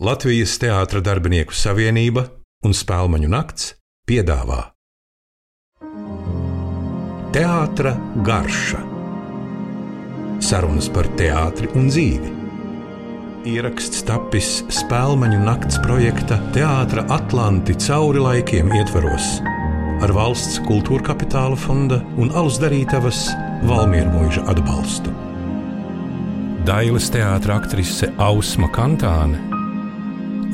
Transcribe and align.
Latvijas 0.00 0.54
Teātra 0.56 1.02
darbinieku 1.04 1.52
savienība 1.52 2.22
un 2.64 2.72
Spēlmaņu 2.72 3.28
nakts 3.28 3.74
piedāvā 4.08 4.62
Teātra 7.36 7.92
garša 8.24 8.80
Sarunas 10.40 10.88
par 10.94 11.04
teātri 11.20 11.68
un 11.76 11.90
dzīvi. 11.92 12.32
Ieraksts 13.52 14.00
tapis 14.08 14.62
Spēlmaņu 14.72 15.42
nakts 15.44 15.76
projekta 15.84 16.40
Teātra 16.56 17.04
Atlanti 17.12 17.76
cauri 17.84 18.24
laikiem 18.24 18.72
ietvaros 18.80 19.28
ar 20.00 20.16
valsts 20.16 20.62
kultūra 20.64 21.10
kapitāla 21.10 21.60
fonda 21.60 22.00
un 22.16 22.32
alus 22.32 22.56
darītavas 22.64 23.26
Valmiermuiža 23.68 24.48
atbalstu. 24.48 25.12
Dailas 26.64 27.12
teātra 27.12 27.60
aktrise 27.60 28.08
Ausma 28.16 28.72
Kantāne 28.72 29.49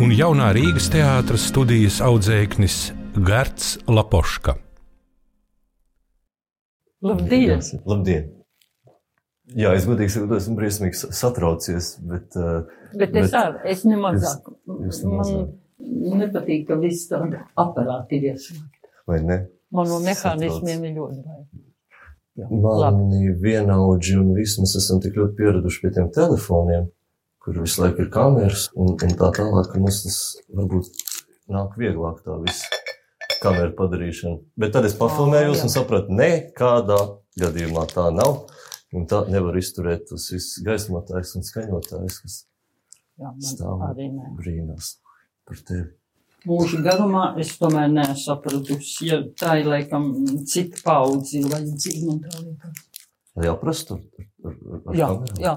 un 0.03 0.13
jaunā 0.15 0.51
Rīgas 0.57 0.89
teātras 0.93 1.47
studijas 1.51 1.99
audzēknis 2.05 2.77
Gerts 3.27 3.77
Lapoška. 3.89 4.57
Labdien! 7.07 7.63
Labdien! 7.87 8.33
Jā, 9.57 9.71
es 9.79 9.85
godīgi 9.87 10.11
sakot, 10.11 10.33
esmu 10.41 10.57
briesmīgi 10.59 11.13
satraucies, 11.15 11.93
bet. 12.11 12.35
Uh, 12.35 12.65
bet 12.99 13.15
es 13.21 13.35
arī, 13.37 13.61
es 13.71 13.85
nemazāk. 13.87 14.49
Jūs- 14.67 14.89
jūs 14.89 15.03
Man 15.05 15.13
nemazāk. 15.13 15.53
nepatīk, 16.25 16.65
ka 16.67 16.79
viss 16.83 17.07
tāda 17.13 17.45
aparāti 17.57 18.19
ir 18.19 18.33
ieslēgta. 18.33 18.91
Vai 19.07 19.21
ne? 19.23 19.39
Man 19.71 19.87
no 19.93 20.01
mehānismiem 20.03 20.85
ir 20.89 20.97
ļoti 20.99 21.23
bail. 21.23 21.47
Mani 22.37 23.31
vienaudži 23.41 24.19
un 24.21 24.35
visi 24.37 24.61
mēs 24.61 24.75
esam 24.77 24.99
tik 25.01 25.15
ļoti 25.17 25.37
pieraduši 25.39 25.81
pie 25.85 25.91
tiem 25.95 26.11
telefoniem, 26.13 26.91
kur 27.47 27.61
visu 27.63 27.85
laiku 27.85 28.03
ir 28.03 28.11
kameras 28.11 28.67
un, 28.75 28.97
un 28.99 29.13
tā 29.21 29.31
tālāk, 29.39 29.69
ka 29.71 29.79
mums 29.79 30.01
tas 30.03 30.17
varbūt 30.51 30.89
nāk 31.55 31.77
vieglāk 31.79 32.19
tā 32.27 32.35
viss 32.43 32.65
kameru 33.43 33.71
padarīšana. 33.79 34.41
Bet 34.59 34.73
tad 34.75 34.89
es 34.89 34.97
pafilmējos 34.99 35.63
un 35.63 35.71
sapratu, 35.71 36.15
nekādā 36.19 36.99
gadījumā 37.39 37.85
tā 37.93 38.09
nav. 38.15 38.41
Un 38.97 39.05
tā 39.11 39.25
nevar 39.29 39.57
izturēt 39.59 40.07
tas 40.11 40.25
viss 40.33 40.59
gaismotājs 40.65 41.35
un 41.37 41.45
skaņotājs, 41.45 42.19
kas 42.23 42.37
Jā, 43.19 43.31
man 43.31 43.45
stāv 43.45 43.83
nē. 43.99 44.27
brīnās 44.39 44.93
par 45.47 45.59
tevi. 45.69 45.89
Mūža 46.47 46.79
garumā 46.85 47.25
es 47.43 47.51
tomēr 47.59 47.89
nesapratusi, 47.91 49.09
ja 49.11 49.19
tā 49.39 49.57
ir 49.61 49.71
laikam 49.71 50.07
cita 50.47 50.79
paudze 50.87 51.43
vajadzīga 51.51 52.13
un 52.13 52.21
tā 52.23 52.43
liekas. 52.45 52.85
Lai 53.37 53.51
aprastu 53.51 53.99
ar, 53.99 54.05
ar, 54.47 54.55
ar, 54.55 54.85
ar 54.87 55.01
Jā, 55.01 55.09
kameru? 55.11 55.41
jā. 55.43 55.55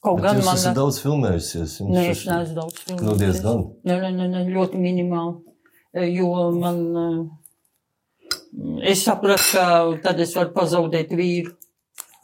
Kaut 0.00 0.16
Bet 0.16 0.24
gan 0.24 0.38
man. 0.44 0.56
esat 0.56 0.76
daudz 0.78 0.98
filmējusies. 1.02 1.74
Nē, 1.84 2.04
es 2.14 2.22
neesmu 2.24 2.54
daudz 2.56 2.78
filmējusi. 2.86 3.04
Nu, 3.04 3.16
diezgan. 3.20 3.58
Nē, 3.84 3.98
nē, 4.00 4.10
nē, 4.16 4.28
nē, 4.32 4.44
ļoti 4.54 4.80
minimāli. 4.80 5.34
E, 5.92 6.06
Jo 6.14 6.50
man. 6.56 6.80
eh, 6.96 7.36
Es 8.90 9.04
sapratu, 9.04 9.42
ka 9.52 9.64
tad 10.02 10.18
es 10.20 10.34
varu 10.34 10.50
pazaudēt 10.54 11.12
vīru. 11.14 11.52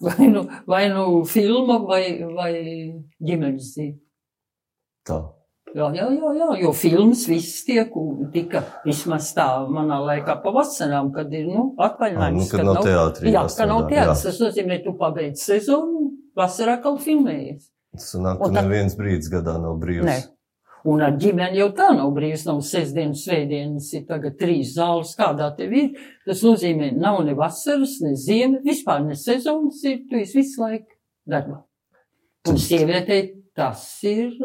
Vai 0.00 0.26
nu, 0.28 0.42
vai 0.66 0.88
nu 0.92 1.24
filma, 1.24 1.78
vai, 1.88 2.18
vai 2.34 2.52
ģimenes 3.22 3.70
dzīve. 3.72 3.94
Tā. 5.08 5.20
Jā, 5.76 5.86
jā, 5.92 6.06
jā, 6.12 6.32
jā, 6.36 6.48
jo 6.62 6.72
filmas 6.72 7.26
viss 7.28 7.62
tiek, 7.64 7.92
tika 8.32 8.62
vismaz 8.84 9.30
tā 9.36 9.46
manā 9.68 9.98
laikā 10.04 10.38
pavasarām, 10.42 11.12
kad 11.14 11.32
ir, 11.32 11.46
nu, 11.48 11.74
atvaļinājums. 11.78 12.36
nu, 12.42 12.46
kad 12.50 12.64
nav 12.64 12.82
teātrī 12.84 13.32
Jā, 13.32 13.46
ka 13.56 13.66
nav 13.68 13.90
jā. 13.92 14.04
Tas 14.08 14.40
nozīmē, 14.40 14.82
tu 14.84 14.92
pabeidz 15.00 15.42
sezonu, 15.44 16.10
vasarā 16.36 16.78
kaut 16.82 17.00
filmējies. 17.04 17.68
Tas 17.96 18.10
sanāk, 18.14 18.38
ka 18.38 18.50
tad- 18.52 18.64
neviens 18.64 18.96
brīdis 18.98 19.30
gadā 19.32 19.56
nav 19.60 19.78
brīvs. 19.80 20.04
Nē. 20.04 20.18
Un 20.86 21.00
ar 21.02 21.16
ģimeni 21.18 21.56
jau 21.58 21.70
tā 21.74 21.88
nav 21.96 22.12
brīvs, 22.14 22.44
nav 22.46 22.60
sestdienas, 22.62 23.24
svētdienas, 23.26 23.88
ir 23.96 24.04
tagad 24.06 24.36
trīs 24.38 24.74
zāles, 24.76 25.16
kādā 25.18 25.48
tev 25.56 25.72
ir. 25.74 25.88
Tas 26.24 26.42
nozīmē, 26.46 26.92
nav 26.96 27.24
ne 27.26 27.34
vasaras, 27.34 27.96
ne 28.02 28.12
ziema, 28.14 28.60
vispār 28.62 29.04
ne 29.04 29.14
sezonas, 29.18 29.82
ir, 29.84 30.04
tu 30.08 30.14
esi 30.20 30.38
visu 30.38 30.60
laiku 30.62 30.86
darbā. 31.28 31.62
Un 32.46 32.54
sievietei 32.54 33.42
tas 33.56 33.82
ir, 34.04 34.36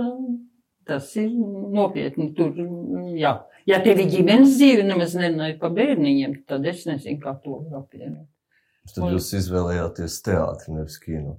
tas 0.87 1.15
ir 1.15 1.29
nopietni. 1.29 2.33
Tur, 2.33 2.55
jā. 3.13 3.35
Ja 3.67 3.77
tev 3.83 3.99
ir 4.01 4.09
ģimenes 4.09 4.55
dzīve, 4.57 4.87
nemaz 4.87 5.13
nenāja 5.13 5.59
pa 5.59 5.69
bērniņiem, 5.69 6.39
tad 6.47 6.65
es 6.65 6.87
nezinu, 6.89 7.19
kā 7.21 7.35
to 7.43 7.59
apvienot. 7.77 8.25
Tad 8.95 9.03
Un- 9.03 9.13
jūs 9.13 9.29
izvēlējāties 9.37 10.17
teātri, 10.25 10.73
nevis 10.73 10.97
kino. 10.97 11.37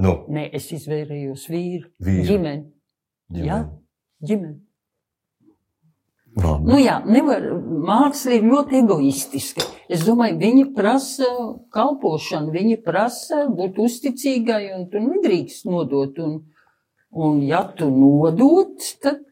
Nu, 0.00 0.16
Nē, 0.32 0.46
es 0.56 0.70
izvērējos 0.72 1.46
vīru, 1.52 1.90
Vīru. 2.00 2.26
ģimeni, 2.30 2.66
ģimeni. 3.34 3.48
Jā. 3.50 3.60
ģimeni. 4.24 4.58
Labi. 6.38 6.70
Nu 6.70 6.76
jā, 6.78 7.00
nevar, 7.10 7.42
māksla 7.88 8.36
ir 8.36 8.44
ļoti 8.46 8.78
egoistiska. 8.84 9.64
Es 9.90 10.04
domāju, 10.06 10.38
viņa 10.38 10.68
prasa 10.76 11.26
kalpošanu, 11.74 12.52
viņa 12.54 12.76
prasa 12.86 13.42
būt 13.50 13.80
uzticīgai, 13.82 14.62
un 14.76 14.86
tu 14.92 15.02
nedrīkst 15.02 15.66
nodot. 15.66 16.20
Un, 16.22 16.36
un 17.10 17.42
ja 17.42 17.64
tu 17.76 17.90
nodod, 17.90 18.78
tad, 19.02 19.26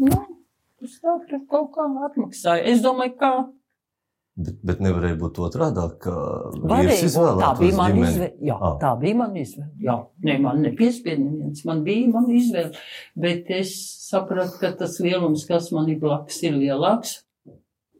nu, 0.00 0.22
tas 0.80 0.96
tā 1.04 1.18
tur 1.28 1.44
kaut 1.52 1.74
kā 1.76 1.86
atmaksāja. 2.08 2.64
Es 2.72 2.80
domāju, 2.82 3.14
kā 3.20 3.32
Bet, 4.38 4.58
bet 4.62 4.82
nevarēja 4.84 5.16
būt 5.18 5.38
otrādi, 5.42 5.84
ka 5.98 6.12
vīrs 6.62 7.16
būt. 7.16 7.40
Tā 7.40 7.48
bija 7.58 7.76
mana 7.80 8.04
izvēle. 8.06 8.28
Jā, 8.46 8.58
Ah. 8.62 8.76
tā 8.78 8.92
bija 9.00 9.16
mana 9.18 9.40
izvēle. 9.42 9.70
Jā, 9.82 9.96
ne, 10.22 10.36
man 10.44 10.60
nepiespied 10.62 11.18
neviens. 11.18 11.64
Man 11.66 11.82
bija 11.82 12.12
mana 12.12 12.36
izvēle. 12.38 12.70
Bet 13.16 13.50
es 13.50 13.72
sapratu, 14.08 14.60
ka 14.60 14.70
tas 14.78 15.00
lielums, 15.02 15.46
kas 15.48 15.72
man 15.74 15.88
ir 15.90 15.98
blakus, 15.98 16.38
ir 16.46 16.54
lielāks 16.54 17.24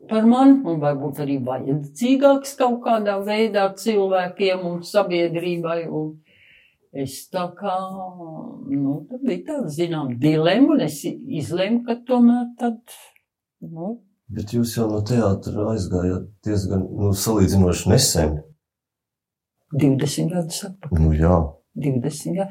par 0.09 0.25
mani 0.25 0.63
un 0.65 0.79
varbūt 0.81 1.19
arī 1.21 1.37
vajadzīgāks 1.45 2.55
kaut 2.57 2.81
kādā 2.87 3.19
veidā 3.27 3.67
cilvēkiem 3.75 4.65
un 4.65 4.81
sabiedrībai. 4.87 5.91
Un 5.91 6.21
es 6.93 7.29
tā 7.29 7.49
kā, 7.59 7.75
nu, 8.71 9.07
tad 9.11 9.21
bija 9.27 9.45
tāda, 9.51 9.69
zinām, 9.75 10.15
dilema, 10.19 10.77
un 10.77 10.81
es 10.87 11.03
izlēmu, 11.05 11.83
ka 11.85 11.99
tomēr 12.09 12.47
tad, 12.59 12.79
nu, 13.61 13.99
Bet 14.29 14.53
jūs 14.53 14.75
jau 14.77 14.89
no 14.91 14.99
teātra 15.09 15.71
aizgājāt 15.73 16.27
diezgan, 16.45 16.85
nu, 16.99 17.15
salīdzinoši 17.17 17.93
nesen. 17.95 18.37
20 19.73 20.33
gadus 20.35 20.65
atpakaļ. 20.69 21.01
Nu, 21.01 21.15
jā. 21.17 21.39
20, 21.79 22.37
jā, 22.37 22.47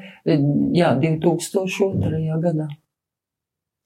jā 0.74 0.90
2002. 1.02 2.38
gadā. 2.42 2.68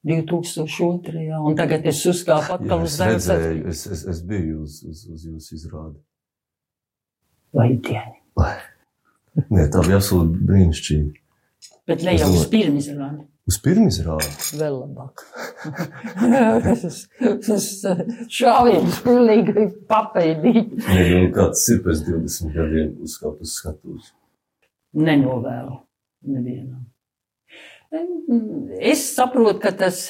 2002. 0.08 1.26
Jā, 1.28 1.41
un 1.47 1.56
tagad 1.58 1.86
es 1.86 2.00
uzkāpu 2.10 2.48
jā 2.50 2.58
atkal 2.58 2.82
es 2.82 2.88
uz 2.88 2.98
zemes. 2.98 3.28
redzēju, 3.28 3.66
es, 3.70 3.82
es, 3.86 4.04
es 4.10 4.22
biju 4.26 4.62
uz, 4.64 4.78
uz, 4.88 5.04
uz 5.12 5.26
jūsu 5.28 5.59
izrādi. 5.59 5.98
Vai 7.54 7.69
dieni. 7.76 8.19
Nē, 9.53 9.69
tā 9.72 9.84
bija 9.84 10.00
absolūti 10.00 10.48
brīnišķīga. 10.48 11.12
Bet 11.88 12.03
ne 12.06 12.16
jau 12.16 12.32
uz 12.32 12.48
pirms 12.50 12.88
rādi. 12.97 13.26
Uz 13.50 13.56
pirmā 13.58 13.88
izrādi. 13.91 14.28
Vēl 14.54 14.76
labāk. 14.84 15.25
Tas 17.47 17.66
šāviens 18.30 19.00
pilnīgi 19.03 19.64
papeidīt. 19.91 20.76
Nē, 20.86 21.06
nu, 21.10 21.32
kāds 21.34 21.64
ir 21.75 21.80
pēc 21.82 22.04
20 22.06 22.54
gadiem 22.54 22.92
uz 23.03 23.19
skatuves. 23.56 24.12
Nenovēlu 24.94 25.80
nevienam. 26.30 26.86
Es 28.80 29.03
saprotu, 29.16 29.59
ka 29.64 29.72
tas, 29.76 30.04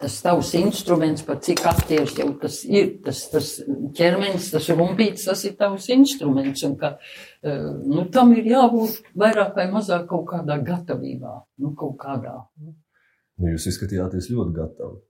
tas 0.00 0.18
tavs 0.22 0.52
instruments, 0.58 1.24
par 1.26 1.40
cik 1.42 1.64
aktieris 1.66 2.14
jau 2.18 2.28
tas 2.40 2.60
ir, 2.64 2.92
tas, 3.04 3.24
tas 3.32 3.50
ķermenis, 3.98 4.50
tas 4.54 4.68
rumpīts, 4.74 5.26
tas 5.28 5.42
ir 5.48 5.56
tavs 5.58 5.88
instruments. 5.94 6.62
Un 6.68 6.76
ka 6.80 6.94
eh, 7.42 7.66
nu, 7.84 8.06
tam 8.14 8.32
ir 8.36 8.46
jābūt 8.52 9.12
vairāk 9.18 9.58
vai 9.58 9.66
mazāk 9.72 10.06
kaut 10.10 10.28
kādā 10.30 10.60
gatavībā, 10.64 11.34
nu, 11.64 11.74
kaut 11.78 11.98
kādā. 12.02 12.36
Nu, 12.62 13.52
jūs 13.52 13.68
izskatījāties 13.72 14.30
ļoti 14.34 14.56
gatavi. 14.56 15.02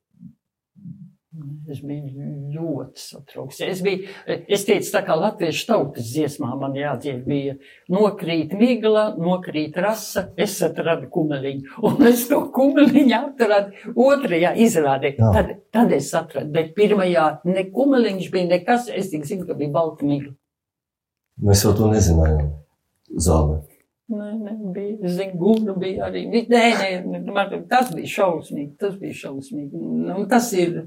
Es 1.69 1.82
biju 1.85 2.25
ļoti 2.55 2.99
satraukts. 3.02 3.61
Es, 3.62 3.82
biju, 3.85 4.08
es 4.26 4.64
teicu, 4.67 4.88
tā 4.94 5.02
kā 5.06 5.14
latviešu 5.19 5.67
tautas 5.69 6.08
dziesmā 6.11 6.55
man 6.58 6.75
jādzied 6.79 7.20
bija 7.29 7.55
nokrīt 7.93 8.55
migla, 8.58 9.05
nokrīt 9.20 9.76
rasa, 9.79 10.29
es 10.40 10.56
atradu 10.64 11.11
kumeliņu. 11.12 11.76
Un 11.87 12.02
es 12.08 12.25
to 12.31 12.40
kumeliņu 12.55 13.17
atradu 13.20 13.94
otrajā 14.08 14.55
izrādē. 14.64 15.14
Jā. 15.19 15.32
Tad, 15.37 15.55
tad 15.75 15.94
es 15.94 16.11
atradu, 16.19 16.50
bet 16.56 16.75
pirmajā 16.79 17.29
ne 17.49 17.69
kumeliņš 17.75 18.31
bija 18.34 18.52
nekas, 18.56 18.88
es 18.91 19.12
tik 19.12 19.29
zinu, 19.29 19.46
ka 19.49 19.58
bija 19.58 19.75
balta 19.76 20.08
migla. 20.08 20.34
Mēs 21.44 21.62
jau 21.67 21.75
to 21.79 21.93
nezinājām. 21.93 22.55
Zālē. 23.29 23.61
Nē, 24.08 24.29
nē, 24.41 24.52
bija, 24.73 25.11
zinu, 25.12 25.37
gūna 25.37 25.75
bija 25.76 26.06
arī. 26.08 26.25
Nē, 26.32 26.64
nē, 26.81 27.20
man 27.29 27.52
tas 27.69 27.93
bija 27.93 28.08
šausmīgi, 28.14 28.73
tas 28.81 28.96
bija 28.96 29.17
šausmīgi. 29.26 29.82
Nu, 30.08 30.23
tas 30.31 30.49
ir 30.56 30.87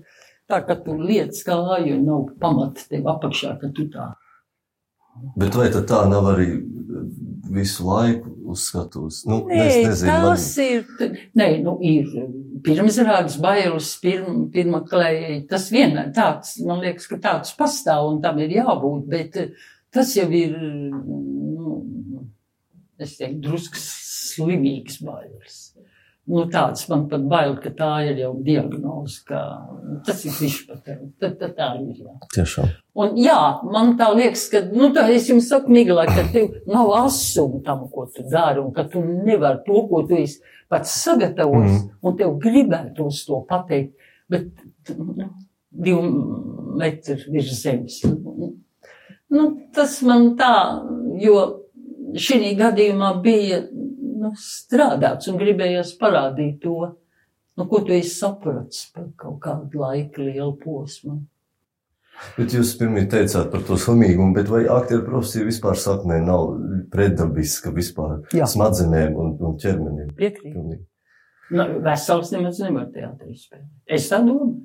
tā, 0.52 0.62
ka 0.68 0.78
tu 0.84 0.98
liec 1.00 1.38
kāju 1.48 1.96
un 1.98 2.04
nav 2.08 2.28
pamata 2.42 2.84
tev 2.92 3.08
apakšā, 3.16 3.56
ka 3.62 3.72
tu 3.76 3.88
tā. 3.94 4.12
Bet 5.40 5.56
vai 5.58 5.68
tad 5.74 5.90
tā 5.90 6.06
nav 6.10 6.30
arī 6.32 6.54
visu 7.52 7.84
laiku 7.84 8.32
uz 8.52 8.64
skatuves. 8.70 9.22
Nu, 9.28 9.42
Nē, 9.50 9.66
es 9.66 9.78
nezinu, 9.86 10.14
tas 10.24 10.46
ir. 10.64 10.86
Nē, 11.38 11.48
nu, 11.66 11.76
ir 11.84 12.10
pirmsrādes 12.66 13.38
bailes, 13.44 13.92
pirm, 14.04 14.46
pirmā 14.54 14.84
klēja. 14.88 15.42
Tas 15.52 15.68
vienmēr 15.74 16.14
tāds, 16.16 16.56
man 16.68 16.84
liekas, 16.84 17.10
ka 17.12 17.20
tāds 17.24 17.56
pastāv 17.58 18.08
un 18.14 18.22
tam 18.24 18.40
ir 18.44 18.56
jābūt, 18.60 19.08
bet 19.12 19.40
eh, 19.42 19.52
tas 19.94 20.14
jau 20.16 20.28
ir, 20.32 20.56
nu, 20.56 21.82
es 23.02 23.18
teiktu, 23.20 23.42
drusku 23.50 23.82
slimīgs 23.82 25.02
bailes. 25.04 25.60
Nu, 26.30 26.44
tāds 26.54 26.84
man 26.88 27.08
pat 27.10 27.24
bail, 27.26 27.56
ka 27.60 27.72
tā 27.74 27.90
ir 28.06 28.20
jau 28.22 28.36
diagnoze, 28.46 29.24
ka 29.26 29.40
tas 30.06 30.22
ir 30.28 30.36
višpatēm. 30.38 31.00
Tad, 31.20 31.34
tad 31.40 31.56
tā 31.58 31.70
ir, 31.80 32.04
jā. 32.04 32.14
Tiešām. 32.36 32.70
Un 33.02 33.18
jā, 33.20 33.38
man 33.66 33.96
tā 34.00 34.12
liekas, 34.14 34.46
ka, 34.54 34.62
nu, 34.70 34.92
tā 34.94 35.08
es 35.16 35.32
jums 35.32 35.50
saku, 35.50 35.74
Migla, 35.74 36.06
ka 36.06 36.28
tev 36.32 36.54
nav 36.70 36.94
asuma 37.00 37.64
tam, 37.66 37.88
ko 37.90 38.06
tu 38.14 38.28
dari, 38.30 38.62
un 38.62 38.70
ka 38.76 38.86
tu 38.92 39.02
nevari 39.02 39.64
to, 39.66 39.82
ko 39.90 40.04
tu 40.06 40.20
esi 40.22 40.40
pats 40.72 40.94
sagatavojis, 41.02 41.82
mm. 41.82 41.90
un 42.06 42.20
tev 42.22 42.38
gribētos 42.44 43.26
to 43.26 43.42
pateikt, 43.50 44.14
bet, 44.32 44.52
nu, 44.94 45.32
divi 45.72 46.14
metri 46.78 47.18
virs 47.34 47.58
zemes. 47.64 47.98
Nu, 49.32 49.50
tas 49.74 49.98
man 50.06 50.36
tā, 50.40 50.54
jo 51.24 51.42
šī 52.14 52.54
gadījumā 52.60 53.16
bija 53.24 53.64
nu, 54.22 54.32
strādāts 54.38 55.28
un 55.32 55.40
gribējās 55.42 55.96
parādīt 56.02 56.60
to, 56.64 56.76
nu, 57.58 57.66
ko 57.68 57.82
tu 57.86 57.94
esi 57.98 58.14
sapratis 58.16 58.86
par 58.96 59.10
kaut 59.20 59.40
kādu 59.44 59.82
laiku 59.82 60.22
lielu 60.28 60.54
posmu. 60.62 61.20
Bet 62.38 62.54
jūs 62.54 62.76
pirmie 62.78 63.08
teicāt 63.10 63.48
par 63.54 63.64
to 63.66 63.78
slimīgumu, 63.82 64.36
bet 64.36 64.50
vai 64.52 64.66
aktieru 64.70 65.06
profesija 65.08 65.48
vispār 65.48 65.78
saknē 65.80 66.20
nav 66.22 66.52
pretdabiska 66.94 67.72
vispār 67.74 68.20
Jā. 68.36 68.46
smadzenēm 68.52 69.16
un, 69.18 69.32
un 69.42 69.56
ķermenim? 69.62 70.12
Piekrīt. 70.20 70.54
Pilnīgi. 70.54 70.84
Nu, 71.52 71.66
vesels 71.84 72.30
nemaz 72.32 72.60
nevar 72.64 72.86
teātrī 72.94 73.34
spēlēt. 73.36 73.72
Es 73.92 74.06
tā 74.12 74.22
domāju. 74.24 74.60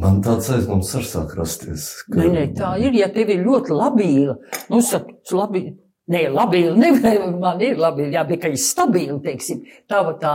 Man 0.00 0.20
tāds 0.24 0.46
aizdoms 0.54 0.92
arī 0.96 1.08
sāk 1.10 1.34
rasties. 1.36 1.88
ka- 2.06 2.20
Nē, 2.22 2.28
nē, 2.36 2.44
tā 2.56 2.70
ir, 2.80 2.94
ja 2.96 3.08
tev 3.12 3.28
ir 3.34 3.42
ļoti 3.44 3.74
labīla, 3.76 4.36
nu, 4.70 4.78
saka, 4.80 5.12
labi, 5.36 5.64
nē, 6.10 6.24
labīla, 6.34 6.74
nevar, 6.78 7.28
man 7.40 7.62
ir 7.64 7.78
labīla, 7.80 8.12
jā, 8.18 8.24
bet 8.28 8.42
ka 8.42 8.50
ir 8.52 8.60
stabila, 8.60 9.18
teiksim, 9.24 9.62
tava 9.90 10.16
tā 10.20 10.34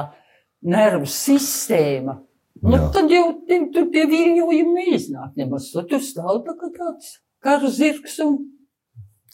nervu 0.66 1.10
sistēma. 1.10 2.20
Nu, 2.66 2.78
Jā. 2.78 2.88
tad 2.96 3.12
jau 3.12 3.26
tur 3.76 3.90
tie 3.94 4.06
viļņojumi 4.10 4.86
neiznāk 4.88 5.36
nemaz, 5.38 5.68
tad 5.76 5.90
tu 5.92 6.00
stāv 6.02 6.40
tā 6.48 6.56
kā 6.58 6.72
tāds 6.74 7.18
karu 7.44 7.70
zirgs 7.70 8.16
un 8.24 8.38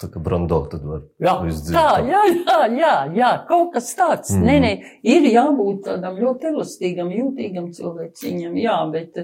Tā 0.02 0.08
kā 0.10 0.18
brando 0.24 0.58
tad 0.66 0.82
var. 0.82 1.04
Jā, 1.22 1.36
izdzird 1.46 1.76
tā, 1.78 1.82
tā. 1.94 2.06
jā, 2.10 2.22
jā, 2.34 2.56
jā, 2.74 2.94
jā, 3.20 3.28
kaut 3.46 3.68
kas 3.76 3.92
tāds. 3.94 4.32
Mhm. 4.34 4.42
Mm. 4.42 4.48
Nē, 4.48 4.56
nē, 4.64 4.72
ir 5.14 5.28
jābūt 5.30 5.84
tādam 5.86 6.18
ļoti 6.18 6.50
elastīgam, 6.50 7.12
jūtīgam 7.14 7.68
cilvēciņam, 7.76 8.56
jā, 8.58 8.78
bet 8.96 9.20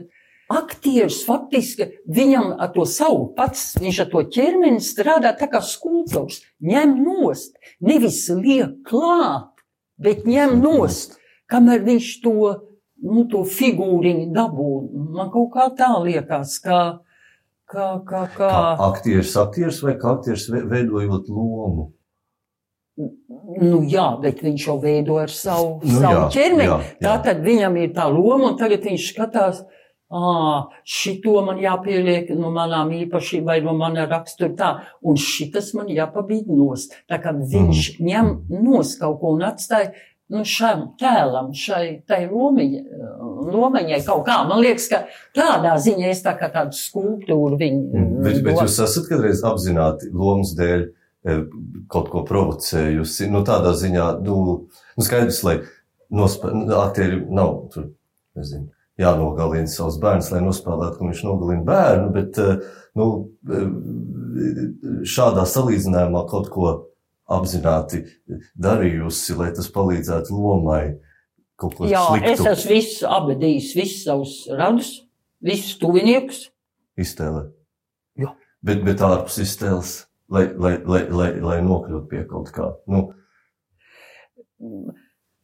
aktieris 0.49 1.21
faktiski 1.27 1.89
viņam 2.07 2.53
ar 2.63 2.69
to 2.75 2.85
savu 2.87 3.33
pats, 3.35 3.73
viņš 3.81 3.99
ar 4.05 4.09
to 4.13 4.21
ķermeni 4.37 4.79
strādā 4.83 5.33
tā 5.39 5.49
kā 5.51 5.59
skulptors, 5.63 6.41
ņem 6.63 6.93
nost, 7.03 7.57
nevis 7.83 8.21
liek 8.29 8.77
klāt, 8.87 9.49
bet 9.99 10.23
ņem 10.29 10.55
nost, 10.63 11.17
kamēr 11.51 11.83
viņš 11.87 12.07
to, 12.23 12.35
nu, 13.03 13.25
to 13.31 13.43
figūriņu 13.47 14.31
dabū. 14.35 14.69
Man 15.17 15.29
kaut 15.35 15.51
kā 15.53 15.67
tā 15.77 15.91
liekas, 16.03 16.55
kā, 16.63 16.79
kā, 17.69 17.89
kā, 18.07 18.23
kā. 18.37 18.47
Kā 18.49 18.89
aktieris, 18.91 19.35
aktieris 19.37 19.83
vai 19.83 19.97
kā 19.99 20.15
aktieris 20.17 20.47
ve- 20.49 20.63
veidojot 20.71 21.27
lomu? 21.29 21.91
Nu, 22.97 23.83
jā, 23.85 24.07
bet 24.21 24.39
viņš 24.41 24.63
jau 24.65 24.79
veido 24.81 25.19
ar 25.21 25.29
savu, 25.29 25.75
Nu, 25.85 25.99
savu 25.99 26.15
jā, 26.15 26.29
ķermeni. 26.33 26.65
jā, 26.71 26.77
jā. 26.95 27.01
Tā 27.03 27.11
tad 27.27 27.43
viņam 27.45 27.75
ir 27.83 27.91
tā 27.93 28.07
loma, 28.09 28.49
un 28.53 28.57
tagad 28.57 28.81
viņš 28.87 29.03
skatās, 29.13 29.59
ah, 30.09 30.67
šito 30.87 31.41
man 31.45 31.59
jāpieliek 31.61 32.29
no 32.37 32.51
manām 32.55 32.91
īpašībām 32.95 33.47
vai 33.47 33.61
no 33.63 33.73
mana 33.77 34.07
rakstura 34.09 34.53
tā, 34.57 34.69
un 35.01 35.17
šitas 35.19 35.73
man 35.77 35.89
jāpabīd 35.91 36.51
nost. 36.51 36.95
Tā 37.09 37.19
kā 37.23 37.33
viņš 37.37 37.97
mm. 37.97 38.07
ņem 38.07 38.61
nost 38.63 38.99
kaut 39.01 39.19
ko 39.21 39.35
un 39.37 39.47
atstāja. 39.47 39.93
Nu, 40.27 40.41
šam 40.43 40.81
tēlam, 40.99 41.53
šai 41.55 42.01
lomiņai 42.11 43.99
kaut 44.03 44.25
kā. 44.27 44.41
Man 44.49 44.59
liekas, 44.59 44.89
ka 44.91 45.05
tādā 45.37 45.77
ziņā 45.79 46.09
es 46.11 46.19
tā 46.25 46.33
kā 46.35 46.49
tādu 46.51 46.75
skulptūru 46.75 47.55
viņu. 47.61 47.83
Mm, 47.93 48.17
Bet, 48.25 48.41
bet 48.43 48.59
jūs 48.59 48.75
esat 48.83 49.07
kādreiz 49.07 49.39
apzināti 49.47 50.11
lomas 50.11 50.51
dēļ 50.57 50.83
e, 50.83 51.37
kaut 51.87 52.11
ko 52.11 52.25
provocējusi. 52.27 53.29
Nu, 53.31 53.45
tādā 53.47 53.71
ziņā, 53.79 54.09
nu, 54.27 54.37
nu 54.67 55.07
skaidrs, 55.07 55.39
lai 55.47 55.61
nospē, 56.11 56.51
nu, 56.59 56.75
aktieri 56.75 57.21
nav 57.31 57.53
tur, 57.71 57.87
nezinu, 58.35 58.67
jānogalina 58.97 59.69
savus 59.69 59.99
bērnus, 60.01 60.31
lai 60.33 60.41
nospēlētu, 60.45 60.97
ka 60.97 61.05
viņš 61.05 61.23
nogalina 61.27 61.65
bērnu, 61.67 62.07
bet, 62.15 62.39
e, 62.41 62.57
nu, 62.97 63.07
e, 63.47 63.63
šādā 65.07 65.45
salīdzinājumā 65.49 66.23
kaut 66.31 66.49
ko 66.53 66.71
apzināti 67.37 68.05
darījusi, 68.57 69.35
lai 69.37 69.51
tas 69.55 69.69
palīdzētu 69.73 70.33
lomai 70.33 70.81
kaut 71.59 71.77
ko 71.77 71.89
Jā, 71.89 72.03
es 72.21 72.39
sliktu 72.39 72.51
esmu 72.53 72.73
visu 72.73 73.09
abadījis, 73.11 73.71
visus 73.77 74.03
savus 74.07 74.35
radus, 74.53 74.91
visus 75.43 75.77
tuviniekus. 75.81 76.47
iztēlē. 76.97 77.47
Jā. 78.17 78.33
Bet, 78.65 78.83
bet 78.85 79.01
ārpus 79.05 79.37
iztēles, 79.43 79.97
lai, 80.33 80.47
lai, 80.57 80.77
lai, 80.85 81.03
lai, 81.09 81.31
lai 81.41 81.57
nokļūtu 81.65 82.07
pie 82.09 82.23
kaut 82.29 82.49
kā. 82.55 82.71
Nu, 82.89 83.09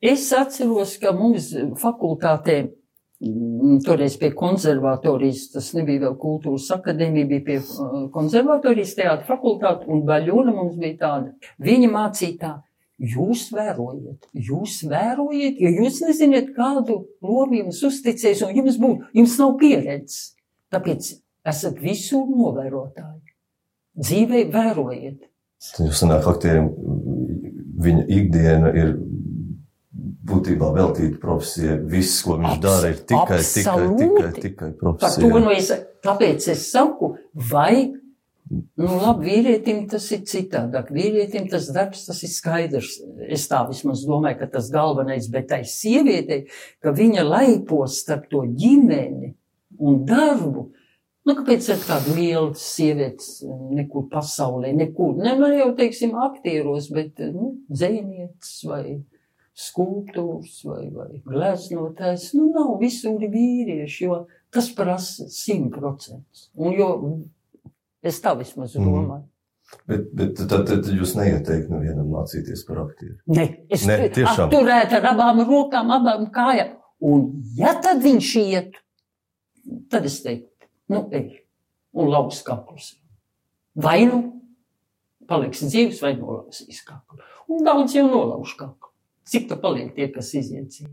Es 0.04 0.26
atceros, 0.36 0.98
ka 1.00 1.14
mums 1.16 1.54
fakultātē, 1.80 2.74
toreiz 3.86 4.18
pie 4.20 4.31
konservatorijas, 4.36 5.48
tas 5.54 5.72
nebija 5.78 6.06
vēl 6.08 6.18
kultūras 6.20 6.68
akadēmija, 6.75 7.30
bija 7.30 7.46
pie 7.48 7.58
uh, 7.62 7.96
konservatorijas 8.14 8.96
teātra 8.98 9.25
fakultāte, 9.28 9.88
un 9.92 10.04
Baļona 10.08 10.54
mums 10.56 10.78
bija 10.80 11.00
tāda. 11.02 11.52
Viņa 11.64 11.90
mācīja 11.94 12.38
tā, 12.42 12.54
jūs 13.14 13.48
vērojiet, 13.56 14.30
jūs 14.50 14.80
vērojiet, 14.92 15.62
jo 15.64 15.74
jūs 15.84 16.02
nezināt, 16.06 16.54
kādu 16.58 17.04
lomu 17.24 17.62
jums 17.62 17.84
uzticēs, 17.88 18.44
un 18.48 18.56
jums 18.60 18.80
būs, 18.81 19.06
jums 19.16 19.38
nav 19.42 19.56
pieredzes. 19.62 20.34
Tāpēc 20.74 21.14
esat 21.54 21.80
visur 21.84 22.28
novērotāji. 22.30 23.36
Dzīvē 24.04 24.48
vērojiet. 24.52 25.30
jūs 25.80 26.00
sanāk, 26.02 26.26
aktieriem 26.28 26.72
viņa 27.84 28.06
ikdiena 28.10 28.72
ir 28.78 28.96
būtībā 30.24 30.70
veltīta 30.75 31.20
profesijai. 31.22 31.80
Viss, 31.92 32.22
ko 32.24 32.38
viņš 32.40 32.54
Abs- 32.54 32.64
dara, 32.64 32.92
ir 32.94 33.02
tikai, 33.04 33.40
tikai, 33.42 33.74
tikai, 33.74 33.81
absolūti. 33.97 34.42
tikai 34.45 34.69
Par 34.69 34.71
to 34.71 34.83
profesija. 34.83 35.42
nu 35.44 35.52
es, 35.52 35.71
tāpēc 36.06 36.47
es 36.54 36.66
saku, 36.71 37.09
vai, 37.52 37.94
nu 38.50 39.00
labi, 39.02 39.30
vīrietim 39.31 39.83
tas 39.92 40.09
ir 40.16 40.24
citādāk. 40.30 40.92
Vīrietim 40.95 41.50
tas 41.52 41.68
darbs, 41.76 42.06
tas 42.07 42.21
ir 42.24 42.31
skaidrs. 42.31 43.00
Es 43.28 43.47
tā 43.52 43.64
vismaz 43.68 44.06
domāju, 44.07 44.40
ka 44.40 44.52
tas 44.57 44.69
galvenais, 44.71 45.28
bet 45.31 45.50
tai 45.52 45.64
sievietei, 45.68 46.45
ka 46.83 46.95
viņa 46.95 47.26
laipos 47.28 48.00
starp 48.04 48.30
to 48.31 48.45
ģimeni 48.47 49.33
un 49.80 50.06
darbu. 50.07 50.69
Nu, 51.24 51.38
kāpēc 51.38 51.69
ir 51.71 51.78
tāda 51.80 52.14
liela 52.18 52.52
sievietes 52.59 53.45
nekur 53.47 54.09
pasaulē, 54.12 54.74
nekur, 54.76 55.16
ne, 55.16 55.38
ne 55.40 55.54
jau, 55.56 55.69
teiksim, 55.78 56.18
aktieros, 56.19 56.90
bet, 56.92 57.21
nu, 57.31 57.54
dzēnietis 57.71 58.57
vai 58.68 58.83
skulptūrs 59.57 60.64
vai, 60.66 60.88
vai 60.94 61.10
gleznotājs. 61.26 62.31
Nu, 62.38 62.50
nav 62.56 62.78
visur 62.81 63.19
vīrieši, 63.22 64.07
jo 64.07 64.24
tas 64.54 64.72
prasa 64.76 65.28
simt 65.30 65.74
procentus. 65.76 66.50
Un 66.57 66.74
jo 66.78 66.90
es 68.04 68.19
tā 68.22 68.36
vismaz 68.40 68.76
Mhm. 68.76 68.86
domāju. 68.90 69.28
Bet, 69.88 70.10
bet 70.14 70.36
tad, 70.38 70.68
tad 70.68 70.86
jūs 70.86 71.16
neieteikt 71.18 71.69
nevienam 71.72 72.10
mācīties 72.14 72.62
par 72.68 72.83
aktieru. 72.83 73.16
Ne, 73.28 73.66
es 73.72 73.86
Ne, 73.88 74.10
tiešām. 74.10 74.52
turētu 74.52 75.00
ar 75.00 75.07
abām 75.14 75.40
rokām, 75.48 75.90
abām 75.90 76.28
kājām. 76.31 76.76
Un 77.02 77.42
ja 77.57 77.74
tad 77.81 78.02
viņš 78.04 78.30
iet, 78.44 78.76
tad 79.90 80.06
es 80.06 80.22
teiktu, 80.24 80.68
nu, 80.90 81.10
ej, 81.12 81.40
un 81.94 82.07
lauks 82.07 82.44
kaklus. 82.44 82.95
Vai 83.76 84.06
nu 84.06 84.42
paliks 85.28 85.64
dzīves, 85.64 86.02
vai 86.02 86.14
nolausīs 86.16 86.83
kaklu. 86.86 87.19
Un 87.50 87.64
daudz 87.66 87.94
jau 87.95 88.06
nolauž 88.07 88.54
kaklu. 88.57 88.93
Cik 89.30 89.49
tā 89.49 89.57
paliek 89.61 89.94
tie, 89.95 90.09
kas 90.11 90.33
iziet 90.35 90.69
dzīvi? 90.73 90.92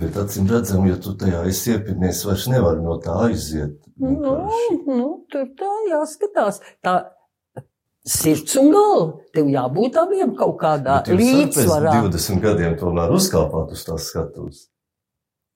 Bet 0.00 0.14
acīm 0.20 0.46
redzam, 0.50 0.84
ja 0.86 0.96
tu 1.02 1.16
tajā 1.18 1.42
esi 1.50 1.72
iepirkties, 1.74 2.24
vairs 2.28 2.44
nevar 2.50 2.78
no 2.82 2.96
tā 3.02 3.16
aiziet. 3.26 3.74
Nu, 3.98 4.12
vienkārši. 4.14 4.76
nu, 4.86 5.08
tur 5.32 5.48
tā 5.58 5.70
jāskatās. 5.90 6.60
Tā 6.84 6.94
sirds 8.06 8.54
un 8.60 8.70
galva. 8.74 9.18
Tev 9.34 9.50
jābūt 9.50 9.98
abiem 10.00 10.34
kaut 10.38 10.56
kādā 10.62 11.00
līdzsvarā. 11.10 11.96
20 12.06 12.42
gadiem 12.42 12.78
tomēr 12.80 13.12
uzkāpāt 13.18 13.74
uz 13.74 13.84
tās 13.86 14.08
skatuves. 14.12 14.64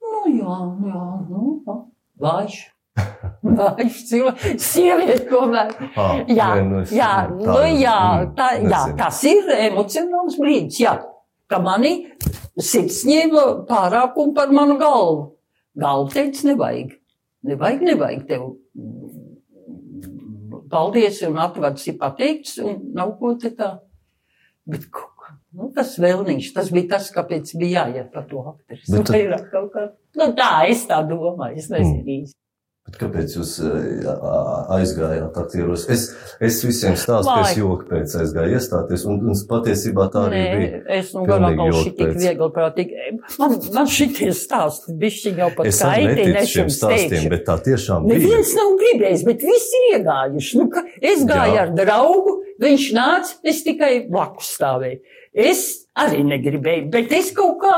Nu, 0.02 0.24
jā, 0.34 0.58
jā, 0.90 1.04
nu, 1.30 1.56
jā. 1.66 1.78
Vājš. 2.24 2.60
Vājš 3.42 3.96
cilvēks, 4.10 4.62
sieviete 4.62 5.24
tomēr. 5.30 5.72
Ah, 5.98 6.20
Jā, 6.30 6.50
nē, 6.54 6.68
nu 6.68 6.82
jā, 6.94 7.08
tā 7.26 7.32
nu, 7.34 7.56
jā, 7.80 7.96
mm, 8.20 8.28
tā, 8.38 8.50
jā, 8.62 8.82
tas 8.98 9.18
ir 9.30 9.50
emocionāls 9.70 10.38
brīdis. 10.38 10.78
Jā, 10.84 10.94
ka 11.54 11.62
manī 11.62 11.94
sirds 12.58 13.04
ņēma 13.06 13.46
pārākumu 13.70 14.34
par 14.36 14.52
manu 14.54 14.76
galvu. 14.80 15.30
Galva 15.78 16.10
teica, 16.10 16.44
nevajag. 16.50 16.94
Nevajag, 17.46 17.82
nevajag 17.90 18.28
tev. 18.28 18.44
mm, 18.74 20.60
Paldies, 20.70 21.20
un 21.28 21.38
atvads 21.38 21.86
ir 21.86 21.98
pateikts, 22.00 22.56
un 22.58 22.78
nav 22.96 23.14
ko 23.20 23.34
te 23.38 23.52
tā. 23.54 23.76
Bet 24.66 24.86
nu, 25.54 25.68
tas 25.76 25.92
vēlniņš, 26.02 26.48
tas 26.56 26.70
bija 26.74 26.96
tas, 26.96 27.10
kāpēc 27.14 27.52
bija 27.60 27.84
jāiet 27.84 28.08
par 28.14 28.24
to 28.30 28.42
aktrisi. 28.54 28.90
Nu, 28.90 29.02
tad-. 29.06 29.14
Nu, 30.18 30.30
tā, 30.38 30.50
es 30.70 30.86
tā 30.90 31.02
domāju, 31.06 31.60
es 31.60 31.68
nezinu 31.70 32.02
īsti. 32.18 32.38
Bet 32.84 32.98
kāpēc 33.00 33.32
jūs 33.38 33.50
eh, 33.64 34.02
aizgājāt 34.76 35.38
aktieros? 35.40 35.86
Es, 35.88 36.02
es 36.44 36.58
visiem 36.66 36.98
stāstu, 37.00 37.30
ka 37.32 37.46
es 37.48 37.54
joku 37.56 37.86
pēc 37.88 38.12
aizgāju 38.20 38.58
iestāties, 38.58 39.06
un, 39.08 39.22
un 39.32 39.38
patiesībā 39.48 40.04
tā 40.12 40.26
arī 40.28 40.42
Nē, 40.42 40.50
bija. 40.58 40.80
es 40.98 41.14
nu 41.16 41.22
galā 41.30 41.54
kaut 41.56 41.70
joku 41.72 41.80
šī 41.86 41.92
tik 41.96 42.04
pēc. 42.10 42.18
viegli 42.20 42.48
prātīgi. 42.58 43.06
Man, 43.40 43.56
man 43.78 43.88
šitie 43.94 44.28
stāsti 44.36 44.98
bišķi 45.00 45.32
jau 45.40 45.48
pat 45.56 45.70
Es 45.72 45.80
arī 45.80 46.04
kaitina, 46.10 46.20
neticu 46.20 46.42
es 46.42 46.52
šiem 46.52 46.62
jums 46.66 46.78
stāstiem, 46.82 47.14
teikšu. 47.14 47.32
bet 47.32 47.46
tā 47.48 47.56
tiešām 47.70 48.04
bija. 48.10 48.20
Neviens 48.20 48.54
nav 48.60 48.76
gribējis, 48.84 49.26
bet 49.32 49.48
visi 49.48 49.80
ir 49.80 49.88
iegājuši. 49.96 50.60
Nu, 50.60 50.68
es 51.14 51.26
gāju 51.32 51.56
Jā. 51.56 51.64
ar 51.64 51.74
draugu, 51.80 52.36
viņš 52.68 52.86
nāca, 53.00 53.34
es 53.48 53.64
tikai 53.64 53.92
blakus 54.12 54.52
stāvēju. 54.58 55.00
Es 55.48 55.64
arī 56.04 56.20
negribēju, 56.28 56.90
bet 56.92 57.16
es 57.16 57.32
kaut 57.34 57.62
kā 57.64 57.76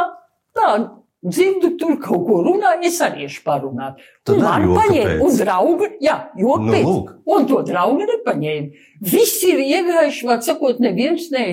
tādu 0.58 0.90
dzirdu, 1.30 1.72
tur 1.80 1.96
kaut 2.02 2.26
ko 2.28 2.40
runāju, 2.46 2.84
es 2.88 2.98
arī 3.04 3.26
ešu 3.28 3.42
parunāt. 3.46 4.02
Tad 4.26 4.40
man 4.42 4.66
paņēma, 4.76 5.16
un 5.26 5.38
drauga, 5.40 5.88
jā, 6.02 6.16
jo 6.40 6.58
Nu, 6.62 6.72
pēc. 6.72 6.84
lūk. 6.88 7.14
Un 7.36 7.46
to 7.50 7.62
draugu 7.66 8.06
nepaņēma. 8.10 8.84
Visi 9.14 9.52
ir 9.54 9.64
iegājuši, 9.64 10.26
var 10.28 10.44
sakot, 10.46 10.82
neviens 10.82 11.30
ne. 11.34 11.46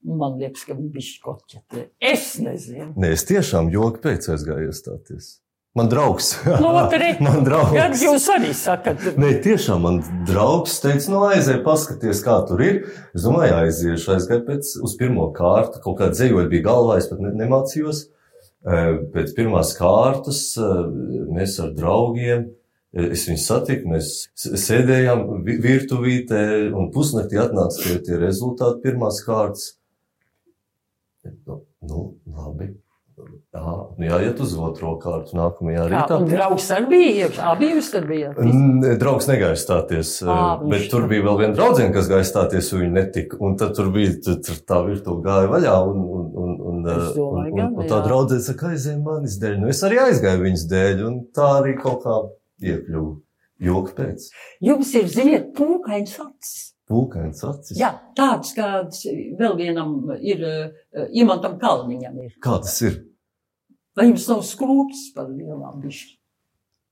Man 0.00 0.38
liekas, 0.40 0.64
ka 0.64 0.72
viņi 0.78 0.90
bija 0.94 1.06
skoķeti. 1.10 1.86
Es 2.00 2.38
nezinu. 2.40 2.94
Nē, 2.96 3.10
es 3.12 3.26
tiešām 3.28 3.68
joku 3.74 4.00
pēc 4.06 4.30
aizgāju 4.32 4.70
iestāties. 4.70 5.38
Man 5.76 5.86
draugs. 5.86 6.32
Nu, 6.58 6.70
re. 7.02 7.12
man 7.22 7.44
draugs. 7.46 7.74
Kad 7.76 7.92
jūs 8.02 8.24
arī 8.34 8.54
sakat, 8.56 9.04
Nē, 9.20 9.34
tiešām 9.44 9.84
man 9.84 10.00
draugs 10.26 10.80
teica, 10.82 11.12
no 11.12 11.20
aizēj, 11.28 11.60
paskaties, 11.62 12.24
kā 12.26 12.40
tur 12.48 12.64
ir. 12.64 12.80
Es 13.14 13.22
domāju, 13.28 13.54
aiziešu, 13.60 14.16
aizgāju 14.16 14.46
pēc 14.48 14.72
uz 14.82 14.96
pirmo 14.98 15.28
kārtu. 15.36 15.78
Kaut 15.84 16.00
kā 16.00 16.08
dzējoļi 16.10 16.50
bija 16.56 16.66
galvā, 16.72 16.96
es 16.98 17.06
pat 17.12 17.20
ne, 17.22 17.30
nemācījos. 17.44 18.00
Eh, 18.08 18.19
Pēc 18.60 19.30
pirmās 19.36 19.72
kārtas 19.78 20.40
eh, 20.60 20.80
mēs 21.32 21.54
ar 21.64 21.70
draugiem, 21.72 22.42
eh, 22.92 23.06
es 23.14 23.24
viņus 23.28 23.46
satiku, 23.48 23.88
mēs 23.94 24.10
sēdējām 24.36 25.24
vi- 25.46 25.56
virtuvītē 25.64 26.42
un 26.76 26.90
pusnaktī 26.92 27.40
atnāca 27.40 27.80
tie, 27.80 27.96
tie 28.04 28.20
rezultāti 28.20 28.82
pirmās 28.84 29.22
kārtas. 29.24 29.78
Nu, 31.24 31.64
nu 31.80 32.14
labi. 32.28 32.74
Jā, 33.50 33.72
nu 33.98 34.06
jāiet 34.06 34.38
uz 34.40 34.52
otro 34.56 34.94
kārtu 35.02 35.34
nākamajā 35.36 35.86
rītā. 35.90 36.18
un 36.22 36.28
draugs 36.30 36.68
arī 36.72 36.86
bija, 36.88 37.26
abi 37.50 37.70
jūs 37.74 37.90
tur 37.92 38.06
bijāt. 38.08 38.38
Draugs 39.00 39.26
negāja 39.28 39.58
stāties, 39.60 40.12
viņš 40.24 40.70
bet 40.70 40.86
tur 40.92 41.08
bija 41.10 41.26
vēl 41.26 41.40
viena 41.42 41.56
draudzene, 41.58 41.92
kas 41.92 42.08
gāja 42.08 42.28
stāties, 42.28 42.70
un 42.72 42.84
viņa 42.84 42.94
netika. 42.96 43.40
Un 43.44 43.58
tad 43.60 43.74
tur 43.76 43.90
bija 43.92 44.14
tur, 44.24 44.38
tur 44.46 44.60
tā 44.70 44.78
virtuve 44.86 45.24
gāja 45.26 45.50
vaļā, 45.50 45.74
un, 45.90 45.98
un, 46.20 46.30
un, 46.44 46.54
un, 46.84 47.08
domāju, 47.16 47.52
un, 47.52 47.56
gan, 47.56 47.72
un, 47.74 47.82
un 47.82 47.90
tā 47.90 48.00
draudzene 48.04 48.44
saka, 48.44 48.74
aizēj 48.74 48.98
manis 49.04 49.38
dēļ. 49.42 49.56
Nu, 49.62 49.70
es 49.72 49.82
arī 49.86 50.00
aizgāju 50.02 50.44
viņas 50.44 50.66
dēļ, 50.70 51.02
un 51.08 51.18
tā 51.36 51.48
arī 51.60 51.76
kaut 51.80 52.04
kā 52.04 52.18
iekļuvu. 52.70 53.14
Joka 53.60 53.92
pēc. 53.98 54.28
Jums 54.64 54.90
ir, 54.96 55.08
ziniet, 55.12 55.50
pūkains 55.56 56.14
acis. 56.22 56.70
Pūkains 56.90 57.42
acis. 57.44 57.76
Jā, 57.78 57.90
tāds 58.16 58.54
kāds 58.56 59.04
vēl 59.38 59.58
vienam 59.58 59.98
ir, 60.16 60.40
uh, 60.48 61.04
Imantam 61.12 61.58
Kalniņam 61.60 62.16
ir. 62.24 62.32
Kā 62.42 62.56
tas 62.64 62.78
ir? 62.88 62.96
Vai 63.98 64.08
jums 64.08 64.24
nav 64.30 64.40
skrūpes 64.48 65.10
par 65.16 65.28
lielām 65.28 65.82
bišķi? 65.82 66.16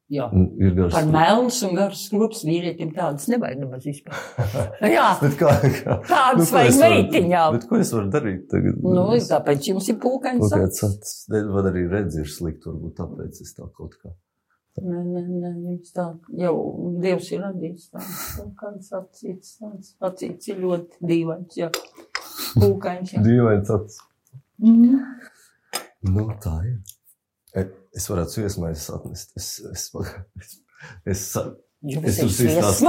Jā. 0.09 0.27
Nu, 0.33 0.47
Ir 0.57 0.73
gars. 0.73 0.95
Par 0.95 1.09
melns 1.13 1.59
un 1.67 1.75
garas 1.77 2.07
skrūpes 2.09 2.41
vīrietim 2.49 2.95
tādas 2.97 3.27
nevajag 3.29 3.59
nemaz 3.61 3.85
vispār. 3.85 4.17
Jā, 4.97 5.11
kā, 5.21 5.51
kā? 5.61 5.97
tādas 6.09 6.49
ko 6.49 6.57
vajag 6.57 6.71
es 6.71 6.79
meitiņām. 6.81 7.59
Bet 7.59 7.67
ko 7.69 7.81
es 7.83 7.93
varu 7.93 8.09
darīt 8.15 8.47
tagad? 8.49 8.79
Nu, 8.81 9.05
tāpēc 9.29 9.69
jums 9.69 9.91
ir 9.93 9.99
pūkains 10.01 10.41
Pūkains 10.47 10.81
acis. 10.81 10.87
acis. 10.89 11.19
Ne, 11.35 11.43
Vai 11.53 11.67
arī 11.69 11.85
redz 11.93 12.17
ir 12.23 12.33
slikti, 12.33 12.71
varbūt 12.71 12.97
tāpēc 13.03 13.43
es 13.45 13.53
tā 13.59 13.69
kaut 13.69 13.99
kā. 14.01 14.15
Nē, 14.79 14.99
nē, 15.03 15.23
nē, 15.27 15.53
jums 15.75 15.93
tā 15.93 16.05
jau 16.39 16.55
Dievs 17.03 17.29
ir 17.35 17.41
radījis 17.43 17.89
tāds, 17.93 18.19
kāds 18.61 18.93
acīts, 18.95 19.57
tāds 19.61 19.93
acīts 20.09 20.53
ir 20.55 20.61
ļoti 20.63 21.03
dīvains, 21.11 21.57
jā. 21.59 21.69
Pūkains. 22.63 23.13
Dīvains 23.29 23.73
acis. 23.77 23.99
Mm. 24.63 25.03
Nu, 26.15 26.29
tā 26.41 26.55
ir. 26.65 26.79
Es 27.97 28.07
varētu 28.11 28.45
iesmaizes 28.45 28.91
atnest. 28.95 29.33
Es, 29.39 29.49
es, 29.73 29.89
es, 31.09 31.23
es, 31.25 31.25
Jums 31.83 32.21
es. 32.21 32.81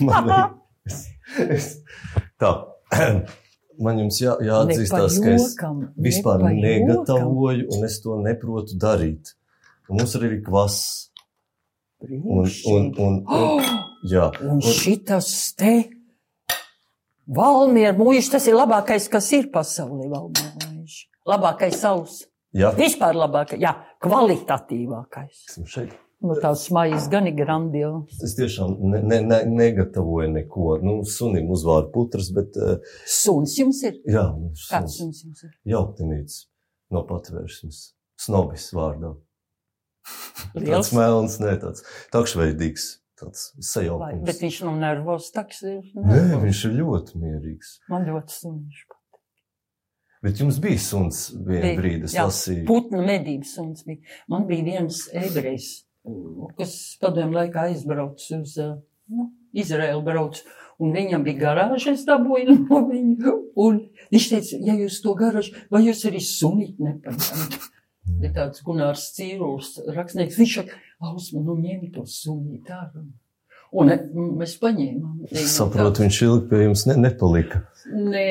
Man 0.00 0.28
ir. 0.28 0.44
Es, 1.50 1.70
tā. 2.40 2.52
Man 3.74 3.98
jums 3.98 4.20
jā, 4.22 4.36
jāatzīstās, 4.44 5.16
ka 5.18 5.32
es 5.34 5.56
vispār 5.98 6.44
negatavoju 6.46 7.66
un 7.74 7.86
es 7.88 7.98
to 8.04 8.20
neprotu 8.22 8.78
darīt. 8.80 9.34
Un 9.88 9.98
mums 9.98 10.14
arī 10.16 10.30
ir 10.36 10.44
kvass. 10.46 11.10
Un, 12.04 12.46
un, 12.70 12.86
un, 13.00 13.18
un, 13.24 13.66
jā, 14.12 14.28
un 14.44 14.60
šitas 14.60 15.28
te 15.58 15.74
Valmiera 17.24 17.94
mūžs, 17.96 18.28
tas 18.34 18.44
ir 18.50 18.56
labākais, 18.58 19.08
kas 19.08 19.30
ir 19.32 19.48
pasaulē, 19.52 20.10
Valmiera 20.12 20.68
mūžs. 20.68 21.06
Labākais 21.28 21.78
savs. 21.80 22.18
Jā. 22.54 22.70
Vispār 22.78 23.16
labākais, 23.18 23.60
jā, 23.62 23.74
kvalitatīvākais. 24.04 25.44
Esmu 25.50 25.66
šeit. 25.70 25.94
Nu, 26.24 26.32
tās 26.40 26.62
maijas 26.72 27.04
gan 27.12 27.26
ir 27.28 27.34
grandios. 27.36 28.14
Es 28.24 28.32
tiešām 28.38 28.78
ne, 28.80 29.02
ne, 29.04 29.18
ne, 29.26 29.40
negatavoju 29.58 30.30
neko. 30.32 30.78
Nu, 30.80 30.94
sunim 31.04 31.50
uzvārdu 31.52 31.90
putras, 31.92 32.30
bet 32.32 32.56
uh, 32.56 32.78
Suns 33.04 33.58
jums 33.58 33.82
ir? 33.84 33.98
jā, 34.08 34.22
Kāds 34.70 34.96
suns. 34.96 35.20
suns 35.20 35.20
jums 35.26 35.44
ir? 35.44 35.52
Jauktinīts 35.74 36.38
no 36.94 37.02
patvērsmes. 37.10 37.82
Snobis 38.24 38.70
vārdā. 38.72 39.12
Tāds 40.54 40.92
melns, 40.96 41.38
ne 41.42 41.54
tāds 41.60 41.84
takšveidīgs, 42.14 42.84
tāds 43.20 43.44
Vai, 43.56 43.64
sajaukums. 43.68 44.24
bet 44.28 44.40
viņš 44.44 44.58
nav 44.68 44.76
nervos, 44.80 45.28
taks 45.34 45.62
ir. 45.66 45.80
Nē, 45.96 46.38
viņš 46.44 46.60
ir 46.70 46.74
ļoti 46.80 47.20
mierīgs. 47.20 47.78
Man 47.92 48.04
ļoti 48.08 48.36
sunīši. 48.38 48.84
Bet 50.24 50.40
jums 50.40 50.56
bija 50.62 50.80
suns 50.80 51.26
vienā 51.36 51.74
brīdī, 51.76 52.08
es 52.08 52.16
jā. 52.16 52.24
lasīju. 52.24 52.64
Putnu 52.68 53.02
medības 53.04 53.54
suns 53.58 53.84
bija. 53.84 54.00
Man 54.32 54.46
bija 54.48 54.64
viens 54.64 55.02
ebrejs, 55.12 55.70
kas 56.58 56.74
padomju 57.02 57.36
laikā 57.36 57.66
aizbraucis 57.68 58.36
uz 58.38 58.54
uh, 58.62 58.78
nu, 59.12 59.28
Izraēlu 59.52 60.04
brauc. 60.06 60.40
Un 60.82 60.90
viņam 60.96 61.22
bija 61.26 61.42
garāža, 61.42 61.92
es 61.92 62.06
dabūju 62.08 62.56
no 62.64 62.80
viņa. 62.88 63.34
Un 63.62 63.78
viņš 64.14 64.30
teica, 64.32 64.62
ja 64.66 64.74
jūs 64.80 64.98
to 65.04 65.12
garāžu, 65.18 65.54
vai 65.70 65.84
jūs 65.84 66.02
arī 66.08 66.22
sunīt 66.24 66.80
nepaņemat? 66.82 67.60
Ir 68.24 68.32
tāds 68.36 68.64
Gunārs 68.64 69.04
Cīruls, 69.16 69.76
rakstnieks. 69.94 70.40
Viņš 70.40 70.56
saka, 70.58 70.80
Ausma, 71.04 71.44
nu 71.44 71.54
ņem 71.60 71.86
to 71.94 72.04
sunīt 72.08 72.72
ārā. 72.72 73.04
Un 73.74 73.90
mēs 74.38 74.54
paņēmām. 74.62 75.24
Es 75.34 75.56
saprotu, 75.58 76.04
viņš 76.04 76.18
ilgi 76.28 76.48
pie 76.52 76.60
jums 76.68 76.84
ne, 76.86 76.94
nepalika. 77.08 77.64
Nē, 77.90 78.26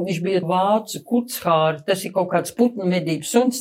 viņš 0.00 0.20
bija 0.24 0.40
vācu 0.48 1.02
kuchāri, 1.06 1.82
tas 1.86 2.00
ir 2.08 2.14
kaut 2.16 2.30
kāds 2.32 2.54
putnu 2.56 2.88
medības 2.88 3.28
suns, 3.34 3.60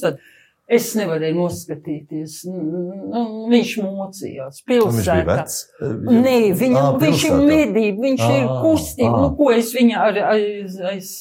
es 0.70 0.88
nevarēju 0.98 1.36
noskatīties. 1.38 2.38
Nu, 2.50 3.22
viņš 3.52 3.74
mocījās 3.84 4.62
Viņš 4.62 4.66
pilsētā. 4.72 5.28
vecs. 5.28 5.60
Nē, 6.08 6.38
viņam, 6.58 6.82
Ā, 6.82 6.98
viņš 7.04 7.28
ir 7.30 7.38
medība, 7.52 8.04
viņš 8.08 8.26
Ā, 8.26 8.32
ir 8.40 8.50
kustība. 8.64 9.12
ā. 9.12 9.22
Nu, 9.26 9.30
ko 9.38 9.52
es 9.54 9.76
viņā 9.76 10.08
ar, 10.08 10.20
aiz, 10.38 10.80
aiz 10.94 11.14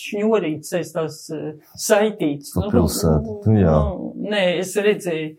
šņurīts, 0.00 0.72
aiz 0.78 0.94
tās 0.94 1.20
eh, 1.34 1.52
saitīts. 1.76 2.54
Pa 2.56 2.70
pilsētu, 2.72 3.40
nu, 3.50 3.60
jā. 3.60 3.76
nu, 3.98 4.12
nē, 4.30 4.44
es 4.62 4.76
redzēju. 4.78 5.30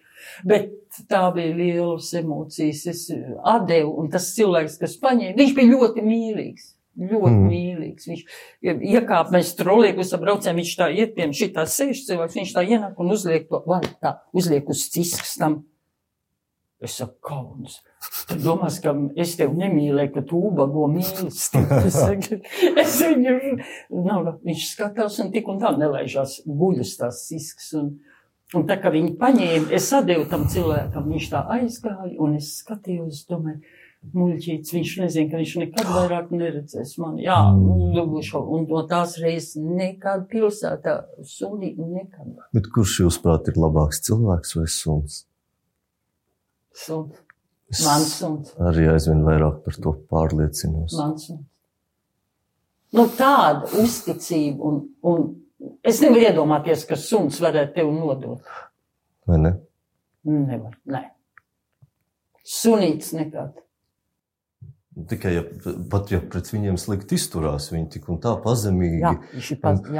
Bet 0.47 1.01
tā 1.11 1.23
bija 1.35 1.55
lielas 1.55 2.11
emocijas. 2.19 2.83
Es 2.91 3.07
atdevu, 3.11 3.95
un 4.01 4.11
tas 4.13 4.31
cilvēks, 4.35 4.77
kas 4.81 4.99
paņēma, 5.01 5.37
viņš 5.39 5.57
bija 5.57 5.73
ļoti 5.73 6.05
mīlīgs. 6.05 6.69
Ļoti 6.99 7.37
mm. 7.37 7.47
Mīlīgs. 7.47 8.07
Viņš 8.11 8.23
iekāpa, 8.67 9.31
mēs 9.31 9.53
trolēļus 9.59 10.11
braucām, 10.19 10.59
viņš 10.59 10.71
tā 10.77 10.89
iet 10.91 11.15
pie 11.15 11.29
šī 11.31 11.53
tā 11.55 11.63
sēž 11.69 12.03
cilvēks, 12.09 12.35
viņš 12.41 12.55
tā 12.57 12.65
ienāk 12.67 12.99
un 12.99 13.13
uzliek 13.15 13.47
to, 13.47 13.61
vai 13.63 13.79
tā, 14.03 14.17
uzliek 14.35 14.67
uz 14.69 14.83
cisks 14.91 15.37
tam. 15.39 15.61
Es 16.81 16.95
saku, 16.97 17.13
kauns. 17.23 17.77
Tu 18.25 18.39
domās, 18.41 18.79
ka 18.81 18.95
es 19.21 19.35
tevi 19.37 19.59
nemīlēju, 19.61 20.11
ka 20.15 20.23
tu 20.25 20.39
ubago 20.49 20.87
mīlestību. 20.89 22.39
Es, 22.81 22.95
viņu, 23.05 23.35
nav, 24.01 24.31
viņš 24.41 24.63
skatās 24.73 25.19
un 25.21 25.29
tik 25.33 25.49
un 25.51 25.61
tā 25.61 25.75
nelaižās 25.77 26.39
guļas 26.49 26.95
tās 26.97 27.21
cisks. 27.29 27.69
Un, 27.77 27.93
Un 28.53 28.65
tā 28.67 28.75
kā 28.83 28.89
viņi 28.91 29.13
paņēma, 29.19 29.69
es 29.71 29.85
atdevu 29.95 30.25
tam 30.29 30.41
cilvēkam, 30.51 31.05
viņš 31.13 31.27
tā 31.31 31.45
aizgāja, 31.55 32.17
un 32.19 32.33
es 32.35 32.49
skatījos, 32.59 33.21
domāju, 33.29 33.61
muļķīts, 34.17 34.73
viņš 34.75 34.91
nezina, 35.03 35.29
ka 35.31 35.37
viņš 35.39 35.53
nekad 35.61 35.85
vairāk 35.93 36.31
neredzēs 36.35 36.97
mani. 36.99 37.23
Jā, 37.23 37.37
Mm. 37.53 38.21
šo, 38.25 38.41
un 38.55 38.65
no 38.67 38.81
tās 38.87 39.15
reizes 39.21 39.55
nekad 39.55 40.27
pilsētā 40.27 41.03
sunī 41.23 41.75
nekad. 41.77 42.35
Bet 42.53 42.67
kurš 42.75 42.99
jūsuprāt 43.05 43.47
ir 43.47 43.53
labāks 43.61 44.01
cilvēks 44.03 44.55
vai 44.57 44.65
suns? 44.67 45.25
Suns, 46.73 47.15
Es 47.69 47.85
mans 47.85 48.11
suns, 48.19 48.53
arī 48.59 48.87
aizvien 48.91 49.23
vairāk 49.23 49.63
par 49.63 49.73
to 49.73 49.93
pārliecinos. 50.11 50.91
mans 50.97 51.27
suns. 51.27 51.45
Nu, 52.91 53.05
tāda 53.07 53.63
uzticība, 53.79 54.59
un, 54.59 54.89
un 55.03 55.40
es 55.83 56.01
nevaru 56.03 56.25
iedomāties, 56.27 56.85
ka 56.89 56.97
suns 56.99 57.39
varētu 57.43 57.75
tevi 57.79 57.95
nodot. 57.95 58.53
Vai 59.29 59.41
ne? 59.41 59.51
Nevar, 60.27 60.77
nē. 60.89 61.03
Sunīts 62.45 63.13
nekad. 63.17 63.59
Tikai, 65.07 65.31
ja, 65.37 65.43
pat 65.89 66.11
ja 66.11 66.19
pret 66.19 66.49
viņiem 66.51 66.77
slikti 66.81 67.15
izturās, 67.15 67.69
viņi 67.71 67.87
tik 67.93 68.09
un 68.11 68.19
tā 68.21 68.33
pazemīgi. 68.43 68.99
Jā, 69.01 69.13
viņš 69.31 69.51
ir 69.55 69.61
pats. 69.63 69.93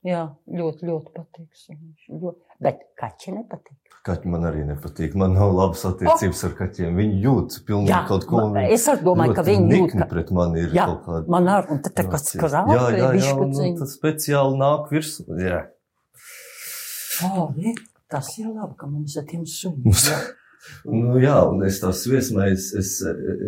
Jā. 0.00 0.12
jā, 0.12 0.20
ļoti, 0.60 0.86
ļoti 0.88 1.12
patīk. 1.16 1.64
Ļoti. 2.08 2.38
Bet 2.64 2.82
kaķi 3.00 3.34
nepatīk. 3.36 3.76
Kaķi 4.06 4.30
man 4.32 4.46
arī 4.48 4.62
nepatīk. 4.64 5.16
Man 5.20 5.34
nav 5.36 5.52
labas 5.52 5.82
attiecības 5.90 6.40
ar 6.48 6.54
kaķiem. 6.56 6.96
Viņi 6.96 7.20
jūt 7.26 7.58
pilnīgi 7.68 7.92
Jā, 7.92 8.00
kaut 8.08 8.24
ko. 8.28 8.46
viņi 8.54 8.72
es 8.78 8.86
domāju, 9.04 9.36
ka 9.36 9.44
viņi 9.44 9.76
jūt, 9.76 9.96
ka 10.00 10.08
pret 10.08 10.32
mani 10.32 10.64
ir 10.64 10.72
Jā, 10.76 10.86
kaut 10.88 11.04
kāda. 11.04 11.32
man 11.36 11.52
arī, 11.52 11.74
un 11.74 11.82
tad 11.84 11.98
tā 11.98 12.06
kāds 12.08 12.32
Jā, 12.32 12.40
krāpē, 12.40 12.78
jā, 12.78 12.86
jā, 12.96 13.10
viņš 13.18 13.30
un, 13.34 13.54
un 13.66 13.78
tas 13.82 13.94
speciāli 13.98 14.60
nāk 14.62 14.88
virs. 14.94 15.14
Jā. 15.44 15.60
O, 17.28 17.50
re, 17.60 17.74
tas 18.08 18.32
ir 18.40 18.48
labi, 18.48 18.76
ka 18.80 18.88
mums 18.88 19.16
ir 19.20 19.26
tiem 19.28 19.44
suņiem. 19.48 19.96
Nu, 20.84 21.14
jā, 21.16 21.38
un 21.48 21.62
es 21.64 21.78
tās 21.80 22.02
viesmējas, 22.08 22.66
es, 22.76 22.90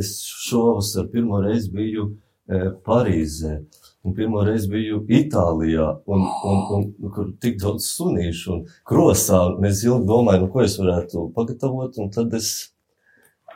es 0.00 0.12
šovasar 0.48 1.10
pirmo 1.12 1.42
reizi 1.44 1.68
biju 1.74 2.06
e, 2.48 2.60
Parīzē, 2.86 3.58
un 4.02 4.14
pirmo 4.16 4.42
reizi 4.46 4.70
biju 4.70 5.02
Itālijā, 5.10 5.86
un, 6.10 6.24
un, 6.26 6.62
un, 6.76 6.86
un 6.98 7.12
kur 7.14 7.30
tik 7.42 7.60
daudz 7.62 7.86
sunīšu 7.92 8.54
un 8.56 8.64
krosā, 8.88 9.44
un 9.56 9.68
es 9.68 9.84
ilgi 9.86 10.08
domāju, 10.08 10.44
nu, 10.44 10.50
ko 10.52 10.64
es 10.64 10.74
varētu 10.80 11.28
pagatavot, 11.36 12.00
un 12.02 12.10
tad 12.14 12.34
es, 12.38 12.50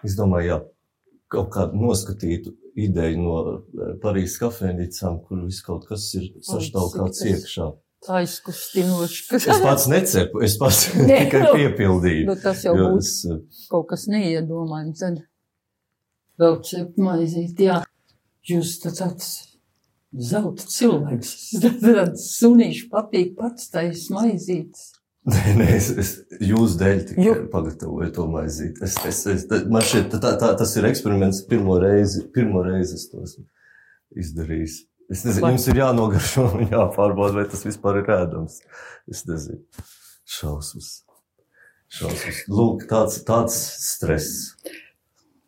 es 0.07 0.15
domāju, 0.19 0.53
jā, 0.53 0.61
kaut 1.35 1.51
kādu 1.57 1.81
noskatītu 1.83 2.55
ideju 2.77 3.23
no 3.25 3.39
e, 3.57 3.89
Parīzes 4.03 4.39
kafēnīcām, 4.43 5.19
kur 5.27 5.43
viss 5.47 5.65
kaut 5.67 5.89
kas 5.89 6.07
ir 6.19 6.31
tas- 6.37 7.25
iekšā. 7.33 7.73
Aizkustinoši. 8.07 9.23
Es 9.35 9.47
pats 9.65 9.89
necepu, 9.91 10.43
es 10.47 10.55
pats 10.61 10.85
Nē, 11.09 11.25
tikai 11.25 11.41
nu, 11.43 11.55
piepildīju. 11.57 12.29
Nu, 12.29 12.37
tas 12.39 12.63
jau 12.69 12.77
būtu 12.79 13.03
es, 13.03 13.17
e, 13.27 13.41
kaut 13.73 13.89
kas 13.91 14.07
neiedomājams. 14.13 15.03
Tad 15.03 15.25
vēl 16.39 16.61
cep 16.69 17.03
maizīt, 17.03 17.67
jā. 17.67 17.81
Jūs 18.47 18.77
tāds 18.85 19.03
tāds 19.03 19.31
zelta 20.17 20.67
cilvēks. 20.71 21.33
Tad 21.63 22.21
sunīši 22.21 22.87
patīk 22.93 23.35
pats 23.39 23.71
tais 23.73 24.07
maizītes. 24.15 24.93
Nē, 25.27 25.57
nē, 25.59 25.65
es, 25.75 25.89
es 25.99 26.11
jūsu 26.39 26.79
dēļ 26.79 27.01
tikai 27.09 27.25
Ju- 27.25 27.39
pagatavoju 27.51 28.13
to 28.15 28.27
maizīti. 28.31 28.85
Es, 28.87 28.95
es, 29.09 29.25
es, 29.33 29.47
man 29.67 29.83
šķiet, 29.83 30.13
tā, 30.23 30.37
tā, 30.39 30.53
tas 30.61 30.75
ir 30.79 30.87
eksperiments. 30.87 31.43
Pirmo 31.51 31.81
reizi, 31.83 32.23
pirmo 32.35 32.63
reizi 32.63 32.95
es 32.95 33.09
to 33.11 33.25
esmu 33.27 33.43
izdarījis. 34.23 34.85
Es 35.11 35.25
nezinu, 35.27 35.53
jums 35.55 35.67
ir 35.71 35.81
jānogaršo 35.83 36.47
un 36.59 36.71
jāpārbauda, 36.71 37.41
vai 37.41 37.47
tas 37.51 37.67
vispār 37.67 38.01
ir 38.03 38.13
ēdams. 38.21 38.61
Es 39.11 39.25
nezinu. 39.27 39.63
Šausmas. 40.27 40.93
Šausmas. 41.91 42.41
Lūk, 42.51 42.87
tāds, 42.91 43.21
tāds 43.27 43.59
stress. 43.83 44.55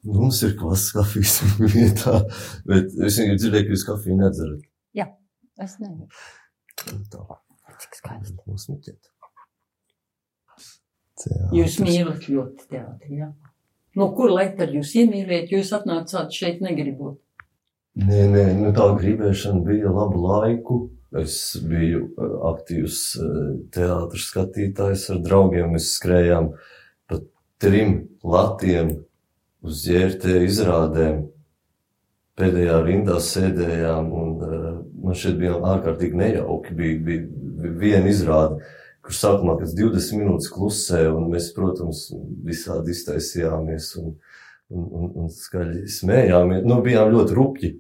Mums 0.07 0.43
ir 0.47 0.55
klases 0.59 0.93
kafijas 0.95 1.41
vietā, 1.75 2.21
bet 2.69 2.93
es 3.03 3.19
vienkārši 3.19 3.41
dzirdēju, 3.43 3.67
ka 3.67 3.75
jūs 3.75 3.87
kafiju 3.89 4.19
nedzerat. 4.23 4.67
Es 5.59 5.75
nezinu, 5.83 6.07
Tā, 7.11 7.25
cik 7.83 7.97
skaisti. 7.99 8.37
mums 8.47 8.69
neķiet. 8.71 9.09
Jūs 11.57 11.81
mīlat 11.83 12.29
ļoti 12.31 12.69
teātri, 12.71 13.19
jā. 13.25 13.33
No 13.99 14.13
kur 14.15 14.31
lai 14.31 14.45
tad 14.55 14.71
jūs 14.77 14.93
iemīliet, 15.01 15.51
jūs 15.51 15.73
atnācāt 15.75 16.31
šeit 16.37 16.63
negribot? 16.63 17.19
Nē, 17.99 18.29
nē, 18.31 18.45
nu 18.61 18.71
tā 18.77 18.87
gribēšana 19.01 19.65
bija 19.67 19.91
labu 19.91 20.23
laiku. 20.23 20.79
Es 21.19 21.57
biju 21.65 22.05
eh, 22.07 22.33
aktīvs 22.53 23.01
eh, 23.19 23.37
teātris 23.75 24.29
skatītājs 24.31 25.09
ar 25.15 25.23
draugiem. 25.25 25.73
Mēs 25.75 25.95
skrējām 25.97 26.53
pa 27.11 27.19
trim 27.59 28.05
latiem 28.23 28.93
uz 29.67 29.83
ģērtē 29.87 30.43
izrādēm. 30.47 31.27
Pēdējā 32.39 32.77
rindā 32.87 33.17
sēdējām, 33.19 34.11
un 34.15 34.35
uh, 34.47 34.67
man 35.03 35.17
šeit 35.19 35.41
bija 35.41 35.57
ārkārtīgi 35.59 36.21
nejauki. 36.21 36.75
Bija, 36.79 36.99
bija, 37.09 37.25
bija 37.59 37.73
viena 37.81 38.13
izrāde, 38.13 38.61
kur 39.03 39.17
sākumā 39.19 39.57
pēc 39.59 39.75
20 39.75 40.21
minūtes 40.21 40.53
klusē, 40.55 41.09
un 41.11 41.27
mēs, 41.33 41.51
protams, 41.57 42.05
visādi 42.47 42.95
iztaisījāmies 42.95 43.91
un, 43.99 44.15
un, 44.71 44.87
un, 44.87 45.11
un 45.25 45.35
skaļi 45.35 45.83
smējāmies. 45.91 46.63
Nu, 46.71 46.79
bijām 46.85 47.11
ļoti 47.17 47.39
rupji. 47.41 47.75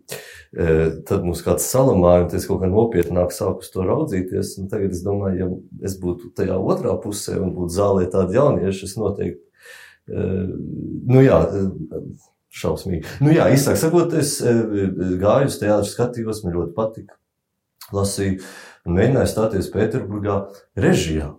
E, 0.50 0.68
Tad 1.06 1.22
mums 1.22 1.44
kāds 1.46 1.70
salamāja, 1.70 2.26
un 2.26 2.38
es 2.40 2.50
kaut 2.50 2.64
kā 2.64 2.72
nopietnāk 2.72 3.30
sāku 3.36 3.62
uz 3.62 3.70
to 3.70 3.86
raudzīties. 3.86 4.56
un 4.58 4.72
Tagad 4.72 4.98
es 4.98 5.06
domāju, 5.06 5.38
ja 5.38 5.86
es 5.86 5.94
būtu 6.02 6.32
tajā 6.34 6.58
otrā 6.58 6.98
pusē 6.98 7.38
un 7.38 7.54
būtu 7.54 7.78
zālē 7.78 8.10
tādi 8.10 8.40
jaunieši, 8.40 8.90
es 8.90 8.98
noteikti, 8.98 9.44
nu 10.08 11.22
jā, 11.24 11.38
šausmīgi. 12.58 13.18
Nu 13.24 13.32
jā, 13.34 13.48
īsāk 13.54 13.78
sakot, 13.80 14.14
es 14.18 14.38
e, 14.40 14.54
gāju 15.20 15.50
uz 15.50 15.58
teātru, 15.60 15.88
skatījos, 15.90 16.42
man 16.44 16.56
ļoti 16.56 16.74
patika. 16.76 17.18
Lasīju 17.94 18.40
un 18.88 18.96
mēģināju 18.96 19.30
stāties 19.30 19.70
Pēterburgā 19.72 20.40
režijā. 20.80 21.32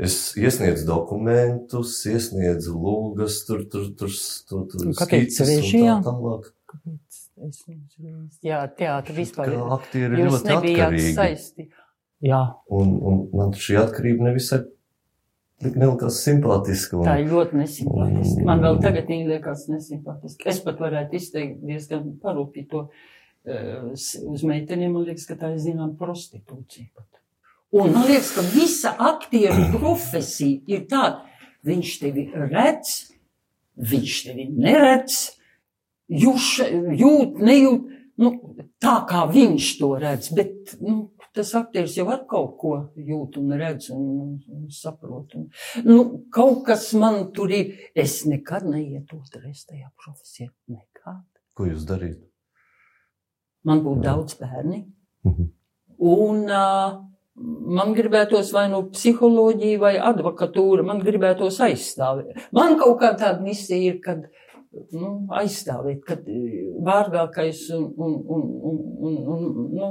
Es 0.00 0.32
iesniedzu 0.40 0.86
dokumentus, 0.88 1.98
iesniedzu 2.08 2.72
lūgas, 2.72 3.42
tur, 3.44 3.66
tur, 3.68 3.90
tur, 3.96 4.12
tur, 4.48 4.64
tur 4.72 4.92
kāpēc 4.96 5.28
un 5.28 5.36
tā 5.36 5.48
režijā? 5.50 5.96
tālāk. 6.06 6.48
Kāpēc? 6.72 7.20
Es 7.40 7.62
nezinu. 7.68 8.26
Jā, 8.44 8.62
teātri 8.76 9.16
vispār. 9.16 9.52
Kā 9.52 9.66
aktieri 9.76 10.24
ļoti 10.24 10.56
atkarīgi. 10.56 11.12
saisti. 11.16 11.68
Jā, 12.24 12.40
Un, 12.76 12.90
un 13.00 13.20
man 13.32 13.54
šī 13.56 13.78
atkarība 13.80 14.28
nevisai 14.28 14.60
nelikās 15.62 16.18
simpātiska. 16.24 16.96
Un, 16.98 17.04
tā 17.08 17.18
ir 17.20 17.28
ļoti 17.32 17.58
nesimpātiski. 17.60 18.44
Man 18.48 18.62
vēl 18.64 18.78
tagad 18.82 19.08
viņa 19.10 19.28
liekas 19.34 19.66
nesimpātiski. 19.70 20.46
Es 20.50 20.60
pat 20.64 20.80
varētu 20.80 21.18
izteikt 21.20 21.60
diezgan 21.66 22.06
parūpīgi 22.22 22.68
to 22.72 22.84
s- 23.94 24.18
uz 24.24 24.44
meiteniem. 24.46 24.92
Man 24.94 25.04
liekas, 25.08 25.26
ka 25.28 25.36
tā 25.40 25.52
ir 25.54 25.60
zinām 25.62 25.96
prostitūcija 26.00 26.88
pat. 26.96 27.06
Un 27.72 27.92
man 27.94 28.08
liekas, 28.08 28.32
ka 28.34 28.42
visa 28.54 28.94
aktieru 28.98 29.68
profesija 29.78 30.60
ir 30.66 30.86
tāda, 30.90 31.22
viņš 31.68 31.92
tevi 32.00 32.24
redz, 32.34 32.96
viņš 33.76 34.16
tevi 34.26 34.48
neredz, 34.56 35.20
jūs 36.10 36.48
jūt, 36.98 37.38
nejūt, 37.46 37.84
nu, 38.20 38.32
tā 38.82 38.96
kā 39.08 39.22
viņš 39.30 39.68
to 39.78 39.92
redz, 40.02 40.32
bet, 40.34 40.74
nu, 40.82 41.10
tas 41.34 41.52
aktieris 41.58 41.96
jau 41.98 42.06
ar 42.12 42.24
kaut 42.30 42.56
ko 42.60 42.72
jūt 42.96 43.38
un 43.40 43.54
redz 43.60 43.90
un, 43.94 44.38
un, 44.50 44.64
saprot. 44.74 45.36
Un, 45.38 45.46
nu, 45.86 46.00
kaut 46.34 46.64
kas 46.66 46.90
man 46.98 47.30
tur 47.36 47.52
ir, 47.54 47.76
es 47.94 48.22
nekad 48.30 48.66
neietu 48.68 49.20
otrreiz 49.20 49.64
tajā 49.68 49.90
profesijā, 50.02 50.50
nekad. 50.70 51.22
Ko 51.56 51.68
jūs 51.68 51.86
darītu? 51.88 52.26
Man 53.68 53.84
būtu 53.84 54.06
daudz 54.06 54.38
bērni. 54.40 54.84
Mhm. 55.28 55.48
Un 56.00 56.46
uh, 56.48 56.98
man 57.76 57.94
gribētos 57.96 58.52
vai 58.56 58.66
nu 58.72 58.82
psiholoģija, 58.92 59.80
vai 59.80 59.94
advokatūra, 60.10 60.84
man 60.86 61.02
gribētos 61.04 61.60
aizstāvēt. 61.66 62.46
Man 62.56 62.78
kaut 62.80 62.98
kā 63.02 63.12
tāda 63.20 63.44
misija 63.44 63.92
ir, 63.92 63.98
kad 64.04 64.24
nu, 64.96 65.12
aizstāvēt, 65.40 66.00
kad 66.06 66.24
vārgākais 66.86 67.66
un, 67.76 67.86
un, 67.96 68.16
un, 68.36 68.46
un, 68.70 68.80
un, 69.10 69.20
un 69.36 69.70
nu, 69.76 69.90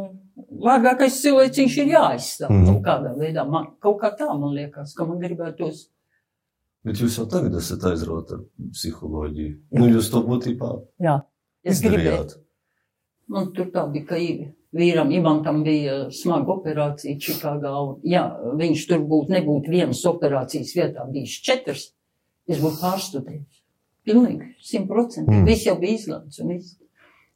vārgākais 0.65 1.21
cilvēciņš 1.23 1.77
ir 1.83 1.93
jāaizstāv. 1.95 2.51
Mhm. 2.51 2.59
Mm. 2.59 2.67
Nu, 2.69 2.83
kādā 2.85 3.13
veidā 3.17 3.45
man 3.49 3.71
kaut 3.83 3.99
kā 4.03 4.11
tā 4.17 4.29
man 4.33 4.53
liekas, 4.55 4.93
ka 4.97 5.07
man 5.07 5.21
gribētos. 5.23 5.87
Bet 6.87 7.01
jūs 7.01 7.17
jau 7.19 7.25
tagad 7.27 7.57
esat 7.59 7.83
aizrauti 7.89 8.37
ar 8.37 8.45
psiholoģiju. 8.71 9.55
Nu, 9.75 9.89
jūs 9.91 10.07
to 10.13 10.23
būtībā 10.23 10.69
Jā, 11.03 11.19
es 11.67 11.81
izdarījāt. 11.81 12.37
Man 13.29 13.51
tur 13.53 13.67
tā 13.73 13.83
bija, 13.91 14.07
ka 14.09 14.17
vīram 14.73 15.11
Ivantam 15.13 15.61
bija 15.65 16.05
smaga 16.15 16.55
operācija 16.55 17.19
Čikāgā. 17.19 17.73
Ja 18.07 18.23
viņš 18.57 18.85
tur 18.89 19.03
būtu, 19.11 19.35
nebūtu 19.35 19.73
vienas 19.75 20.01
operācijas 20.07 20.71
vietā, 20.77 21.05
bijis 21.11 21.35
četras, 21.45 21.89
es 22.49 22.61
būtu 22.63 22.79
pārstudējis. 22.81 23.63
Pilnīgi, 24.07 24.53
simt 24.65 24.87
procenti. 24.89 25.29
Mm. 25.29 25.43
Mm. 25.43 25.49
Viss 25.51 25.67
jau 25.67 25.75
bija 25.81 25.99
izlēmts. 25.99 26.39
un 26.41 26.55
viss. 26.55 26.77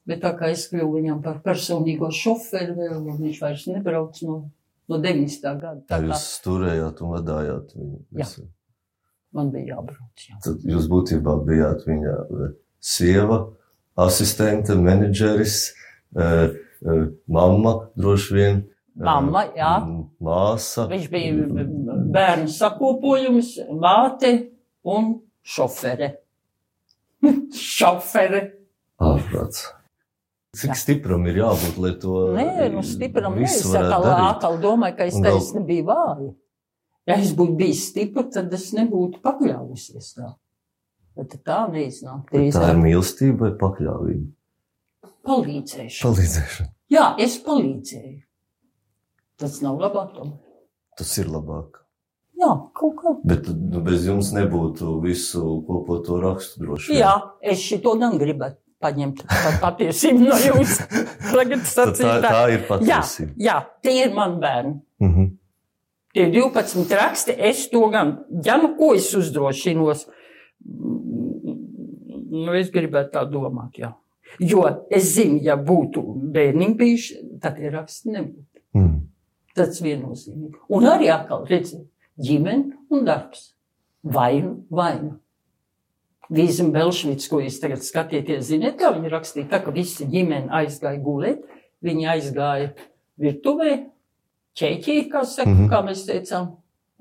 Bet 0.08 0.20
tā 0.26 0.34
kā 0.36 0.50
es 0.52 0.66
kļuvu 0.68 0.98
viņam 0.98 1.22
par 1.24 1.38
personīgo 1.46 2.10
šoferi 2.12 2.76
vēl, 2.76 3.06
viņš 3.22 3.40
vairs 3.40 3.70
nebrauc 3.72 4.20
no 4.28 4.42
no 4.88 5.00
90. 5.00 5.60
gada. 5.62 5.80
Tā 5.88 6.00
kā 6.00 6.10
jūs 6.12 6.26
turējāt 6.44 7.02
un 7.04 7.14
vadājāt 7.16 7.74
viņu. 7.78 8.00
Jā. 8.20 8.28
man 9.34 9.50
bija 9.54 9.78
jābrauc. 9.78 10.26
Jā. 10.30 10.38
Tad 10.46 10.66
jūs 10.68 10.90
būtībā 10.92 11.38
bijāt 11.48 11.88
viņa 11.88 12.14
eh, 12.20 12.54
sieva, 12.84 13.40
asistente, 14.00 14.76
menedžeris, 14.78 15.58
eh, 16.18 16.54
eh, 16.54 17.06
mamma 17.28 17.76
droši 17.96 18.38
vien. 18.38 18.64
Mamma, 18.94 19.48
jā. 19.58 19.74
Māsa. 20.22 20.86
Viņš 20.92 21.08
bija 21.10 21.68
bērnu 22.14 22.52
sakopojums, 22.54 23.56
māte 23.74 24.36
un 24.86 25.16
šofere. 25.42 26.12
šofere. 27.78 28.44
Ārprāts. 29.02 29.72
Cik 30.54 30.70
Jā. 30.70 30.76
stipram 30.78 31.24
ir 31.28 31.40
jābūt, 31.42 31.78
lai 31.82 31.92
to 31.98 32.12
Nē, 32.36 32.68
nu 32.72 32.84
stipram 32.86 33.34
visu 33.40 33.72
nevis. 33.72 33.90
varētu 33.90 34.28
Atkal, 34.28 34.58
domāju, 34.62 34.98
ka 34.98 35.04
es 35.10 35.16
vēl- 35.16 35.24
taisni 35.40 35.64
biju 35.66 35.86
vāja. 35.88 36.36
Ja 37.08 37.16
es 37.16 37.34
būtu 37.34 37.58
bijis 37.58 37.88
stipra, 37.90 38.24
tad 38.32 38.54
es 38.54 38.72
nebūtu 38.72 39.20
pakļāvusies 39.22 40.14
tā. 40.18 40.36
Bet 41.18 41.34
tā 41.44 41.58
neiznāk. 41.72 42.30
Tā 42.32 42.70
ir 42.70 42.78
mīlestība 42.78 43.40
vai 43.50 43.52
pakļāvība? 43.58 44.32
palīdzēšana. 45.26 46.04
Palīdzēšana. 46.04 46.70
Jā, 46.92 47.06
es 47.24 47.38
palīdzēju. 47.44 48.22
Tas 49.38 49.62
nav 49.62 49.80
labāk. 49.80 50.14
tomēr. 50.16 50.40
Tas 50.98 51.18
ir 51.18 51.26
labāk. 51.26 51.80
Jā, 52.38 52.50
kaut 52.76 52.96
kā. 53.00 53.14
Bet 53.26 53.48
nu, 53.48 53.82
bez 53.82 54.06
jums 54.06 54.34
nebūtu 54.36 55.02
visu 55.02 55.64
kopoto 55.66 56.20
rakstu 56.22 56.60
droši. 56.62 56.98
Jā, 57.00 57.14
es 57.42 57.58
šito 57.64 57.98
gan 58.00 58.20
gribētu 58.20 58.58
paņemt 58.84 59.24
par 59.30 59.56
patiesību 59.64 60.28
no 60.28 60.38
jums. 60.44 60.76
Tagad 61.32 61.64
sacīt 61.70 62.04
tā, 62.06 62.20
tā. 62.28 62.44
ir 62.52 62.60
Jā, 62.60 62.68
patiesība. 62.70 63.32
jā, 63.48 63.56
tie 63.86 63.96
ir 64.06 64.14
mani 64.18 64.40
bērni. 64.44 64.76
Mhm. 65.04 65.32
Tie 66.14 66.28
12 66.30 66.92
raksti, 66.94 67.34
es 67.50 67.64
to 67.72 67.88
gan, 67.90 68.12
ja 68.46 68.60
nu 68.62 68.76
ko 68.78 68.92
es 68.94 69.08
uzdrošinos, 69.18 70.04
mm, 70.62 71.56
nu 72.44 72.54
es 72.60 72.70
gribētu 72.74 73.16
tā 73.16 73.24
domāt, 73.32 73.80
jā. 73.82 73.94
Jo 74.42 74.66
es 74.94 75.12
zinu, 75.16 75.40
ja 75.46 75.56
būtu 75.58 76.04
bērniņi 76.34 76.78
bijuši, 76.78 77.18
tad 77.42 77.58
tie 77.58 77.72
raksti 77.74 78.14
nebūtu. 78.14 78.62
Mhm. 78.78 79.02
Tas 79.54 79.82
viennozīmīgi. 79.86 80.56
Un 80.74 80.88
arī 80.90 81.10
atkal, 81.14 81.44
redziet, 81.50 81.86
ģimene 82.18 82.78
un 82.94 83.04
darbs. 83.06 83.52
Vainu, 84.04 84.64
vainu. 84.74 85.20
Vīzim 86.34 86.72
Belšvits, 86.74 87.30
ko 87.30 87.42
jūs 87.44 87.60
tagad 87.62 87.84
skatieties, 87.86 88.48
ziniet, 88.50 88.78
kā 88.80 88.90
viņi 88.96 89.12
rakstīja, 89.14 89.50
tā, 89.52 89.60
ka 89.64 89.74
visi 89.76 90.08
ģimene 90.10 90.50
aizgāja 90.62 91.02
gulēt, 91.04 91.44
viņi 91.86 92.10
aizgāja 92.16 92.72
virtuvē, 93.22 93.76
ķēķī, 94.58 94.98
kā 95.12 95.24
saka, 95.26 95.50
mm. 95.50 95.58
-hmm. 95.60 95.72
kā 95.72 95.82
mēs 95.86 96.06
teicām, 96.10 96.52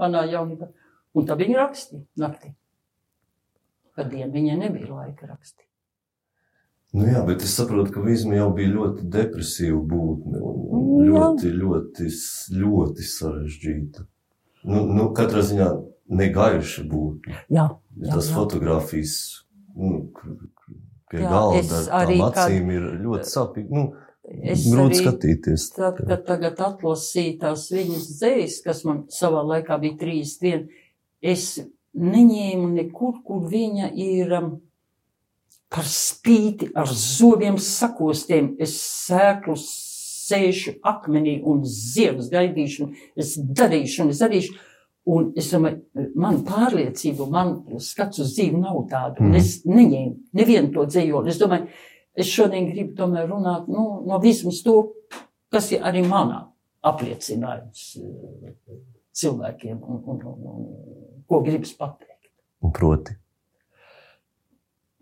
manā 0.00 0.26
jaunībā. 0.30 0.68
Un 1.14 1.26
tad 1.28 1.40
viņi 1.40 1.58
rakstīja 1.58 2.04
naktī. 2.20 2.54
Kad 3.96 4.08
dienu 4.12 4.32
viņai 4.32 4.56
nebija 4.56 4.88
laika 4.88 5.26
rakstīt. 5.26 5.68
Nu 6.92 7.06
jā, 7.08 7.24
bet 7.24 7.42
es 7.44 7.54
saprotu, 7.56 7.92
ka 7.92 8.00
Vīzma 8.04 8.36
jau 8.36 8.50
bija 8.52 8.68
ļoti 8.68 9.08
depresīva 9.08 9.80
būtne 9.80 10.40
un 10.40 10.62
un 10.72 10.82
Nu 11.02 11.14
Jā. 11.14 11.28
ļoti, 11.32 11.52
ļoti, 11.58 12.08
ļoti 12.60 13.06
sarežģīta. 13.06 14.04
Nu, 14.68 14.84
nu, 14.86 15.08
katrā 15.16 15.42
ziņā 15.42 15.68
negaiša 16.12 16.84
būtne. 16.88 17.38
Jā, 17.52 17.68
jā, 18.00 18.14
Tas 18.14 18.28
jā. 18.30 18.34
fotografijas 18.36 19.14
nu, 19.76 20.12
pie 21.10 21.20
Jā, 21.20 21.28
galda 21.30 21.82
ar 21.92 22.06
tām 22.08 22.18
kad- 22.32 22.40
acīm 22.46 22.70
ir 22.72 22.88
ļoti 23.04 23.28
sāpīgi. 23.34 23.70
Nu, 23.70 23.92
Es 24.22 24.62
grūti 24.70 25.00
skatīties. 25.02 25.64
Tad, 25.74 25.96
kad 26.06 26.20
tagad 26.24 26.60
atlasīju 26.62 27.40
tās 27.40 27.64
viņas 27.74 28.04
dzējas, 28.20 28.60
kas 28.64 28.84
man 28.86 29.00
savā 29.10 29.42
laikā 29.44 29.80
bija 29.82 29.96
31, 29.98 30.68
es 31.20 31.58
neņēmu 31.92 32.68
nekur, 32.72 33.18
kur 33.26 33.42
viņa 33.50 33.90
ir 33.98 34.32
um, 34.38 34.60
par 35.68 35.84
spīti 35.84 36.70
ar 36.78 36.86
zobiem 36.86 37.58
sakostiem. 37.58 38.54
Es 38.62 38.78
sēklu 39.08 39.58
sēžu 39.58 40.76
akmenī 40.86 41.40
un 41.44 41.64
ziedus 41.66 42.30
gaidīšu, 42.32 42.86
un 42.86 42.94
es 43.16 43.34
darīšu, 43.36 44.04
un 44.06 44.14
es 44.14 44.22
darīšu. 44.22 44.54
Un 45.10 45.32
es 45.38 45.48
domāju, 45.50 45.80
man 46.14 46.42
pārliecība, 46.46 47.26
man 47.30 47.56
skats 47.82 48.22
uz 48.22 48.36
dzīvi 48.36 48.60
nav 48.60 48.84
tāda. 48.90 49.18
Mhm. 49.22 49.34
es 49.34 49.64
neņēmu 49.66 50.38
nevienu 50.38 50.72
to 50.74 50.86
dzējoli. 50.86 51.32
Es 51.32 51.40
domāju, 51.42 51.66
es 52.14 52.30
šodien 52.30 52.70
gribu 52.70 52.94
tomēr 53.00 53.26
runāt 53.30 53.66
nu, 53.68 54.02
no 54.06 54.20
vismas 54.22 54.62
to, 54.62 54.92
kas 55.50 55.72
ir 55.72 55.82
arī 55.82 56.04
manā 56.06 56.44
apliecinājums 56.82 57.88
eh, 57.98 58.78
cilvēkiem 59.12 59.82
un, 59.82 60.04
un, 60.06 60.22
un, 60.22 60.46
un 60.54 61.26
ko 61.26 61.42
gribas 61.42 61.74
pateikt. 61.78 62.30
Un 62.62 62.70
proti, 62.70 63.16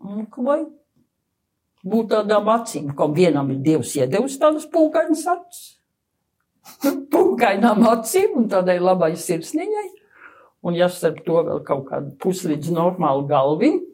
Un, 0.01 0.25
ka 0.33 0.41
vai 0.41 0.61
būt 1.85 2.09
tādām 2.13 2.49
acīm, 2.53 2.89
ka 2.97 3.07
vienam 3.13 3.51
ir 3.53 3.61
Dievs 3.65 3.93
iedevis 3.99 4.39
tādas 4.41 4.65
pūkainas 4.69 5.25
acis, 5.29 5.61
pūkainām 7.11 7.85
acīm 7.89 8.37
un 8.43 8.49
tādai 8.51 8.77
labai 8.81 9.13
sirsniņai, 9.19 9.87
un 10.67 10.77
ja 10.77 10.89
starp 10.93 11.23
to 11.25 11.41
vēl 11.47 11.61
kaut 11.67 11.87
kādu 11.89 12.15
puslīdz 12.21 12.73
normālu 12.75 13.27
galviņu, 13.29 13.85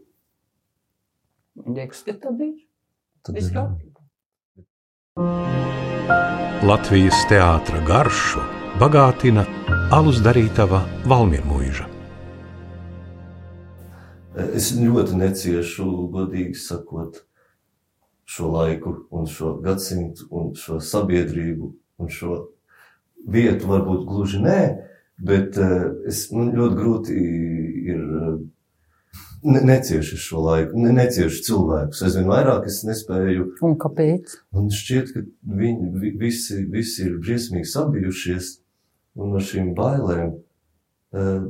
man 1.62 1.78
liekas, 1.80 2.04
ka 2.06 2.16
tad 2.16 2.42
ir 2.44 2.56
tad 3.28 3.38
ir. 3.38 3.52
Latvijas 6.68 7.20
teātra 7.30 7.82
garšu 7.88 8.44
bagātina 8.82 9.46
alus 9.94 10.20
darītava 10.24 10.84
Valmiermuiža. 11.08 11.88
Es 14.54 14.70
ļoti 14.78 15.18
neciešu, 15.18 15.86
godīgi 16.14 16.54
sakot, 16.62 17.24
šo 18.28 18.52
laiku, 18.54 18.94
un 19.10 19.26
šo 19.26 19.56
gadsimtu, 19.64 20.28
un 20.30 20.54
šo 20.60 20.78
sabiedrību, 20.84 21.72
un 21.98 22.12
šo 22.14 22.38
vietu. 23.28 23.68
Varbūt 23.70 24.06
gluži 24.08 24.42
nē, 24.44 24.60
bet 25.28 25.58
eh, 25.62 25.90
es, 26.10 26.28
man 26.34 26.54
ļoti 26.56 26.78
grūti 26.80 27.18
ir 27.92 28.02
eh, 28.22 28.38
ne, 29.48 29.62
neciešu 29.72 30.20
šo 30.22 30.44
laiku, 30.46 30.80
ne, 30.82 30.94
neciešu 30.98 31.44
cilvēkus. 31.50 32.04
Aizvien 32.08 32.30
vairāk 32.32 32.68
es 32.70 32.82
nespēju 32.88 33.52
Un 33.68 33.78
kāpēc? 33.82 34.40
Man 34.56 34.72
šķiet, 34.74 35.14
ka 35.14 35.26
viņi 35.62 35.92
vi- 36.02 36.16
visi, 36.26 36.64
visi 36.72 37.08
ir 37.08 37.20
briesmīgi 37.24 37.70
sabijušies, 37.74 38.56
un 39.18 39.34
no 39.34 39.42
šīm 39.42 39.74
bailēm 39.78 40.36
uh, 41.18 41.46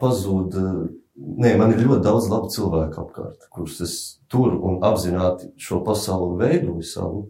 pazūd. 0.00 0.56
Uh, 0.60 0.88
nē, 1.40 1.54
man 1.60 1.74
ir 1.74 1.82
ļoti 1.84 2.04
daudz 2.04 2.28
labu 2.32 2.48
cilvēku 2.52 3.02
apkārt, 3.04 3.48
kurus 3.52 3.80
es 3.84 3.94
turu 4.32 4.60
un 4.68 4.80
apzināti 4.86 5.50
šo 5.60 5.82
pasauli 5.84 6.38
veidoju 6.40 6.84
savu, 6.86 7.22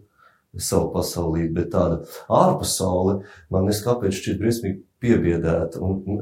savu 0.59 0.89
pasaulību, 0.95 1.53
bet 1.55 1.69
tāda 1.71 2.01
ārpasaule 2.29 3.21
man 3.53 3.65
neskāpēc 3.69 4.11
šķiet 4.17 4.39
briesmīgi 4.41 4.81
piebiedēta, 5.01 5.79
un, 5.79 6.03
un 6.05 6.19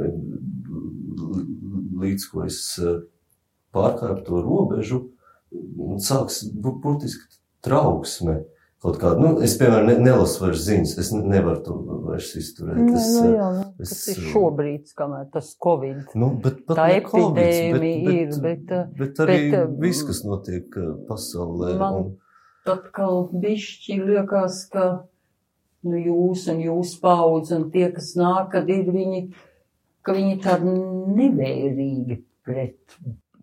līdz 2.03 2.23
ko 2.31 2.43
es 2.47 2.59
uh, 2.81 2.99
pārkāpu 3.75 4.21
to 4.27 4.35
robežu, 4.45 4.99
sāks 6.05 6.35
bu- 6.53 6.77
burtiski 6.83 7.25
trauksme. 7.65 8.35
Kaut 8.79 8.95
kāda, 9.01 9.19
nu, 9.19 9.29
es, 9.43 9.57
piemēram, 9.59 9.87
ne, 9.89 9.95
nelasu 9.99 10.39
vairs 10.45 10.61
ziņas, 10.69 10.93
es 11.01 11.09
ne- 11.11 11.25
nevaru 11.33 11.59
to 11.65 11.73
vairs 12.05 12.29
izturēt. 12.39 12.77
Nē, 12.79 12.93
Es, 12.95 13.07
nu, 13.17 13.23
eh, 13.25 13.33
jā, 13.35 13.47
nu, 13.57 13.63
tas 13.81 13.91
es, 13.91 14.03
ir 14.13 14.17
eh, 14.21 14.29
šobrīd, 14.31 14.83
kamēr 14.95 15.25
tas 15.33 15.47
Covid. 15.65 15.99
Nu, 16.15 16.27
bet, 16.45 16.55
pat 16.69 16.75
Tā 16.79 16.85
epidēmija 17.01 18.13
ir, 18.21 18.29
bet, 18.45 18.65
eh, 18.71 18.85
bet 19.01 19.13
arī 19.25 19.35
bet, 19.35 19.43
eh, 19.59 19.65
bet, 19.65 19.73
viss, 19.83 20.05
kas 20.07 20.19
notiek 20.23 20.67
eh, 20.79 20.93
pasaulē. 21.09 21.73
man- 21.81 21.97
un, 22.05 22.13
Atkal 22.73 23.23
bišķi 23.43 23.99
liekas, 24.03 24.63
ka 24.73 24.87
nu, 25.87 25.95
jūs 25.99 26.47
un 26.51 26.63
jūs 26.65 26.97
paudz 27.01 27.53
un 27.55 27.69
tie, 27.73 27.87
kas 27.95 28.13
nāk, 28.19 28.51
kad 28.55 28.69
ir 28.71 28.91
viņi, 28.93 29.23
ka 30.05 30.15
viņi 30.17 30.37
tādi 30.43 30.75
nevērīgi 31.19 32.19
pret 32.47 32.99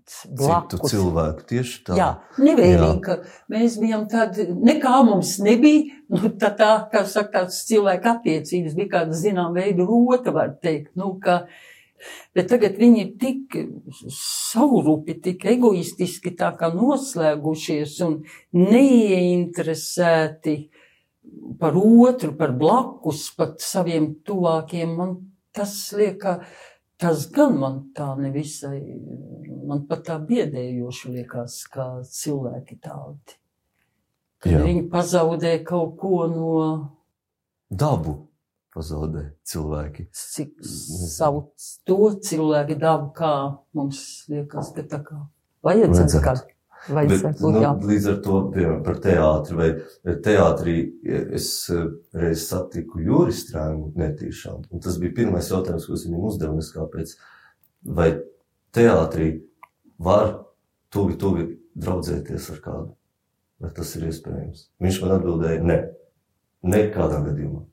citu 0.06 0.36
blakus. 0.38 0.90
cilvēku 0.92 1.46
tieši 1.50 1.78
tā. 1.86 1.96
Jā, 1.98 2.08
nevērīgi, 2.38 2.98
ka 3.02 3.16
mēs 3.52 3.78
bijām 3.82 4.06
tādi, 4.10 4.46
nekā 4.54 4.94
mums 5.06 5.36
nebija, 5.42 5.96
nu, 6.12 6.30
tā, 6.38 6.52
tā, 6.58 6.70
kā 6.92 7.02
saka, 7.10 7.40
tāds 7.40 7.62
cilvēka 7.68 8.16
attiecības 8.18 8.76
bija 8.78 8.92
kāda, 8.98 9.16
zinām, 9.18 9.56
veida 9.56 9.86
rota, 9.86 10.34
var 10.34 10.54
teikt, 10.62 10.92
nu, 10.98 11.16
ka, 11.22 11.46
bet 12.36 12.46
tagad 12.52 12.74
viņi 12.80 12.98
ir 13.02 13.10
tik 13.20 13.42
saurupi, 14.12 15.12
tik 15.22 15.40
egoistiski 15.52 16.30
tā 16.38 16.50
kā 16.58 16.66
noslēgušies 16.74 17.92
un 18.06 18.12
neieinteresēti 18.56 20.56
par 21.60 21.74
otru, 21.76 22.30
par 22.38 22.50
blakus, 22.56 23.20
pat 23.36 23.60
saviem 23.62 24.04
tuvākiem, 24.26 24.88
man 24.98 25.10
tas 25.56 25.74
lieka, 25.96 26.40
tas 27.00 27.26
gan 27.32 27.56
man 27.60 27.80
tā 27.96 28.12
nevisai, 28.20 28.80
man 29.66 29.86
pat 29.88 30.04
tā 30.10 30.18
biedējoši 30.22 31.14
liekas, 31.16 31.62
kā 31.72 31.86
cilvēki 32.04 32.78
tādi. 32.82 33.40
Kad 34.42 34.52
Jā. 34.52 34.62
viņi 34.66 34.84
pazaudē 34.92 35.56
kaut 35.66 35.96
ko 36.00 36.26
no, 36.30 36.52
Dabu. 37.70 38.25
Pazaudē 38.76 39.30
cilvēki. 39.48 40.10
Cik 40.12 40.52
savu 40.66 41.46
to 41.88 42.12
cilvēku 42.28 42.76
dabu, 42.80 43.08
kā 43.16 43.32
mums 43.76 44.02
liekas, 44.30 44.74
ka 44.76 44.84
tā 44.90 45.00
kā 45.06 45.22
vajadzētu. 45.66 46.52
Vajadzētu. 46.86 47.32
Bet, 47.32 47.40
būt, 47.40 47.56
nu, 47.56 47.88
līdz 47.88 48.04
ar 48.12 48.18
to 48.22 48.40
piemēram, 48.54 48.82
par 48.86 48.98
teātri. 49.02 49.56
Vai 49.58 50.16
teātrī 50.22 50.74
es 51.34 51.48
eh, 51.72 51.86
reiz 52.14 52.44
satiku 52.46 53.00
Juris 53.02 53.42
Strēmu 53.46 53.90
netīšām. 53.98 54.68
un 54.70 54.84
Tas 54.84 54.98
bija 55.02 55.16
pirmais 55.16 55.50
jautājums, 55.50 55.88
ko 55.88 55.96
es 55.96 56.04
viņam 56.06 56.28
uzdevu. 56.30 56.60
es 56.62 56.70
Kāpēc? 56.74 57.14
Vai 57.96 58.10
teātrī 58.76 59.30
var 59.98 60.28
tuvi, 60.94 61.16
tuvi 61.18 61.48
draudzēties 61.74 62.50
ar 62.54 62.62
kādu? 62.62 62.92
Vai 63.62 63.72
tas 63.74 63.94
ir 63.96 64.06
iespējams? 64.10 64.68
Viņš 64.84 65.00
man 65.02 65.16
atbildēja, 65.16 65.64
nē, 65.66 65.80
nekādā 66.76 67.22
gadījumā. 67.24 67.64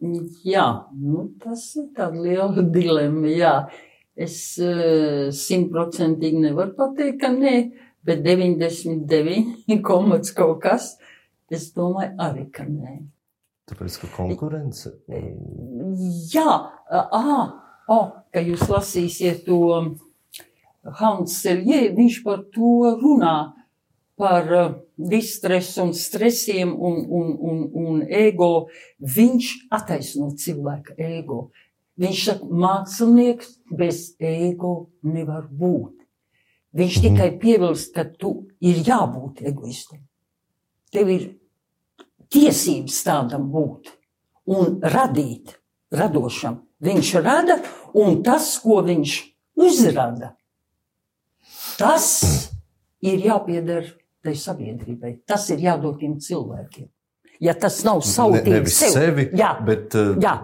Jā, 0.00 0.66
nu, 0.96 1.26
tas 1.42 1.66
ir 1.76 1.90
tāda 1.96 2.22
liela 2.24 2.64
dilemma. 2.76 3.28
Jā. 3.28 3.54
Es 4.20 4.58
eh, 4.60 5.30
simtprocentīgi 5.32 6.42
nevaru 6.42 6.74
pateikt, 6.76 7.20
ka 7.22 7.30
nē, 7.32 7.54
bet 8.04 8.24
99 8.24 9.80
komats 9.86 10.34
kaut 10.36 10.60
kas. 10.64 10.94
Es 11.50 11.70
domāju, 11.74 12.14
arī 12.22 12.46
ka 12.54 12.66
nē. 12.68 13.00
Tāpēc, 13.70 13.96
ka 14.02 14.10
konkurence. 14.16 14.92
Jā, 16.32 16.52
ah, 16.90 17.42
oh, 17.90 18.06
ka 18.34 18.42
jūs 18.42 18.64
lasīsiet 18.70 19.44
to 19.46 19.60
Hans 21.00 21.36
Seljē, 21.42 21.90
viņš 21.94 22.20
par 22.26 22.44
to 22.54 22.90
runā, 22.98 23.34
par 24.18 24.54
uh, 24.56 24.72
distresu 25.08 25.82
un 25.82 25.92
stresiem 25.94 26.74
un, 26.74 27.00
un, 27.08 27.32
un, 27.40 27.58
un 27.72 28.02
ego. 28.06 28.68
Viņš 29.00 29.50
attaisno 29.70 30.30
cilvēka 30.36 30.96
ego. 30.98 31.50
Viņš 32.00 32.20
saka, 32.24 32.46
mākslinieks 32.46 33.54
bez 33.76 34.14
ego 34.18 34.90
nevar 35.02 35.48
būt. 35.48 35.96
Viņš 36.74 36.96
Mhm. 36.96 37.02
tikai 37.06 37.30
piebilst, 37.40 37.94
ka 37.94 38.04
tu 38.04 38.46
ir 38.60 38.76
jābūt 38.84 39.42
egoistam. 39.42 39.98
Tev 40.92 41.08
ir 41.10 41.34
tiesības 42.30 43.02
tādam 43.04 43.50
būt 43.50 43.90
un 44.46 44.80
radīt, 44.80 45.56
radošam. 45.92 46.60
Viņš 46.80 47.22
rada, 47.22 47.60
un 47.94 48.22
tas, 48.22 48.58
ko 48.62 48.80
viņš 48.82 49.16
uzrada, 49.56 50.36
tas 51.76 52.50
ir 53.02 53.18
jāpieder 53.18 53.99
tai 54.24 54.34
sabiedrībai. 54.36 55.14
Tas 55.28 55.48
ir 55.54 55.62
jādod 55.64 55.98
tiem 56.00 56.18
cilvēkiem. 56.20 56.88
Ja 57.40 57.54
tas 57.56 57.78
nav 57.86 58.02
Ne, 58.02 58.08
sautīgi 58.10 58.52
nevis 58.52 58.80
sevi, 58.92 59.30
jā, 59.36 59.54
bet 59.64 59.96
uh, 59.96 60.12
jā, 60.20 60.34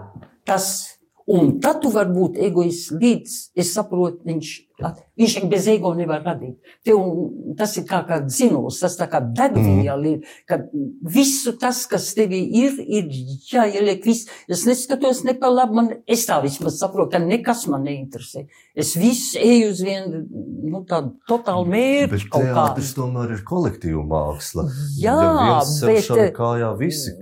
tas. 0.48 0.95
Un 1.26 1.56
tad 1.58 1.80
tu 1.82 1.90
vari 1.90 2.12
būt 2.14 2.36
egoists 2.38 2.92
līdz, 2.94 3.32
es 3.58 3.72
saprotu, 3.74 4.20
viņš, 4.28 4.50
viņš 5.18 5.32
bez 5.50 5.64
ego 5.72 5.90
nevar 5.98 6.20
radīt. 6.22 6.54
Tev, 6.86 7.00
tas 7.58 7.72
ir 7.80 7.86
kā, 7.88 7.98
kā 8.06 8.20
zinos, 8.30 8.78
tas 8.78 8.94
tā 8.94 9.08
kā 9.10 9.18
degviela 9.34 10.06
ir, 10.06 10.20
ka 10.46 10.60
visu 11.02 11.56
tas, 11.58 11.80
kas 11.90 12.12
tevī 12.14 12.44
ir, 12.62 12.78
ir 12.78 13.10
jāieliek 13.50 14.06
viss. 14.06 14.30
Es 14.46 14.62
neskatos 14.70 15.24
ne 15.26 15.34
pa 15.34 15.50
labi, 15.50 15.74
man, 15.80 15.90
es 16.06 16.28
tā 16.30 16.38
vismaz 16.46 16.78
saprotu, 16.78 17.16
ka 17.16 17.22
nekas 17.24 17.66
man 17.74 17.82
neinteresē. 17.90 18.46
Es 18.78 18.94
visu 18.94 19.42
eju 19.42 19.74
uz 19.74 19.82
vienu, 19.82 20.22
nu, 20.30 20.84
tādu 20.86 21.16
totālu 21.26 21.66
mērķu 21.74 22.12
Bet 22.14 22.30
kaut 22.30 22.46
kādu. 22.46 22.54
teātris 22.54 22.94
tomēr 22.94 23.34
ir 23.34 23.42
kolektīva 23.50 24.06
māksla. 24.14 24.70
Jā, 25.02 25.18
ja 25.18 25.58
viens 25.58 26.10
bet- 26.14 26.36
kājā 26.38 26.70
visi 26.78 27.18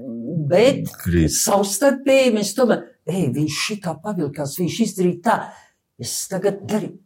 Bet 0.51 0.91
krīt. 1.05 1.31
savstarpēji 1.37 2.35
mēs 2.35 2.55
tomēr, 2.59 2.83
ej, 3.07 3.29
viņš 3.37 3.61
šitā 3.69 3.95
pavilkās, 4.03 4.57
viņš 4.61 4.81
izdarīja 4.89 5.23
tā. 5.27 5.37
Es 6.01 6.27
tagad 6.31 6.65
darīju. 6.69 6.99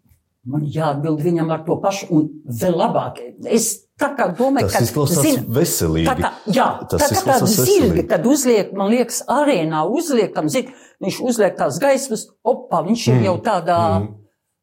Man 0.49 0.63
jāatbild 0.65 1.21
viņam 1.21 1.51
ar 1.53 1.65
to 1.67 1.75
pašu, 1.83 2.07
un 2.15 2.29
vēl 2.49 2.77
labāk. 2.79 3.19
Es 3.53 3.67
tā 4.01 4.15
kā 4.17 4.31
domāju, 4.39 4.69
Tas 4.71 4.77
ka 4.79 4.81
izklausās 4.87 5.21
zini, 5.27 5.43
veselīgi. 5.53 6.07
Tā 6.09 6.15
kā, 6.17 6.31
jā, 6.55 6.69
Tas 6.89 7.03
tā 7.05 7.09
kā 7.19 7.25
tāda 7.27 7.49
zirga, 7.51 8.05
kad 8.15 8.25
uzliek, 8.31 8.71
man 8.73 8.89
liekas, 8.95 9.19
arēnā 9.29 9.83
uzliekam, 9.93 10.49
zin, 10.49 10.71
viņš 11.05 11.19
uzliek 11.29 11.59
tās 11.59 11.77
gaismas, 11.83 12.29
opā, 12.47 12.81
viņš 12.87 13.09
ir 13.11 13.15
Mm. 13.19 13.25
jau 13.29 13.37
tādā, 13.45 13.79
Mm. 14.01 14.15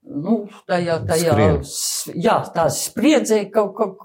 Nu, 0.07 0.47
tajā, 0.69 0.99
tajā, 1.07 1.33
Skrien. 1.33 2.19
jā, 2.21 2.35
tā 2.53 2.65
spriedzē, 2.69 3.39
kaut, 3.51 3.73
kaut, 3.77 4.03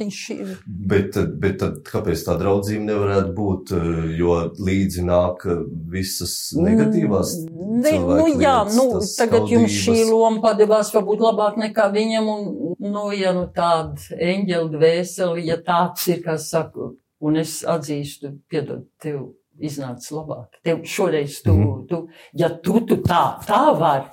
viņš 0.00 0.18
ir. 0.34 0.52
Bet, 0.66 1.16
bet 1.40 1.58
tad, 1.62 1.80
kāpēc 1.86 2.24
tā 2.26 2.34
draudzība 2.40 2.84
nevarētu 2.90 3.34
būt? 3.36 3.72
eh, 3.72 4.16
Jo 4.18 4.50
līdzi 4.58 5.04
nāk 5.06 5.46
eh, 5.46 5.62
visas 5.90 6.52
negatīvās 6.58 7.36
Ne, 7.46 7.92
nu, 7.98 8.26
jā, 8.42 8.56
lietas, 8.66 8.76
nu, 8.76 9.00
tagad 9.16 9.48
jums 9.48 9.70
šī 9.72 9.98
loma 10.10 10.40
padevās 10.42 10.90
varbūt 10.94 11.20
labāk 11.22 11.56
nekā 11.62 11.86
viņam, 11.94 12.28
un, 12.28 12.74
nu, 12.90 13.04
ja 13.16 13.32
nu 13.32 13.46
tāda 13.54 13.94
eņģeļa 14.18 14.70
dvēseli, 14.74 15.44
ja 15.46 15.56
tāds 15.64 16.08
ir, 16.10 16.22
kā 16.24 16.36
saku, 16.38 16.96
un 17.20 17.36
es 17.40 17.60
atzīstu, 17.64 18.34
piedod, 18.50 18.84
tev 19.00 19.30
iznāca 19.60 20.14
labāk. 20.16 20.58
Tev 20.64 20.82
šoreiz 20.88 21.42
tu, 21.44 21.52
Mhm. 21.54 21.86
tu 21.88 22.08
ja 22.34 22.48
tu, 22.48 22.80
tu 22.80 22.96
tā, 22.96 23.38
tā 23.46 23.78
vari. 23.78 24.08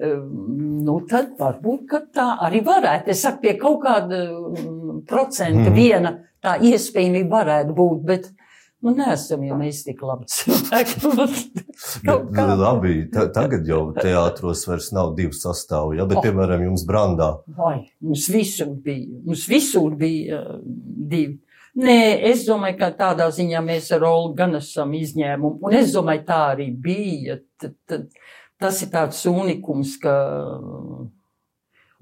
Nu, 0.00 1.00
tad 1.08 1.34
varbūt 1.38 1.92
tā 2.16 2.28
arī 2.46 2.62
varētu. 2.64 3.12
Es 3.12 3.22
saku, 3.22 3.42
pie 3.44 3.56
kaut 3.60 3.82
kāda 3.84 4.22
mm, 4.32 5.02
procenta 5.08 5.68
Mhm. 5.70 5.74
viena 5.76 6.14
tā 6.42 6.56
iespējamība 6.58 7.28
varētu 7.42 7.74
būt, 7.76 8.00
bet 8.08 8.30
nu, 8.82 8.94
neesam 8.96 9.44
jau 9.46 9.56
mēs 9.60 9.84
tik 9.84 10.00
labi 10.02 10.24
cilvēki. 10.26 10.96
Kā. 12.06 12.46
labi, 12.58 12.96
ta, 13.12 13.28
tagad 13.30 13.68
jau 13.68 13.92
teātros 13.94 14.64
vairs 14.66 14.90
nav 14.92 15.14
divu 15.16 15.32
sastāvu, 15.36 15.94
ja? 15.98 16.06
bet, 16.06 16.18
Oh. 16.18 16.24
piemēram, 16.24 16.64
jums 16.66 16.84
brandā. 16.88 17.30
Vai, 17.56 17.90
mums 18.00 18.26
visur 18.32 18.72
bija, 18.74 19.06
mums 19.24 19.46
visur 19.48 19.94
bija 19.94 20.40
uh, 20.40 20.60
divi. 20.64 21.38
Nē, 21.72 22.20
es 22.28 22.42
domāju, 22.44 22.76
ka 22.82 22.90
tādā 22.92 23.30
ziņā 23.32 23.62
mēs 23.64 23.86
ar 23.96 24.02
Olu 24.04 24.34
gan 24.36 24.54
esam 24.58 24.90
izņēmumi. 24.92 25.56
Un 25.64 25.72
es 25.78 25.94
domāju, 25.94 26.24
tā 26.28 26.40
arī 26.52 26.66
bija. 26.76 27.38
Tad, 27.56 27.72
tad, 27.88 28.08
tas 28.62 28.82
ir 28.84 28.92
tāds 28.94 29.24
unikums, 29.30 29.98
ka. 30.02 30.14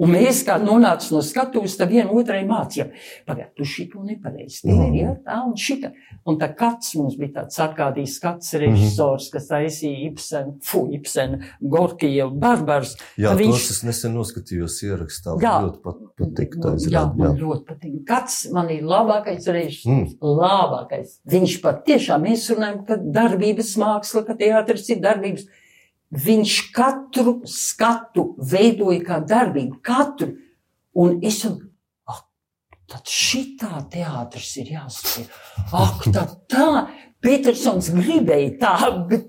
Un 0.00 0.14
mēs, 0.14 0.38
kā 0.48 0.54
nonācām 0.56 1.18
no 1.18 1.20
skatuves, 1.24 1.74
tad 1.76 1.90
vienam 1.92 2.14
otrai 2.16 2.40
mācījām, 2.48 2.94
pagaidi, 3.28 3.50
tu 3.58 3.66
šito 3.68 4.00
nepareizi. 4.00 4.62
Tev 4.62 4.78
ir 4.86 4.94
jā, 4.96 5.10
tā 5.26 5.42
un 5.44 5.52
šita. 5.60 5.90
Un 6.30 6.38
tā 6.40 6.48
kāds 6.56 6.94
mums 6.96 7.18
bija 7.20 7.34
tāds 7.34 7.60
ārkārtīgi 7.60 8.08
skats 8.08 8.54
režisors, 8.62 9.28
kas 9.34 9.50
taisīja 9.50 10.08
Ibsenu, 10.08 10.56
fu, 10.64 10.86
Ibsenu, 10.96 11.42
Gorkiju, 11.60 12.30
Barbars. 12.40 12.96
Jā, 13.20 13.34
viņš... 13.36 13.52
tos 13.52 13.68
es 13.76 13.84
nesen 13.90 14.16
noskatījos 14.16 14.80
ierakstā. 14.88 15.36
Jā. 15.44 15.54
ļoti 15.66 15.82
pat, 15.84 16.02
patīk. 16.22 16.56
Tā 16.56 16.72
Jā, 16.72 16.80
izrāda, 16.80 17.20
man 17.20 17.40
ļoti 17.44 17.68
patīk. 17.68 18.02
Kāds 18.08 18.42
man 18.56 18.72
ir 18.72 18.88
labākais 18.88 19.52
režisors? 19.52 20.16
Mm. 20.16 20.36
Labākais. 20.40 21.18
Viņš 21.28 21.60
pat 21.64 21.84
tiešām 21.88 22.24
mēs 22.24 22.48
runājam, 22.54 22.86
ka 22.88 22.96
darbības 23.20 23.76
māksla, 23.84 24.24
ka 24.24 24.40
teātris 24.40 24.88
ir 24.94 25.04
darbības. 25.04 25.44
Viņš 26.10 26.54
katru 26.74 27.36
skatu 27.46 28.32
veidoja 28.50 29.02
kā 29.06 29.20
darbību, 29.22 29.78
katru. 29.86 30.32
Un 30.98 31.20
es 31.22 31.44
ak, 31.46 32.24
tad 32.90 33.06
šitā 33.06 33.84
teātris 33.92 34.56
ir 34.58 34.72
jāskatās. 34.74 35.28
Ak, 35.70 36.08
tad 36.10 36.34
tā, 36.50 36.88
Petersons 37.22 37.92
gribēja 37.94 38.56
tā, 38.58 38.74
bet 39.06 39.28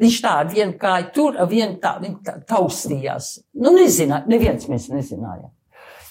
viņš 0.00 0.18
tā 0.24 0.34
ar 0.42 0.50
vienu 0.50 0.74
kāju 0.80 1.08
tur, 1.14 1.38
ar 1.38 1.46
vienu 1.50 1.78
tā, 1.82 1.94
viņa 2.02 2.20
tā 2.26 2.36
taustījās. 2.48 3.36
Nu, 3.54 3.76
nezināja, 3.76 4.26
neviens 4.32 4.66
mēs 4.72 4.90
nezinājām 4.90 5.52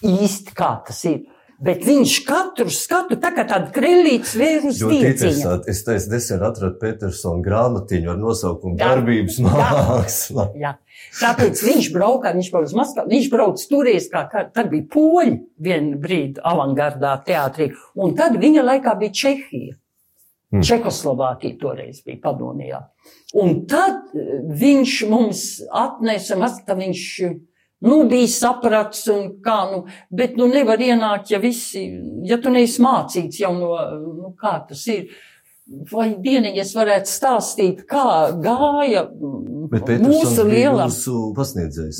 īsti, 0.05 0.55
kā 0.55 0.73
tas 0.87 1.01
ir. 1.09 1.23
Bet 1.59 1.81
viņš 1.83 2.13
katru 2.23 2.71
skatu 2.71 3.17
tā 3.19 3.33
kā 3.35 3.43
tādu 3.47 3.73
krellītes 3.75 4.31
vēru 4.39 4.69
uz 4.71 4.77
dieciņa. 4.79 5.57
Es 5.67 5.81
teicu, 5.83 6.11
nesen 6.13 6.45
atradu 6.47 6.77
Petersona 6.79 7.43
grāmatiņu 7.43 8.13
ar 8.13 8.21
nosaukumu 8.21 8.77
Jā. 8.79 8.93
Darbības 8.93 9.39
Jā. 9.41 9.51
māksla. 9.57 10.45
Jā. 10.59 10.71
Tāpēc 11.19 11.59
viņš 11.65 11.89
brauca, 11.95 12.31
viņš 12.37 12.51
brauca 12.53 12.69
uz 12.69 12.77
Maskavu, 12.79 13.11
viņš 13.11 13.27
brauca 13.33 13.67
toreiz, 13.73 14.07
kā, 14.11 14.23
kā 14.31 14.45
tad 14.55 14.71
bija 14.71 14.87
poļi 14.93 15.35
vienu 15.67 15.99
brīdi 15.99 16.39
avangardā 16.47 17.17
teātrī, 17.27 17.73
un 17.99 18.15
tad 18.15 18.39
viņa 18.39 18.63
laikā 18.69 18.95
bija 19.01 19.17
Čehija. 19.23 19.75
Hmm. 20.49 20.63
Čehoslovākija 20.65 21.59
toreiz 21.61 21.99
bija 22.01 22.23
padomījā. 22.23 22.79
Un 23.37 23.59
tad 23.69 24.15
eh, 24.17 24.39
viņš 24.63 24.95
mums 25.11 25.43
atnesa, 25.69 26.39
ka 26.65 26.77
viņš 26.79 27.03
nu, 27.85 28.03
bija 28.11 28.27
saprats, 28.27 29.05
un 29.13 29.29
kā, 29.45 29.57
nu, 29.71 29.83
bet 30.11 30.35
nu 30.39 30.47
nevar 30.51 30.81
ienākt, 30.83 31.31
ja 31.31 31.39
visi, 31.39 31.85
ja 32.27 32.37
tu 32.41 32.51
neesi 32.53 32.81
mācīts 32.83 33.39
jau 33.41 33.53
no, 33.55 33.73
nu, 34.03 34.33
kā 34.39 34.57
tas 34.69 34.85
ir. 34.91 35.09
Vai 35.91 36.15
dieniņi 36.17 36.59
es 36.63 36.71
varētu 36.73 37.11
stāstīt, 37.11 37.83
kā 37.85 38.31
gāja 38.41 39.03
Bet 39.69 39.83
Petersons 39.85 40.07
mūsu 40.09 40.45
lielā. 40.49 40.87
jūsu 40.89 41.19
pasniedzējs. 41.37 41.99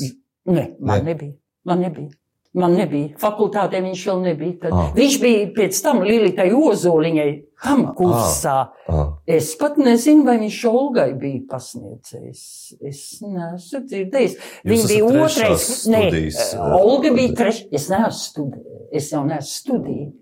Nē, 0.50 0.64
man 0.80 1.04
Ne? 1.04 1.12
nebija. 1.12 1.36
Man 1.64 1.84
nebija. 1.86 2.10
Man 2.52 2.72
nebija. 2.74 3.12
Fakultātē 3.20 3.78
viņš 3.78 4.00
vēl 4.08 4.22
nebija. 4.24 4.54
Tad 4.64 4.72
Ah. 4.74 4.88
Viņš 4.96 5.20
bija 5.22 5.42
pēc 5.54 5.82
tam 5.84 6.00
Lilitai 6.02 6.48
Ozoliņai 6.50 7.44
tam 7.62 7.84
kursā. 7.94 8.56
Ah, 8.88 9.12
Es 9.26 9.54
pat 9.54 9.76
nezinu, 9.78 10.24
vai 10.26 10.38
viņš 10.40 10.56
Olgai 10.66 11.12
bija 11.14 11.44
pasniedzējis. 11.52 12.74
Es 12.82 13.20
neesmu 13.22 13.84
dzirdējis. 13.86 14.34
Viņa 14.66 14.88
bija 14.88 15.04
otrais. 15.06 15.86
Nē, 15.86 16.02
eh, 16.10 16.58
Olga 16.74 17.10
bija 17.14 17.34
trešā. 17.38 17.68
Es 17.72 17.88
neesmu 17.88 18.18
studējis. 18.18 18.88
Es 18.92 19.10
jau 19.12 19.22
neesmu 19.24 19.54
studējis. 19.60 20.12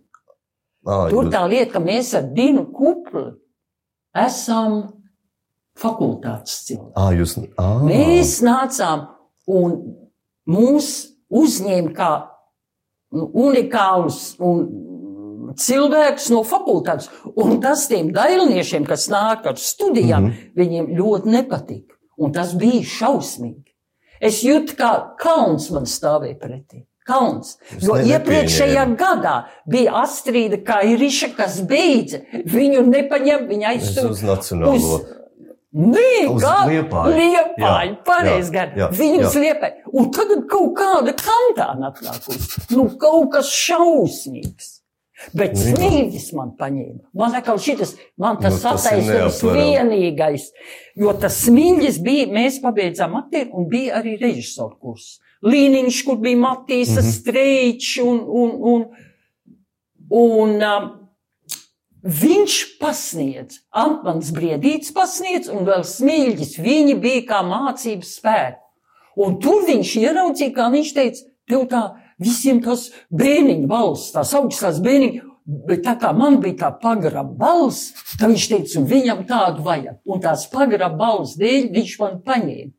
Ā, 0.86 1.08
Tur 1.10 1.24
jūs- 1.24 1.32
tā 1.32 1.48
lieta, 1.48 1.72
ka 1.72 1.80
mēs 1.80 2.14
ar 2.14 2.22
Dinu 2.34 2.66
Kupli 2.72 3.32
esam 4.14 4.92
fakultātes 5.78 6.64
cilvēki. 6.68 6.92
Ā, 6.94 7.08
jūs, 7.16 7.38
ā, 7.56 7.68
Mēs 7.88 8.42
nācām 8.44 9.08
un 9.46 9.96
mūs 10.48 11.06
uzņēma 11.28 11.94
kā 11.96 12.10
nu, 13.14 13.28
unikālus 13.46 14.34
un 14.38 14.66
cilvēkus 15.58 16.28
no 16.32 16.42
fakultātes. 16.46 17.08
Un 17.36 17.58
tas 17.64 17.86
tiem 17.90 18.12
dailniešiem, 18.14 18.86
kas 18.88 19.08
nāk 19.12 19.46
ar 19.48 19.56
studijām, 19.60 20.28
mm. 20.28 20.30
-hmm. 20.30 20.52
viņiem 20.58 20.92
ļoti 20.98 21.34
nepatika. 21.38 21.96
Un 22.18 22.32
tas 22.32 22.54
bija 22.58 22.82
šausmīgi. 22.82 23.64
Es 24.20 24.42
jūtu, 24.42 24.74
kā 24.78 25.14
kauns 25.18 25.70
man 25.70 25.86
stāvēja 25.86 26.38
pretī. 26.38 26.84
Kauns. 27.08 27.56
Jūs 27.72 27.86
Jo 27.86 27.94
iepriekšējā 28.04 28.82
gadā 28.98 29.46
bija 29.64 30.02
Astrīda 30.02 30.58
Kairiša, 30.64 31.30
kas 31.38 31.60
beidza. 31.64 32.20
Viņu 32.44 32.82
nepaņem, 32.84 33.46
viņa 33.48 33.70
Es 33.70 33.86
aizsūta 33.86 34.10
uz 34.10 34.22
nacionālo. 34.22 34.74
uz 34.74 35.17
Nē, 35.76 36.04
Jā, 37.60 37.98
pareizi 38.06 38.52
gan. 38.54 38.70
uz 39.28 39.34
Liepāju. 39.36 39.90
Un 40.00 40.10
tagad 40.16 40.46
kaut 40.48 40.72
kāda 40.78 41.12
kantāna 41.12 41.90
atnākusi. 41.92 42.62
Nu, 42.72 42.86
kaut 42.96 43.28
kas 43.34 43.50
šausmīgs. 43.52 44.78
Bet 45.34 45.56
smīļs 45.58 46.30
man 46.38 46.52
paņēma. 46.56 47.08
Man 47.18 47.34
atkal 47.34 47.58
šitas, 47.60 47.96
man 48.16 48.38
tas 48.40 48.60
Nu, 48.62 48.70
neaptverami. 49.10 49.64
vienīgais. 49.66 50.46
Jo 50.96 51.12
tas 51.20 51.40
smīļs 51.44 51.98
bija, 52.06 52.28
mēs 52.32 52.60
pabeidzām 52.62 53.18
aktieru 53.18 53.58
un 53.58 53.68
bija 53.68 53.98
arī 53.98 54.14
režisoru 54.20 54.78
kurs. 54.78 55.18
Līniņš, 55.42 56.04
kur 56.06 56.16
bija 56.22 56.38
Matīsa 56.38 57.02
mm. 57.02 57.04
-hmm. 57.04 57.12
Streičs 57.18 57.98
un, 58.02 58.22
un, 58.26 58.54
un, 58.72 58.86
un 60.10 60.62
um, 60.62 60.88
Viņš 62.02 62.56
pasniedz, 62.78 63.58
Antmans 63.74 64.30
Briedīts 64.34 64.92
pasniedz, 64.94 65.48
un 65.50 65.66
vēl 65.66 65.82
smilģis. 65.86 66.58
Viņi 66.62 66.94
bija 67.02 67.24
kā 67.26 67.40
mācības 67.46 68.12
spēki. 68.20 68.60
Un 69.18 69.40
tur 69.42 69.64
viņš 69.66 69.94
ieraudzīja, 69.98 70.54
kā 70.54 70.68
viņš 70.70 70.92
teica, 70.94 71.24
tev 71.50 71.64
tā 71.72 71.80
visiem 72.22 72.60
tas 72.62 72.84
bēniņu 73.10 73.66
balss, 73.70 74.12
tās 74.14 74.30
augstās 74.38 74.78
bēniņu, 74.84 75.24
bet 75.66 75.82
tā 75.88 75.96
kā 75.98 76.12
man 76.14 76.38
bija 76.42 76.60
tā 76.62 76.70
pagraba 76.78 77.34
balss, 77.40 77.90
tad 78.14 78.30
viņš 78.30 78.46
teica, 78.52 78.78
un 78.78 78.86
viņam 78.92 79.24
tādu 79.26 79.66
vajag. 79.66 79.98
Un 80.06 80.22
tās 80.22 80.46
pagraba 80.52 80.94
balss 81.00 81.34
dēļ 81.40 81.72
viņš 81.74 81.96
man 82.04 82.22
paņēma. 82.22 82.72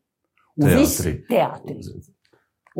Un 0.60 0.74
viss 0.76 1.04
Teātrī. 1.04 1.14
teātrī. 1.28 1.78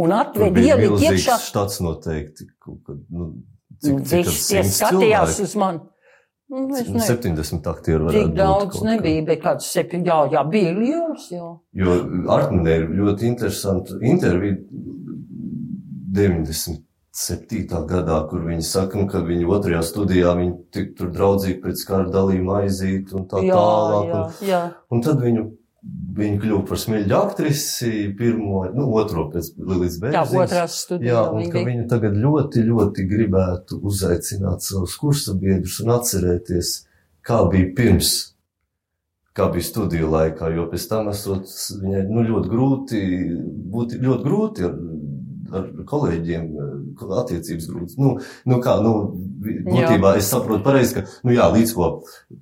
Un 0.00 0.12
bija 0.56 0.76
ielikt 0.80 1.04
iekšā. 1.04 1.36
štats 1.50 1.80
noteikti. 1.84 2.48
kaut 2.58 2.80
kad, 2.86 3.00
Nu, 3.12 3.34
Nu, 3.80 4.00
cik, 4.04 4.26
cik 4.26 4.26
Visi 4.26 4.48
tie 4.52 4.62
skatījās 4.68 5.38
uz 5.40 5.54
mani. 5.56 5.80
Nu, 6.50 6.64
es 6.74 6.88
nezinu. 6.90 7.04
70 7.06 7.66
aktieri 7.70 8.02
varētu 8.02 8.18
Tik 8.24 8.30
būt 8.32 8.38
daudz 8.40 8.72
kaut 8.74 8.82
kā. 8.82 8.86
nebija, 8.90 9.22
bet 9.28 9.42
kāds 9.44 9.68
septiņi, 9.70 10.06
jā, 10.10 10.16
jā, 10.34 10.40
bija 10.50 10.72
liels, 10.74 11.28
jā. 11.30 11.50
Jo 11.78 11.92
Artmanē 12.36 12.74
ir 12.80 12.88
ļoti 12.98 13.28
interesanti 13.30 13.94
intervija 14.10 14.56
97. 16.10 17.84
gadā, 17.86 18.16
kur 18.30 18.42
viņi 18.48 18.64
saka, 18.66 18.98
nu, 18.98 19.06
ka 19.10 19.20
viņi 19.26 19.46
otrajā 19.46 19.82
studijā 19.86 20.34
viņi 20.38 20.54
tik 20.74 20.92
tur 20.98 21.10
draudzīgi 21.14 21.60
pēc 21.62 21.84
kara 21.86 22.08
dalījuma 22.10 22.60
aiziet 22.64 23.12
un 23.14 23.26
tā 23.30 23.42
jā, 23.46 23.54
tālāk. 23.54 24.10
jā, 24.10 24.20
Un, 24.20 24.48
jā. 24.50 24.60
un 24.90 25.02
tad 25.06 25.22
viņu, 25.22 25.44
viņi 26.16 26.40
kļuva 26.42 26.64
par 26.68 26.80
smilģu 26.80 27.16
aktrisi, 27.16 27.90
pirmo, 28.18 28.64
nu, 28.74 28.88
otro 29.00 29.26
pēc 29.32 29.52
Lilijas 29.56 29.96
Jā, 29.96 30.02
Bērziņas. 30.02 30.42
otrās 30.44 30.76
studijā 30.84 31.14
Jā, 31.14 31.22
un 31.32 31.46
ka 31.52 31.62
viņi 31.66 31.86
tagad 31.88 32.18
ļoti, 32.20 32.64
ļoti 32.68 33.06
gribētu 33.08 33.80
uzaicināt 33.88 34.66
savus 34.66 34.96
kursabiedrus 35.00 35.78
un 35.84 35.94
atcerēties, 35.96 36.74
kā 37.26 37.40
bija 37.52 37.70
pirms, 37.78 38.12
kā 39.36 39.48
bija 39.54 39.68
studiju 39.70 40.10
laikā, 40.12 40.50
jo 40.56 40.66
pēc 40.68 40.86
tam 40.90 41.08
esot 41.12 41.48
viņai 41.80 42.04
nu, 42.10 42.26
ļoti 42.28 42.52
grūti, 42.52 43.02
būtu 43.72 44.02
ļoti 44.04 44.26
grūti 44.26 44.68
ar, 44.68 44.76
ar 45.56 45.68
kolēģiem 45.90 46.48
eh, 46.48 47.04
attiecības 47.22 47.68
grūtas. 47.72 47.98
Nu, 48.00 48.16
nu 48.50 48.60
kā, 48.64 48.78
nu, 48.84 48.94
būtībā 49.68 50.16
es 50.20 50.32
saprotu 50.32 50.64
pareizi, 50.66 50.98
ka, 50.98 51.06
nu 51.26 51.36
jā, 51.36 51.50
līdz 51.54 51.76
ko 51.76 51.92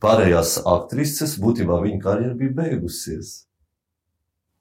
pārējās 0.03 0.59
aktrises, 0.69 1.39
būtībā 1.43 1.83
viņa 1.85 2.03
karjera 2.05 2.39
bija 2.39 2.57
beigusies. 2.63 3.37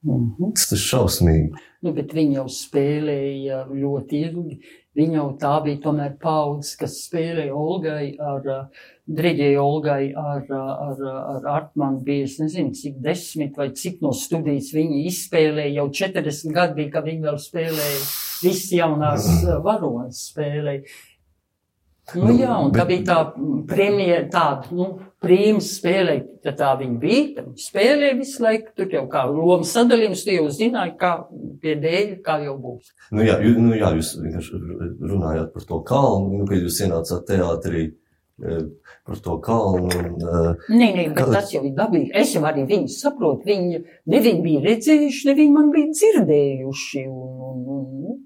Mhm. 0.07 0.51
Tas 0.55 0.71
ir 0.71 0.83
šausmīgi. 0.83 1.63
Nu, 1.83 1.93
bet 1.93 2.13
viņi 2.15 2.37
jau 2.39 2.45
spēlēja 2.51 3.63
ļoti 3.69 4.21
ilgi. 4.29 4.59
Viņa 4.97 5.17
jau 5.19 5.25
tā 5.37 5.51
bija 5.61 5.77
tomēr 5.83 6.15
paudze, 6.21 6.71
kas 6.79 6.95
spēlēja 7.03 7.53
Olgai 7.53 8.15
ar, 8.17 8.47
Dreģēja 9.05 9.61
Olgai 9.61 10.07
ar, 10.17 10.47
ar, 10.49 11.03
ar 11.35 11.45
Artmanu 11.53 12.01
bija, 12.05 12.25
es 12.25 12.39
nezinu, 12.41 12.73
cik 12.77 12.97
desmit 13.05 13.59
vai 13.59 13.69
cik 13.77 14.01
no 14.01 14.13
studijas 14.17 14.71
viņi 14.73 15.03
izspēlēja. 15.11 15.75
Jau 15.77 15.85
40 16.01 16.55
gadi 16.55 16.79
bija, 16.79 16.93
kad 16.97 17.05
viņi 17.05 17.27
vēl 17.27 17.37
spēlēja, 17.43 18.01
visas 18.43 18.71
jaunās 18.77 19.27
eh, 19.43 19.57
varonas 19.63 20.25
spēlēja. 20.31 20.83
Nu, 22.15 22.31
jā, 22.39 22.53
un 22.63 22.69
tā 22.71 22.85
bet- 22.85 22.87
bija 22.87 23.03
tā 23.03 23.15
premjera, 23.67 24.29
tāda, 24.31 24.69
nu, 24.71 24.85
prīmas 25.19 25.73
spēlē, 25.75 26.13
tad 26.41 26.55
tā 26.61 26.69
viņa 26.79 26.99
bija, 27.01 27.23
tad 27.35 27.49
viņa 27.49 27.63
spēlēja 27.65 28.15
visu 28.21 28.43
laiku, 28.45 28.71
tur 28.77 28.93
jau 28.95 29.01
kā 29.11 29.25
loma 29.27 29.67
sadalījums, 29.67 30.23
tu 30.23 30.31
jau 30.31 30.45
zināji, 30.47 30.93
kā 31.01 31.11
pie 31.59 31.75
dēļ, 31.83 32.13
kā 32.23 32.37
jau 32.45 32.55
būs. 32.63 32.93
Nu, 33.11 33.25
jā, 33.27 33.35
jū, 33.43 33.57
nu, 33.59 33.73
jā, 33.75 33.91
jūs 33.99 34.13
runājāt 35.03 35.51
par 35.53 35.67
to 35.67 35.81
kalnu, 35.89 36.37
nu, 36.39 36.45
kad 36.47 36.63
jūs 36.63 36.79
ienācāt 36.85 37.27
teātrī 37.27 37.83
eh, 37.91 38.63
par 39.03 39.19
to 39.27 39.35
kalnu. 39.43 39.91
Un, 39.91 40.15
eh, 40.15 40.65
Nē, 40.71 40.89
nē, 40.95 41.05
bet 41.11 41.19
Kā- 41.25 41.33
tas 41.41 41.51
jau 41.51 41.63
ir 41.67 41.75
dabīgi. 41.75 42.11
Es 42.15 42.31
jau 42.37 42.43
arī 42.47 42.63
viņu 42.69 42.87
saprotu. 42.93 43.43
Viņi, 43.51 43.83
ne 44.13 44.23
viņi 44.23 44.43
bija 44.47 44.63
redzējuši, 44.69 45.25
ne 45.27 45.35
viņi 45.41 45.53
man 45.59 45.71
bija 45.75 45.91
dzirdējuši. 45.99 47.03
Un, 47.09 47.67
un, 47.67 47.85
un, 48.13 48.16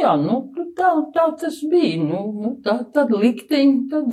jā, 0.00 0.12
nu, 0.20 0.38
tā, 0.76 0.92
tā 1.14 1.28
tas 1.40 1.60
bija. 1.70 2.00
Nu, 2.02 2.24
nu, 2.36 2.54
tā, 2.64 2.78
tad 2.94 3.12
likteņi, 3.14 3.78
tad 3.92 4.12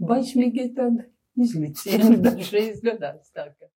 baismīgi 0.00 0.70
tad 0.76 1.02
izlicieni 1.40 2.20
dažreiz 2.26 2.80
gadās. 2.84 3.30
Tā, 3.34 3.50
ka. 3.52 3.70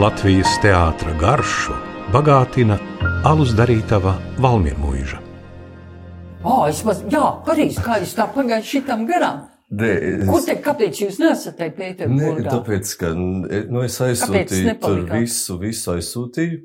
Latvijas 0.00 0.56
teātra 0.62 1.14
garšu 1.20 1.76
bagātina 2.12 2.78
alus 3.26 3.54
darītava 3.56 4.16
Valmiermuiža. 4.42 5.20
Oh, 6.44 6.66
es 6.68 6.82
maz, 6.84 7.00
jā, 7.08 7.24
pareizi, 7.46 7.80
kā 7.80 7.96
jūs 8.02 8.12
tā 8.18 8.26
pagājuši 8.34 8.78
šitam 8.78 9.06
garām. 9.08 9.46
de, 9.70 9.88
Kur 10.28 10.42
es, 10.42 10.48
te, 10.50 10.58
kāpēc 10.60 11.00
jūs 11.00 11.16
nesat 11.22 11.56
te 11.56 11.70
ne, 11.70 11.74
Pēterburgā? 11.78 12.50
tāpēc, 12.50 12.90
ka 13.00 13.14
nu, 13.16 13.80
es 13.86 13.96
aizsūtīju 14.04 14.74
tur 14.82 15.00
visu, 15.08 15.56
visu 15.62 15.94
aizsūtīju, 15.94 16.60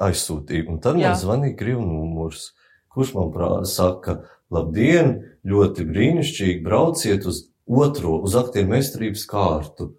aizsūtīju, 0.00 0.66
un 0.72 0.80
tad 0.82 0.98
Jā. 1.00 1.12
man 1.12 1.20
zvanīja 1.20 1.58
Krievu 1.60 1.84
numurs, 1.84 2.50
kurš 2.90 3.14
man 3.16 3.30
prā, 3.34 3.50
saka, 3.68 4.20
labdien, 4.52 5.18
ļoti 5.46 5.86
brīnišķīgi, 5.88 6.60
brauciet 6.64 7.26
uz 7.28 7.46
otro, 7.70 8.18
uz 8.24 8.36
aktieru 8.38 8.72
meistarības 8.74 9.26
kārtu. 9.30 9.92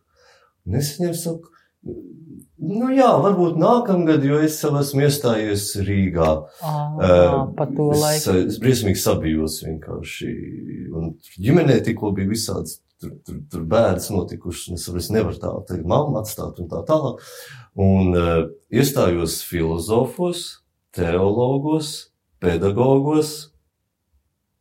Un 0.67 0.77
es 0.81 0.93
viņiem 0.97 1.15
saku, 1.17 1.51
nu 2.61 2.91
jā, 2.93 3.09
varbūt 3.23 3.57
nākamgad, 3.61 4.25
jo 4.27 4.41
es 4.45 4.59
jau 4.61 4.73
esmu 4.79 5.05
iestājies 5.07 5.71
Rīgā. 5.87 6.29
Pa 7.57 7.67
to 7.71 7.89
es, 8.11 8.27
es 8.27 8.61
briesmīgi 8.61 9.01
sabijos 9.01 9.61
vienkārši. 9.65 10.31
Un 10.91 11.15
ģimenē 11.39 11.81
tikko 11.87 12.13
bija 12.17 12.31
visāds. 12.31 12.81
Tur, 13.01 13.15
tur, 13.25 13.39
tur 13.49 13.61
bērns 13.65 14.11
notikušas, 14.13 14.67
un 14.69 14.77
es 14.77 14.83
es 14.85 15.07
nevaru 15.09 15.39
tā, 15.41 15.49
tagad 15.65 15.87
mammu 15.89 16.19
atstāt 16.19 16.59
un 16.61 16.67
tā 16.69 16.83
tālāk. 16.85 17.23
Un 17.79 18.11
uh, 18.17 18.49
iestājos 18.73 19.39
filozofos, 19.47 20.61
teologos, 20.95 22.11
pedagogos, 22.43 23.51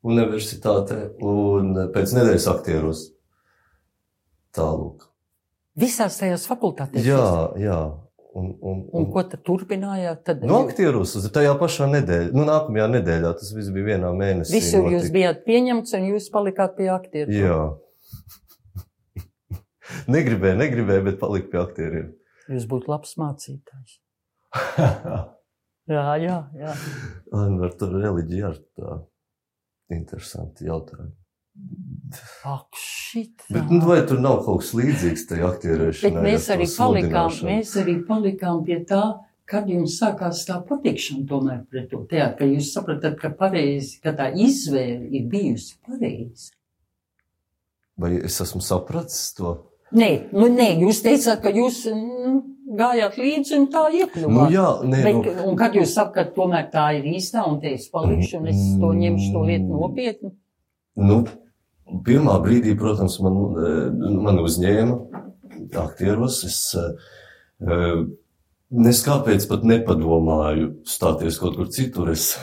universitātē 0.07 1.01
un 1.27 1.73
pēc 1.95 2.15
nedēļas 2.17 2.47
aktieros. 2.53 3.09
Tālūk. 4.57 5.09
Visās 5.81 6.19
tajās 6.21 6.47
fakultātēs. 6.51 7.05
Jā, 7.07 7.27
jā. 7.61 7.81
Un, 8.31 8.53
un, 8.63 8.83
Un 8.95 9.09
ko 9.11 9.25
tad 9.27 9.43
turpinājāt? 9.47 10.21
Tad 10.27 10.45
No 10.47 10.61
aktieros 10.63 11.17
uz 11.19 11.25
tajā 11.35 11.51
pašā 11.59 11.89
nedēļā, 11.91 12.31
nu, 12.31 12.45
nākamajā 12.47 12.87
nedēļā 12.93 13.33
tas 13.41 13.51
viss 13.57 13.73
bija 13.75 13.97
vienā 13.97 14.13
mēnesī. 14.15 14.55
Visur 14.55 14.87
jūs 14.87 15.09
notika. 15.09 15.15
bijāt 15.17 15.41
pieņemts 15.49 15.97
un 15.99 16.07
jūs 16.13 16.29
palikāt 16.31 16.77
pie 16.79 16.87
aktieriem. 16.95 17.35
Jā. 17.35 17.59
negribēju, 20.15 20.61
negribēju, 20.63 21.07
bet 21.09 21.19
paliku 21.23 21.51
pie 21.51 21.61
aktieriem. 21.65 22.09
Jūs 22.51 22.67
būtu 22.71 22.91
labs 22.91 23.17
mācītājs. 23.21 24.01
Jā, 25.91 26.05
jā, 26.23 26.37
jā. 26.55 26.73
Un 27.35 27.57
ar 27.67 27.73
to 27.75 27.89
reliģiju 27.91 28.45
ar 28.47 28.59
tā 28.79 28.99
interesanti 29.91 30.69
jautājumi. 30.69 31.17
Ak, 32.47 32.79
šit. 32.79 33.43
Bet, 33.51 33.73
nu, 33.73 33.81
vai 33.89 34.05
tur 34.07 34.21
nav 34.23 34.45
kaut 34.45 34.63
kas 34.63 34.71
līdzīgs 34.79 35.27
tajā 35.33 35.49
Bet 35.49 35.57
aktierēšanai? 35.57 36.23
mēs 36.29 36.47
arī, 36.55 36.69
palikām, 36.79 37.35
mēs 37.49 37.73
arī 37.81 37.97
palikām 38.07 38.63
pie 38.69 38.79
tā, 38.87 39.01
kad 39.51 39.67
jums 39.71 39.97
sākās 39.99 40.45
tā 40.47 40.61
patikšana 40.69 41.27
tomēr 41.27 41.65
pret 41.73 41.91
to 41.91 42.05
teātru, 42.11 42.39
ka 42.39 42.49
jūs 42.53 42.71
sapratat, 42.77 43.19
ka 43.19 43.33
pareizi, 43.35 43.99
ka 44.05 44.15
tā 44.15 44.31
izvēle 44.31 45.11
ir 45.11 45.27
bijusi 45.33 45.75
pareiza. 45.87 46.55
Vai 48.01 48.15
es 48.23 48.39
esmu 48.47 48.63
sapratis 48.63 49.33
to? 49.35 49.57
Nē, 49.91 50.11
nu, 50.33 50.47
nē, 50.55 50.69
jūs 50.85 51.01
teicāt, 51.03 51.41
ka 51.43 51.51
jūs 51.51 51.83
nu, 51.91 52.35
gājāt 52.79 53.17
līdzi 53.19 53.57
un 53.59 53.67
tā 53.73 53.89
iekļuvāt. 53.91 54.37
Nu, 54.37 54.47
jā, 54.55 54.69
nē, 54.87 55.03
Bet, 55.03 55.17
nu, 55.25 55.49
un 55.51 55.59
kad 55.59 55.75
jūs 55.75 55.95
sakat, 55.97 56.31
ka 56.31 56.37
tomēr 56.37 56.69
tā 56.71 56.87
ir 57.01 57.09
īstā 57.11 57.43
un 57.49 57.59
te 57.63 57.75
es 57.75 57.89
palikšu 57.91 58.39
un 58.39 58.51
es 58.53 58.61
to 58.79 58.93
Mm. 58.93 59.01
ņemšu 59.03 59.33
to 59.35 59.43
lietu 59.49 59.69
nopietni? 59.75 60.31
nu, 60.97 61.25
pirmā 62.07 62.39
brīdī, 62.45 62.77
protams, 62.79 63.19
man, 63.21 63.35
eh, 63.59 63.91
man 64.23 64.39
uzņēma 64.39 64.99
aktieros. 65.75 66.45
Es 66.45 66.75
eh, 66.75 68.05
nes 68.71 69.03
kāpēc 69.05 69.49
pat 69.49 69.65
nepadomāju 69.67 70.85
stāties 70.87 71.39
kaut 71.41 71.57
kur 71.57 71.67
citur. 71.69 72.11
Es 72.11 72.39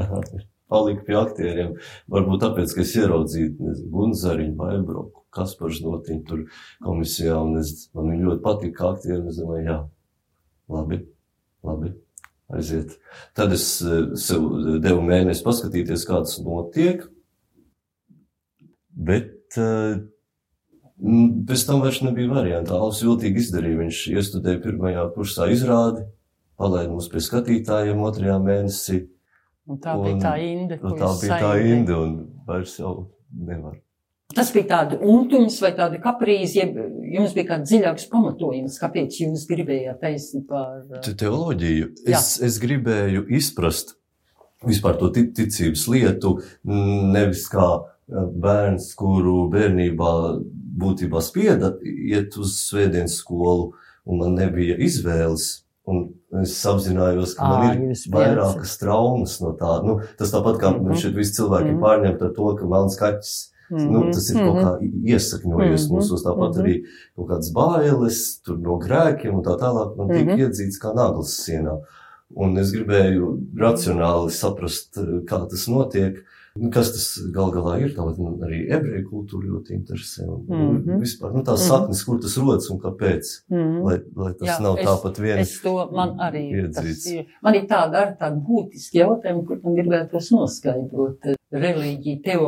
paliku 0.72 1.04
pie 1.06 1.18
aktieriem. 1.18 1.74
Varbūt 2.12 2.42
tāpēc, 2.42 2.74
ka 2.74 2.82
es 2.82 2.94
ieraudzīju 2.98 3.74
Gunzariņu, 3.92 4.56
Vaibroku, 4.58 5.26
Kasparu 5.36 5.76
Notiņu 5.84 6.24
tur 6.26 6.42
komisijā, 6.84 7.36
un 7.42 7.60
es, 7.60 7.88
man 7.94 8.10
viņi 8.12 8.26
ļoti 8.30 8.44
patika 8.44 8.78
kā 8.80 8.90
aktieri, 8.94 9.20
un 9.20 9.30
es 9.30 9.38
domāju, 9.40 9.66
jā, 9.68 9.78
labi, 10.72 11.00
labi, 11.66 11.92
aiziet. 12.56 12.96
Tad 13.36 13.54
es 13.56 13.68
eh, 13.84 14.10
sev 14.20 14.48
devu 14.82 15.04
mēnesi 15.06 15.44
paskatīties, 15.46 16.06
kā 16.08 16.22
tas 16.24 16.38
notiek, 16.42 17.04
bet 18.96 19.58
eh, 19.60 19.98
mm, 21.02 21.42
pēc 21.48 21.66
tam 21.68 21.84
vairs 21.84 22.02
nebija 22.06 22.32
variantu. 22.32 22.78
Alus 22.78 23.04
viltīgi 23.04 23.44
izdarīja, 23.44 23.82
viņš 23.84 24.04
iestudēja 24.16 24.62
pirmajā 24.64 25.10
kursā 25.14 25.50
izrādi, 25.52 26.06
palaida 26.56 26.94
mūs 26.94 27.10
pie 27.12 27.22
skatītājiem 27.22 28.00
otrajā 28.08 28.40
mēnesī, 28.42 29.04
Un 29.68 29.78
tā 29.82 29.96
Un- 29.98 30.04
bija 30.04 30.16
tā 30.22 30.34
inde. 30.38 30.78
un 30.82 30.90
ko 30.90 30.96
tā 30.96 31.08
bija 31.20 31.32
tā 31.32 31.40
saimniekojat. 31.40 31.72
inde, 31.78 31.94
un 31.96 32.28
vairs 32.46 32.76
jau 32.78 33.08
nevar. 33.34 33.74
Tas 34.34 34.52
bija 34.52 34.66
tāds 34.68 34.98
untums 35.02 35.60
vai 35.62 35.70
tāda 35.72 36.00
kaprīze, 36.02 36.54
jeb 36.56 36.76
jums 37.12 37.32
bija 37.34 37.46
kāds 37.56 37.70
dziļāks 37.70 38.08
pamatojums, 38.10 38.78
kāpēc 38.78 39.18
jūs 39.22 39.46
gribējāt 39.48 40.00
taisni 40.00 40.42
par. 40.46 40.84
uh, 40.90 41.00
Te- 41.00 41.14
Teoloģiju. 41.14 41.92
Es, 42.06 42.40
es 42.42 42.58
gribēju 42.60 43.26
izprast 43.30 43.94
vispār 44.66 44.98
to 44.98 45.10
ti- 45.10 45.30
ticības 45.32 45.86
lietu, 45.88 46.42
nevis 46.64 47.48
kā 47.48 47.84
eh, 48.08 48.14
bērns, 48.14 48.94
kuru 48.94 49.48
bērnībā 49.50 50.40
būtībā 50.78 51.20
spieda 51.22 51.72
iet 51.82 52.36
uz 52.38 52.52
svētdienas 52.70 53.16
skolu, 53.22 53.72
un 54.06 54.18
man 54.18 54.34
nebija 54.34 54.76
izvēles. 54.78 55.62
Un 55.86 56.14
es 56.42 56.64
apzinājos, 56.66 57.36
ka 57.36 57.46
man 57.46 57.82
ir 57.82 57.94
vairākas 58.10 58.78
traumas 58.80 59.40
no 59.40 59.52
tā. 59.54 59.84
Nu, 59.84 60.00
tas 60.18 60.32
tāpat 60.32 60.58
kā 60.58 60.74
Mhm. 60.74 60.94
šeit 60.94 61.14
visi 61.14 61.40
cilvēki 61.40 61.68
ir 61.68 61.74
Mhm. 61.74 61.82
pārņemti 61.82 62.22
ar 62.22 62.32
to, 62.34 62.56
ka 62.56 62.64
melns 62.64 62.98
kaķis 62.98 63.52
Nu, 63.70 64.12
tas 64.12 64.30
ir 64.30 64.36
kaut 64.36 64.56
kā 64.62 64.78
iesakņojies 64.80 65.88
Mhm. 65.88 65.96
mūsos, 65.96 66.22
tāpat 66.22 66.54
Mhm. 66.54 66.60
arī 66.62 66.84
kaut 67.16 67.28
kādas 67.28 67.52
bailes 67.52 68.38
tur 68.44 68.58
no 68.58 68.78
grēkiem 68.78 69.34
un 69.34 69.42
tā 69.42 69.58
tālāk. 69.58 69.96
Man 69.96 70.08
tika 70.08 70.36
Mhm. 70.36 70.38
iedzīts 70.38 70.78
kā 70.80 70.94
naglas 70.94 71.34
sienā. 71.48 71.82
Un 72.36 72.56
es 72.58 72.72
gribēju 72.72 73.54
racionāli 73.56 74.30
saprast, 74.30 74.94
kā 75.24 75.48
tas 75.48 75.66
notiek. 75.66 76.14
Nu, 76.14 76.22
Kas 76.72 76.90
tas 76.92 77.06
gal 77.34 77.50
galā 77.52 77.74
ir? 77.82 77.90
Tāpat 77.96 78.18
man 78.18 78.38
arī 78.46 78.62
ebreju 78.72 79.04
kultūra 79.10 79.48
ļoti 79.52 79.76
interesē. 79.76 80.26
Un, 80.26 80.46
Mhm. 80.82 81.00
Vispār, 81.02 81.34
nu, 81.34 81.42
tās 81.42 81.60
Mhm. 81.62 81.68
saknes, 81.70 82.04
kur 82.04 82.18
tas 82.20 82.36
rodas 82.38 82.70
un 82.70 82.78
kāpēc. 82.80 83.24
Mm. 83.50 83.82
Lai, 83.84 83.98
lai 84.16 84.32
tas 84.32 84.48
Jā, 84.48 84.60
nav 84.62 84.78
es- 84.78 84.86
tāpat 84.86 85.18
vien. 85.20 85.38
Es 85.38 85.60
to 85.60 85.74
man 85.92 86.16
arī. 86.18 86.72
tas 86.72 86.84
Iedzīts. 86.84 87.06
ir- 87.12 87.26
Man 87.42 87.54
ir 87.54 87.66
tāda 87.66 87.94
ar 87.94 88.16
tādu 88.20 88.42
būtisku 88.46 88.94
jautājumu, 89.02 89.46
kur 89.46 89.60
man 89.64 89.76
gribētos 89.76 90.30
noskaidrot. 90.32 91.36
Reliģija, 91.54 92.18
teo, 92.24 92.46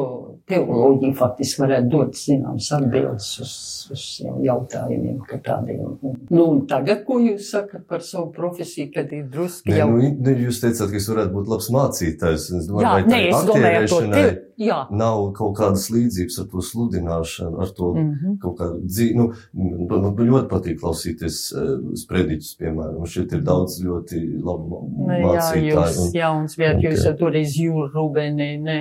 teoloģija 0.50 1.14
faktiski 1.20 1.62
varētu 1.62 1.90
dot 1.92 2.16
zināmas 2.18 2.66
atbildes 2.74 3.28
uz, 3.44 3.52
uz 3.94 4.06
jautājumiem, 4.42 5.20
kā 5.28 5.38
tādiem. 5.44 5.84
Nu, 6.02 6.42
un 6.42 6.64
tagad, 6.70 7.04
ko 7.06 7.20
jūs 7.22 7.52
sakat 7.54 7.86
par 7.86 8.02
savu 8.02 8.32
profesiju, 8.34 8.90
kad 8.96 9.14
ir 9.14 9.28
druski 9.30 9.70
Nē, 9.70 9.78
jau. 9.78 9.88
nu, 9.94 10.10
ne, 10.26 10.34
jūs 10.48 10.58
teicāt, 10.64 10.90
ka 10.90 10.98
es 10.98 11.06
varētu 11.12 11.36
būt 11.36 11.54
labs 11.54 11.70
mācītājs. 11.78 12.50
Es 12.58 12.66
domāju, 12.66 12.88
Jā, 12.88 12.96
vai 12.96 13.06
nē, 13.06 13.22
domāju, 13.30 13.38
ar 13.38 13.46
to 13.46 13.54
aktierēšanai 13.54 14.47
jā. 14.58 14.86
nav 14.90 15.32
kaut 15.34 15.56
kādas 15.56 15.88
līdzības 15.90 16.38
ar 16.42 16.46
to 16.52 16.58
sludināšanu, 16.58 17.60
ar 17.62 17.68
to 17.76 17.92
Mhm. 17.94 18.38
kaut 18.42 18.58
kādu 18.58 18.82
dzīvi. 18.86 19.14
Nu, 19.16 19.32
man, 19.54 20.02
man 20.02 20.16
ļoti 20.16 20.48
patīk 20.48 20.80
klausīties 20.80 21.38
uh, 21.54 21.94
sprediķus, 21.94 22.56
piemēram. 22.60 23.06
Šeit 23.06 23.32
ir 23.32 23.40
daudz 23.42 23.80
ļoti 23.84 24.42
labu 24.42 24.82
Nu, 24.98 25.06
jā, 25.08 25.22
mācītāju. 25.24 25.72
jūs 25.72 25.98
un- 26.06 26.12
jauns 26.12 26.58
un 26.58 26.82
jūs 26.82 27.04
jau 27.06 27.14
toreiz 27.18 27.56
jūru 27.56 27.88
rūbeni 27.94 28.60
ne, 28.62 28.78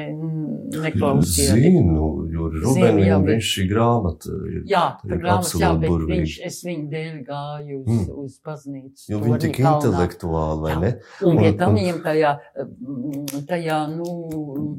neklausījāt. 0.83 1.57
Zinu, 1.57 2.27
jo 2.31 2.49
Zinu, 2.51 2.63
Rubēnam 2.63 3.03
jā, 3.05 3.17
viņš 3.21 3.25
bet- 3.27 3.47
šī 3.51 3.63
grāmata 3.71 4.33
ir. 4.51 4.63
Jā, 4.67 4.85
tā 5.03 5.17
grāmatas, 5.21 5.53
jā, 5.61 5.79
bet 5.79 5.89
burvīgi. 5.89 6.17
viņš, 6.21 6.39
es 6.45 6.63
viņu 6.65 6.89
dēļ 6.91 7.25
gāju 7.27 7.79
uz, 7.81 7.87
Mm. 7.87 8.05
mm. 8.07 8.23
uz 8.23 8.39
baznīcu. 8.45 9.09
Jo 9.09 9.19
viņi 9.19 9.39
tik 9.39 9.57
intelektuāli, 9.59 10.61
vai 10.61 10.71
Jā. 10.73 10.79
ne? 10.81 10.91
Un 11.23 11.37
Un- 11.37 11.57
tam 11.57 11.69
un- 11.71 11.77
viņam 11.79 12.01
tajā, 12.03 12.31
mm, 12.57 13.45
tajā, 13.47 13.79
nu, 13.95 14.77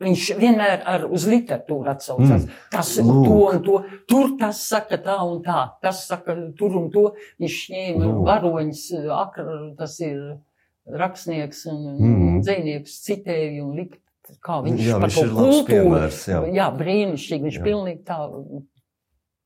viņš 0.00 0.24
vienmēr 0.40 0.82
ar 0.88 1.04
uz 1.10 1.26
literatūru 1.28 1.88
atsaucās. 1.92 2.44
Mm. 2.46 2.50
Tas 2.72 2.90
un 3.02 3.10
to 3.24 3.38
un 3.50 3.62
to. 3.66 3.78
Tur 4.08 4.34
tas 4.40 4.60
saka 4.68 4.96
tā 5.04 5.16
un 5.24 5.42
tā. 5.44 5.70
Tas 5.82 6.06
saka 6.08 6.34
tur 6.58 6.76
un 6.80 6.90
to. 6.94 7.12
Viņš 7.42 7.58
ņēma 7.74 8.04
Lūk. 8.04 8.22
varoņus, 8.28 8.84
akra, 9.18 9.58
tas 9.78 9.98
ir 10.00 10.38
rakstnieks 10.86 11.66
un 11.72 11.82
Mm. 12.00 12.40
dzēnieks 12.44 12.98
citēja 13.06 13.62
un 13.64 13.74
likt, 13.76 14.00
kā 14.44 14.62
viņš 14.64 14.80
Jā, 14.84 14.98
par 15.00 15.08
viņš 15.08 15.18
ir 15.22 15.32
labs 15.32 15.60
piemērs. 15.68 16.22
Jā. 16.28 16.40
Jā, 16.54 16.66
brīnišķīgi. 16.78 17.42
Viņš 17.48 17.58
Jā. 17.60 17.64
pilnīgi 17.64 18.02
tā. 18.04 18.62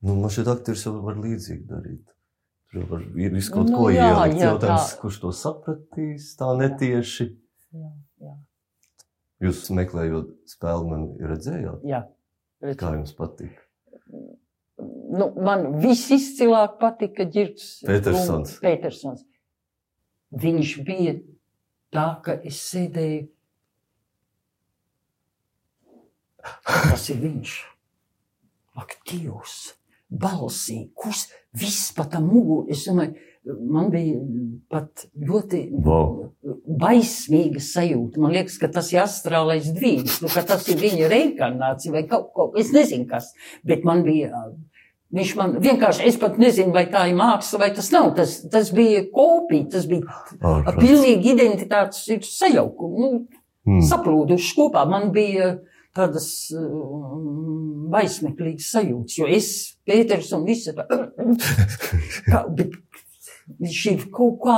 Nu, 0.01 0.15
man 0.15 0.29
šeit 0.31 0.47
aktieris 0.47 0.85
jau 0.85 0.93
var 1.03 1.15
līdzīgi 1.19 1.65
darīt. 1.67 2.05
Tur 2.71 2.85
var 2.85 3.01
ir 3.17 3.31
visu 3.33 3.51
kaut 3.51 3.67
Nu, 3.69 3.77
ko 3.77 3.89
jā, 3.89 4.05
ielikt. 4.13 4.37
jā, 4.39 4.51
Jautājums, 4.53 4.91
tā. 4.93 4.99
kurš 5.01 5.19
to 5.19 5.31
sapratīs, 5.33 6.27
tā 6.37 6.51
netieši. 6.59 7.25
Jā. 7.73 7.89
Jūs 9.39 9.63
meklējot 9.71 10.31
spēli, 10.51 10.87
man 10.89 11.03
redzējāt, 11.31 11.83
jā. 11.87 12.03
kā 12.79 12.93
jums 12.97 13.13
patīk. 13.15 13.55
Nu, 14.79 15.29
man 15.39 15.79
visizcilāk 15.79 16.77
patika 16.79 17.25
Girts 17.27 17.79
Petersons. 17.87 18.57
Petersons. 18.63 19.23
Viņš 20.29 20.73
bija 20.85 21.15
tā, 21.95 22.05
ka 22.25 22.35
es 22.45 22.59
sēdēju. 22.67 23.25
Tas 26.67 27.09
ir 27.11 27.19
viņš. 27.23 27.55
Aktīvs, 28.79 29.55
balsī, 30.07 30.81
kurš 30.95 31.25
viss 31.57 31.89
pat 31.95 32.13
domāju, 32.15 33.17
man 33.45 33.89
bija 33.93 34.19
pat 34.69 35.05
ļoti 35.15 35.61
Wow. 35.85 36.29
baismīga 36.79 37.61
sajūta. 37.63 38.19
Man 38.21 38.33
liekas, 38.35 38.57
ka 38.61 38.67
tas 38.73 38.91
ir 38.93 39.01
astrālais 39.03 39.69
dvīņš, 39.75 40.21
nu, 40.23 40.31
ka 40.33 40.43
tas 40.43 40.67
ir 40.69 40.77
viņa 40.81 41.09
reinkarnācija 41.11 41.93
vai 41.95 42.03
kaut 42.09 42.31
ko, 42.35 42.49
es 42.59 42.71
nezinu 42.75 43.07
kas, 43.09 43.31
bet 43.63 43.83
man 43.87 44.03
bija. 44.07 44.43
Viņš 45.09 45.31
man 45.39 45.55
vienkārši, 45.57 46.03
es 46.05 46.17
pat 46.21 46.35
nezinu, 46.37 46.69
vai 46.75 46.83
tā 46.85 47.07
ir 47.09 47.15
māksla, 47.17 47.57
vai 47.63 47.71
tas 47.73 47.87
nav. 47.91 48.11
Tas, 48.15 48.35
tas 48.53 48.69
bija 48.77 49.07
kopija, 49.09 49.65
tas 49.73 49.87
bija 49.89 50.05
Ārprāts. 50.37 50.77
pilnīgi 50.83 51.31
identitātes 51.33 52.03
ir 52.13 52.19
sajaukums, 52.21 52.99
nu, 53.01 53.27
Mm. 53.67 53.81
saplūduši 53.85 54.53
kopā. 54.55 54.85
Man 54.89 55.11
bija 55.11 55.59
tādas 55.93 56.49
um, 56.55 57.89
baismeklīgas 57.91 58.69
sajūtas, 58.71 59.17
jo 59.19 59.27
es, 59.27 59.49
Pēters 59.85 60.31
un 60.37 60.45
visi, 60.47 60.71
tā, 60.73 60.85
kā, 62.31 62.43
bet 62.55 62.77
ir 63.91 64.05
kaut 64.11 64.39
kā, 64.43 64.57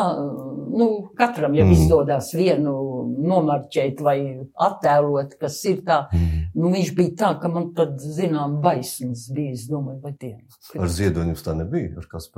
nu, 0.71 1.09
katram 1.17 1.53
jau 1.55 1.65
Mm. 1.65 1.71
izdodas 1.71 2.33
vienu 2.33 2.73
nomarķēt 3.17 4.01
vai 4.01 4.39
attēlot, 4.59 5.37
kas 5.39 5.63
ir 5.65 5.81
tā. 5.81 6.07
Mm. 6.13 6.51
Nu, 6.55 6.69
viņš 6.71 6.95
bija 6.95 7.15
tā, 7.15 7.39
ka 7.41 7.47
man 7.47 7.73
tad, 7.73 7.97
zinām, 7.99 8.61
baismas 8.61 9.29
bija, 9.33 9.51
es 9.53 9.67
domāju, 9.67 10.01
vai 10.01 10.13
tie. 10.13 10.37
Ar 10.79 10.87
ziedoņu 10.87 11.27
jums 11.33 11.43
tā 11.43 11.55
nebija, 11.55 11.97
ar 11.97 12.05
kas? 12.11 12.29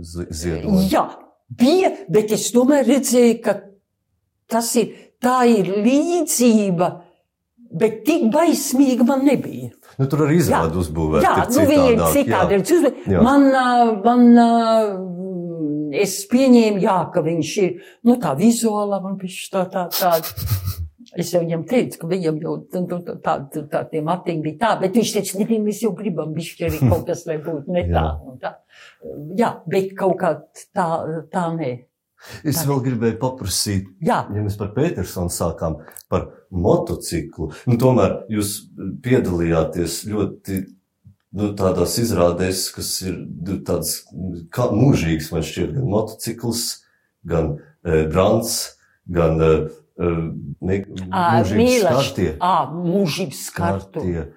Z- 0.00 0.28
Ziedoņu. 0.30 0.88
Jā, 0.90 1.08
bija, 1.50 1.90
bet 2.08 2.32
es 2.32 2.50
tomēr 2.52 2.84
redzēju, 2.86 3.42
ka 3.42 3.60
tas 4.48 4.74
ir, 4.76 4.94
tā 5.20 5.46
ir 5.48 5.66
līdzība, 5.84 7.01
bet 7.78 8.02
tik 8.06 8.28
baismīga 8.34 9.06
man 9.08 9.24
nebija. 9.26 9.70
Nu, 9.98 10.08
tur 10.08 10.26
arī 10.26 10.38
izrāda 10.40 10.78
uzbūvēta. 10.80 11.24
Jā, 11.26 11.46
nu 11.52 11.66
viņi 11.68 11.88
ir 11.94 12.02
citādi. 12.14 12.58
ir 12.58 12.66
citādāk. 12.68 13.02
Jā. 13.12 13.24
Man, 13.24 13.48
man, 14.04 14.26
es 16.02 16.16
pieņēmu, 16.32 16.82
jā, 16.82 16.98
ka 17.14 17.22
viņš 17.24 17.52
ir, 17.62 17.74
nu 18.08 18.16
tā 18.22 18.34
vizuālā 18.38 19.00
man 19.04 19.18
bija 19.20 19.48
tā, 19.52 19.66
tā, 19.72 19.86
tā. 19.92 20.14
Es 21.12 21.28
jau 21.34 21.42
viņam 21.42 21.66
teicu, 21.68 21.98
ka 22.00 22.08
viņam 22.08 22.38
jau 22.40 22.54
tā, 22.72 22.80
tā, 22.88 23.34
tā, 23.52 23.62
tā 23.68 23.80
tie 23.90 24.00
matiņi 24.04 24.44
bija 24.46 24.60
tā, 24.62 24.70
bet 24.80 24.94
viņš 24.96 25.10
teica, 25.18 25.40
ne, 25.42 25.58
mēs 25.66 25.82
jau 25.84 25.90
gribam 25.96 26.32
bišķi 26.32 26.68
arī 26.68 26.78
kaut 26.86 27.04
kas, 27.10 27.26
lai 27.28 27.36
būtu 27.44 27.74
ne 27.74 27.82
tā. 27.90 28.04
un 28.24 28.38
tā. 28.40 28.54
Jā, 29.36 29.50
bet 29.68 29.92
kaut 29.98 30.16
kā 30.22 30.30
tā, 30.72 30.86
tā 31.34 31.44
nē. 31.58 31.72
Es 32.46 32.62
vēl 32.68 32.82
gribēju 32.84 33.18
paprasīt, 33.22 33.88
Jā, 34.04 34.22
ja 34.30 34.44
mēs 34.44 34.58
par 34.60 34.70
Petersonu 34.76 35.32
sākām, 35.32 35.80
par 36.12 36.28
motociklu. 36.54 37.50
Nu, 37.66 37.78
tomēr 37.80 38.20
jūs 38.32 38.54
piedalījāties 39.02 40.02
ļoti 40.10 40.60
nu, 41.38 41.50
tādās 41.58 41.96
izrādēs, 42.02 42.66
kas 42.76 42.92
ir 43.06 43.16
nu, 43.18 43.58
tādas 43.66 44.02
kā 44.54 44.68
mūžīgas, 44.74 45.32
man 45.34 45.46
šķiet, 45.46 45.74
gan 45.78 45.88
motocikls, 45.92 46.66
gan 47.28 47.54
e, 47.56 48.04
brants, 48.12 48.58
gan 49.10 49.40
e, 49.42 49.50
e, 49.96 50.12
ne, 50.68 50.78
mūžības 51.08 51.80
skartie. 51.88 52.30
ā, 52.38 52.54
mūžības. 52.76 53.42
Skartie. 53.50 54.28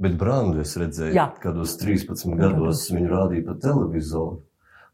Bet 0.00 0.14
brandu 0.16 0.62
es 0.62 0.72
redzēju, 0.80 1.12
Jā. 1.12 1.26
kādos 1.42 1.74
13 1.76 2.38
gados 2.38 2.86
viņu 2.88 3.10
rādīja 3.10 3.44
pa 3.50 3.58
televizoru. 3.60 4.38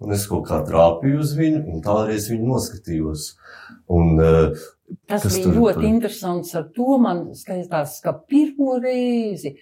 Un 0.04 0.12
es 0.12 0.26
kaut 0.28 0.44
kā 0.48 0.58
trāpīju 0.66 1.22
uz 1.22 1.30
viņu, 1.38 1.62
un 1.72 1.80
tālreiz 1.84 2.26
viņu 2.28 2.50
noskatījos. 2.50 3.30
Un, 3.88 4.18
uh, 4.20 4.66
Tas 5.08 5.24
bija 5.24 5.46
tur 5.46 5.56
ļoti 5.56 5.80
par- 5.80 5.86
interesants. 5.88 6.52
Ar 6.58 6.66
to 6.76 6.98
man 7.02 7.22
skaitās, 7.38 7.96
ka 8.04 8.12
pirmo 8.28 8.76
reizi 8.82 9.54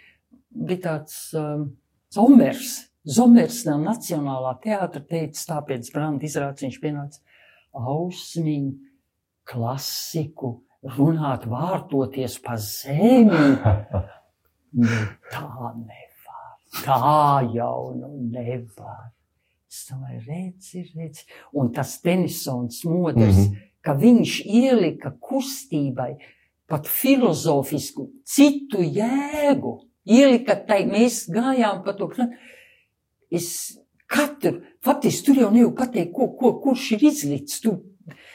bija 0.51 0.80
tāds 0.89 1.20
um, 1.39 1.68
Zomers. 2.12 2.74
Zomers 3.07 3.61
no 3.68 3.78
Nacionālā 3.85 4.57
teātra 4.64 5.01
teica, 5.07 5.39
tāpēc 5.55 5.93
Branda 5.95 6.24
izrādes 6.26 6.64
viņš 6.66 6.80
pienāca 6.82 7.20
ausmiņu, 7.74 8.74
klasiku, 9.49 10.55
runāt, 10.99 11.47
vārtoties 11.51 12.41
pa 12.45 12.59
zemi. 12.61 13.55
Nu, 14.74 14.89
tā 15.30 15.68
nevar. 15.78 16.55
Tā 16.82 16.97
jau 17.55 17.93
nu 17.95 18.09
nevar. 18.32 19.12
Es 19.75 19.89
domāju, 19.91 20.20
redzi, 20.29 20.85
redzi. 20.95 21.25
Un 21.59 21.72
tas 21.75 21.97
Tenisons 22.03 22.85
modrs, 22.87 23.37
mm. 23.37 23.45
-hmm. 23.45 23.70
ka 23.83 23.95
viņš 23.99 24.35
ielika 24.47 25.11
kustībai 25.18 26.12
pat 26.70 26.87
filozofisku 26.87 28.11
citu 28.25 28.83
jēgu. 28.83 29.81
Ielika 30.05 30.55
tai, 30.68 30.85
mēs 30.87 31.25
gājām 31.33 31.83
pa 31.85 31.93
to. 31.99 32.11
Es 33.31 33.79
katru, 34.07 34.61
faktiski 34.85 35.27
tur 35.27 35.41
jau 35.43 35.51
nevar 35.51 35.75
pateikt, 35.75 36.12
ko, 36.14 36.29
ko, 36.39 36.53
kurš 36.61 36.93
ir 36.93 37.05
izlicis. 37.11 37.61
Tu 37.61 37.72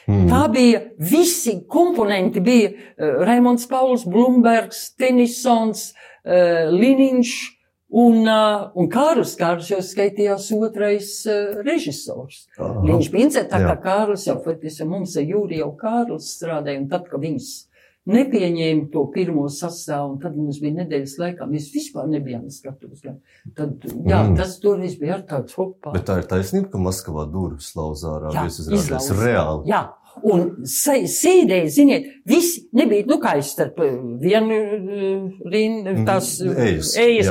mm, 0.06 0.28
Tā 0.28 0.42
bija 0.52 0.82
visi 0.98 1.56
komponenti. 1.68 2.40
Bija 2.40 2.68
uh, 2.70 3.24
Raimons 3.24 3.66
Pauls, 3.70 4.04
Blumbergs, 4.04 4.90
Tenisons, 4.98 5.94
uh, 6.24 6.68
Liniņš 6.68 7.59
un, 7.90 8.20
uh, 8.26 8.70
un 8.74 8.88
Kārlis. 8.92 9.36
Kārlis 9.40 9.70
jau 9.72 9.80
skaitījās 9.82 10.50
otrais 10.56 11.10
uh, 11.26 11.62
režisors. 11.66 12.46
aha. 12.58 12.82
Viņš 12.86 13.10
bija 13.12 13.44
tā 13.50 13.58
kā. 13.64 13.74
Kārlis 13.82 14.26
jau, 14.28 14.38
faktiski 14.44 14.86
mums 14.86 15.16
ar 15.16 15.22
Jūri 15.26 15.58
jau 15.62 15.72
Kārlis 15.80 16.30
strādāja, 16.36 16.78
un 16.80 16.88
tad, 16.88 17.08
kad 17.10 17.20
viņas 17.20 17.66
nepieņēma 18.10 18.86
to 18.92 19.02
pirmo 19.14 19.44
sastāvu, 19.52 20.14
un 20.14 20.18
tad 20.22 20.36
mums 20.38 20.58
bija 20.62 20.78
nedēļas 20.80 21.16
laikā, 21.20 21.46
mēs 21.50 21.66
vispār 21.74 22.08
nebijām 22.10 22.46
skatos. 22.50 23.02
gan. 23.04 23.18
Tad, 23.54 23.84
jā, 24.06 24.22
Mm. 24.24 24.36
tas 24.36 24.58
toreiz 24.58 24.96
bija 24.98 25.14
ar 25.18 25.22
tāds 25.28 25.54
hopā. 25.54 25.92
Bet 25.92 26.06
tā 26.06 26.18
ir 26.18 26.26
taisnība, 26.26 26.70
ka 26.72 26.78
Maskavā 26.78 27.30
durvis 27.30 27.74
lauza 27.76 28.08
ārā. 28.16 28.32
Jā, 28.34 28.44
Jūs 28.48 28.60
izrādāties 28.64 29.10
izlauza. 29.10 29.14
reāli. 29.26 29.66
Jā, 29.68 29.82
un 30.24 30.56
sē- 30.64 31.06
sēdēja, 31.06 31.68
ziniet, 31.70 32.04
visi 32.26 32.68
nebija, 32.72 33.06
nu 33.06 33.18
kā 33.20 33.36
es 33.38 33.52
starp 33.52 33.78
eh, 33.80 33.92
vienu 34.18 34.52
eh, 34.52 35.30
rindu, 35.52 36.04
tās 36.06 36.40
eh, 36.40 36.72
ejas, 36.72 36.96
ejas. 36.96 37.26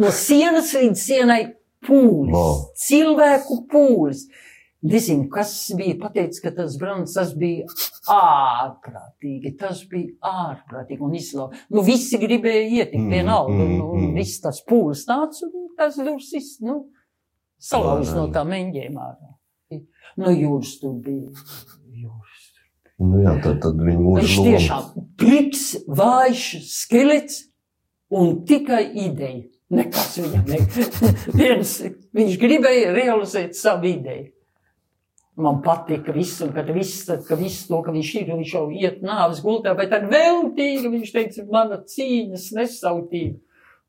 No 0.00 0.10
sienas 0.12 0.72
līdz 0.76 1.00
sienai 1.02 1.40
pūlis, 1.86 2.34
Wow. 2.34 2.60
cilvēku 2.86 3.62
pūlis. 3.70 4.26
Nezinu, 4.86 5.24
kas 5.32 5.50
bija 5.74 5.96
pateicis, 5.98 6.38
ka 6.44 6.52
tas 6.54 6.76
brands, 6.78 7.14
tas 7.16 7.32
bija 7.34 7.64
ārprātīgi, 8.12 9.54
tas 9.58 9.80
bija 9.90 10.12
ārprātīgi 10.22 11.02
un 11.02 11.14
izlau. 11.18 11.48
Nu, 11.72 11.82
visi 11.82 12.20
gribēja 12.22 12.66
ietikt 12.68 13.00
Mm, 13.00 13.10
vienalga, 13.10 13.56
mm, 13.56 13.80
un 13.82 14.04
mm. 14.04 14.12
viss 14.20 14.40
tas 14.44 14.60
pūlis 14.68 15.06
nāca, 15.08 15.48
un 15.48 15.72
tas 15.78 15.96
dursis, 15.98 16.52
nu, 16.62 16.84
salauz 17.58 18.12
no 18.14 18.28
tā 18.34 18.44
meņģiem 18.46 19.00
ārā. 19.00 19.32
Nu, 20.16 20.30
jūras 20.30 20.76
tur 20.80 20.94
bija. 21.02 21.32
Jūras. 21.96 22.44
Nu, 23.02 23.18
jā, 23.24 23.34
tad, 23.44 23.58
tad 23.64 23.82
viņi 23.82 23.98
mūžu 24.00 24.22
Viņš 24.22 24.36
tiešām 24.46 24.86
pliks, 25.20 25.64
vājš, 25.88 26.44
skelets 26.70 27.42
un 28.08 28.38
tikai 28.48 28.84
ideja. 28.94 29.44
Nekas 29.74 30.14
viņam 30.20 30.46
ne. 30.46 30.60
Viens, 31.40 31.76
viņš 32.14 32.36
gribēja 32.38 32.92
realizēt 32.94 33.56
savu 33.58 33.88
ideju. 33.90 34.30
Man 35.36 35.58
patika 35.60 36.14
viss, 36.16 36.38
un 36.40 36.52
kad 36.56 36.70
viss, 36.72 37.02
tad, 37.04 37.26
ka 37.26 37.36
viss 37.36 37.66
to, 37.68 37.82
ka 37.84 37.92
viņš 37.92 38.12
ir, 38.22 38.30
viņš 38.38 38.52
jau 38.54 38.62
iet 38.72 39.02
nāves 39.04 39.42
gultā, 39.44 39.74
bet 39.76 39.90
tad 39.92 40.06
veltīgi, 40.08 40.88
viņš 40.94 41.10
teica, 41.12 41.44
mana 41.50 41.82
cīņas 41.82 42.46
nesautība. 42.56 43.42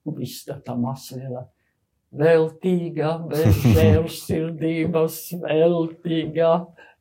Un 0.07 0.17
viss 0.17 0.47
tā 0.47 0.57
tā 0.65 0.75
masvēlā. 0.79 1.45
Veltīgā, 2.17 3.13
bez 3.31 3.61
žēlsirdības, 3.63 5.21
veltīgā, 5.45 6.51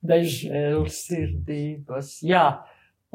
bez 0.07 0.31
žēlsirdības. 0.45 2.15
Jā, 2.29 2.47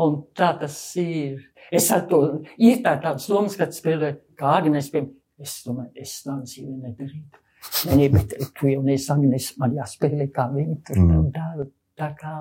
un 0.04 0.20
tā 0.36 0.52
tas 0.60 0.82
ir. 1.00 1.40
Es 1.72 1.88
ar 1.96 2.04
to, 2.12 2.26
ir 2.60 2.84
tā 2.84 2.98
tāds 3.04 3.30
domas, 3.32 3.56
kad 3.60 3.72
spēlē 3.76 4.18
kā 4.40 4.58
Agnes, 4.60 4.92
piemēram, 4.92 5.16
es 5.42 5.58
domāju, 5.68 5.92
es 5.96 6.16
tādu 6.26 6.48
dzīvi 6.48 6.78
nedarītu. 6.86 7.42
Nē, 7.94 8.08
bet 8.14 8.34
tu 8.58 8.70
jau 8.72 8.82
neesi 8.86 9.12
Agnes, 9.14 9.52
man 9.62 9.76
jāspēlē 9.78 10.32
kā 10.34 10.48
viņa 10.54 10.78
tur 10.88 10.98
Mm. 10.98 11.32
dara. 11.36 11.68
Tā 11.98 12.08
kā, 12.18 12.34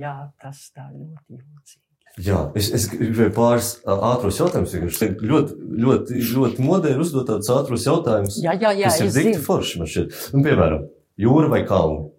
jā, 0.00 0.14
tas 0.42 0.70
tā 0.74 0.88
ļoti 0.90 1.36
jūtīgi. 1.38 1.78
Jā, 2.26 2.38
es, 2.58 2.66
es 2.76 2.88
gribēju 2.90 3.32
pāris 3.32 3.68
ātros 3.88 4.36
jautājumus. 4.40 4.74
Ļoti, 5.22 5.54
ļoti, 5.84 6.18
ļoti 6.34 6.64
moderni 6.66 7.00
uzdot 7.00 7.24
tādus 7.30 7.48
ātros 7.54 7.86
jautājumus. 7.86 8.36
Jā, 8.42 8.52
jā, 8.60 8.72
jā, 8.76 8.90
kas 8.90 9.00
ir 9.00 9.12
dikti 9.14 9.40
forši 9.46 9.78
man 9.80 9.88
šķiet. 9.88 10.18
Nu, 10.34 10.42
piemēram, 10.44 10.82
jūra 11.24 11.48
vai 11.54 11.62
kalni? 11.68 12.10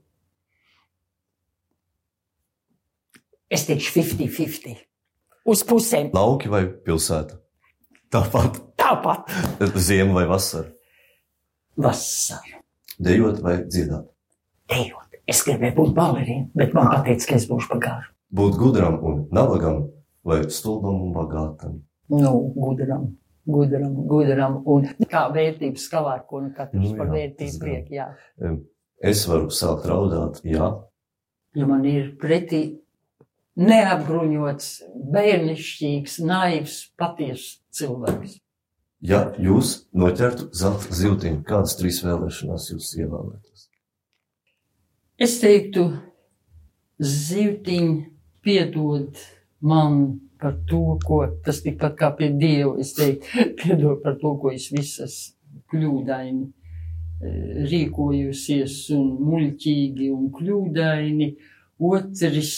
Es 3.53 3.67
teikšu 3.69 3.93
50-50. 3.99 4.79
Uz 5.45 5.61
pusēm. 5.67 6.09
Lauki 6.15 6.49
vai 6.49 6.63
pilsēta? 6.87 7.37
Tāpat 8.13 8.59
Tāpat. 8.93 9.31
ziema 9.75 10.13
vai 10.19 10.25
vasara? 10.29 10.69
Vasara. 11.77 12.61
Dejot 13.01 13.41
vai 13.41 13.55
dziedāt? 13.65 14.05
Ejot. 14.69 15.17
Es 15.27 15.41
gribēju 15.47 15.75
būt 15.77 15.95
balerīna, 15.97 16.49
bet 16.53 16.73
man 16.75 16.91
pateica, 16.91 17.31
ka 17.31 17.39
es 17.39 17.47
būšu 17.49 17.71
pagāru. 17.71 18.11
Būt 18.33 18.57
gudram 18.59 18.99
un 19.01 19.19
nabagam 19.33 19.85
vai 20.23 20.43
stulbam 20.51 21.01
un 21.07 21.13
bagātam? 21.15 21.81
Nu, 22.11 22.33
gudram. 22.55 23.13
Gudram, 23.43 23.95
gudram, 24.07 24.61
un 24.71 24.85
kā 25.11 25.25
vērtības 25.33 25.89
skalā, 25.89 26.13
ko 26.27 26.39
nu 26.45 26.53
katrs 26.55 26.79
Nu, 26.79 26.93
par 26.95 27.09
jā, 27.09 27.27
tas 27.35 27.57
vērtību 27.57 27.67
liek, 27.67 27.89
jā. 27.91 28.05
Es 29.03 29.25
varu 29.27 29.49
sākt 29.51 29.89
raudāt, 29.89 30.39
jā, 30.47 30.69
Ja 31.53 31.67
man 31.69 31.83
ir 31.85 32.15
pretī 32.17 32.61
neapbruņots, 33.61 34.69
bērnišķīgs, 35.13 36.15
naivs, 36.25 36.77
patiess 36.97 37.59
cilvēks. 37.77 38.39
Ja 39.03 39.25
jūs 39.41 39.75
noķertu 39.93 40.49
zelta 40.55 40.95
zīltiņu, 40.95 41.43
kādas 41.47 41.75
trīs 41.79 41.99
vēlēšanās 42.05 42.69
jūs 42.71 42.93
ievēlētos? 43.01 43.67
Es 45.21 45.37
teiktu, 45.43 45.85
zīvtiņi 47.03 47.95
piedod 48.43 49.19
man 49.63 50.19
par 50.41 50.57
to, 50.67 50.97
ko 51.05 51.21
tas 51.45 51.61
tikpat 51.63 51.95
kā 51.99 52.09
pie 52.17 52.31
Dieva. 52.35 52.75
Es 52.81 52.95
teiktu, 52.97 53.45
piedod 53.61 54.01
par 54.03 54.17
to, 54.21 54.35
ko 54.41 54.51
es 54.55 54.67
visas 54.73 55.17
kļūdaini 55.71 56.47
eh, 56.47 57.67
rīkojusies 57.71 58.77
un 58.97 59.11
muļķīgi 59.29 60.09
un 60.15 60.31
kļūdaini. 60.35 61.29
Otrs 61.83 62.55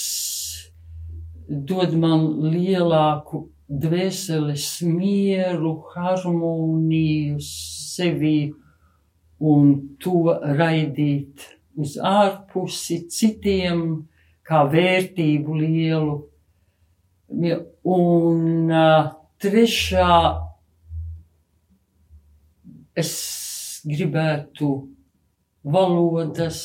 dod 1.45 1.93
man 1.97 2.25
lielāku 2.53 3.45
dvēseles 3.69 4.67
mieru, 4.85 5.73
harmoniju 5.93 7.39
sevī 7.41 8.53
un 9.41 9.71
to 9.99 10.35
raidīt 10.59 11.47
uz 11.75 11.97
ārpusi 11.97 13.01
citiem 13.11 13.81
kā 14.45 14.63
vērtību 14.69 15.57
lielu. 15.59 16.17
Un 17.95 18.69
uh, 18.69 19.09
trešā 19.41 20.19
es 22.95 23.11
gribētu 23.85 24.69
valodas 25.65 26.61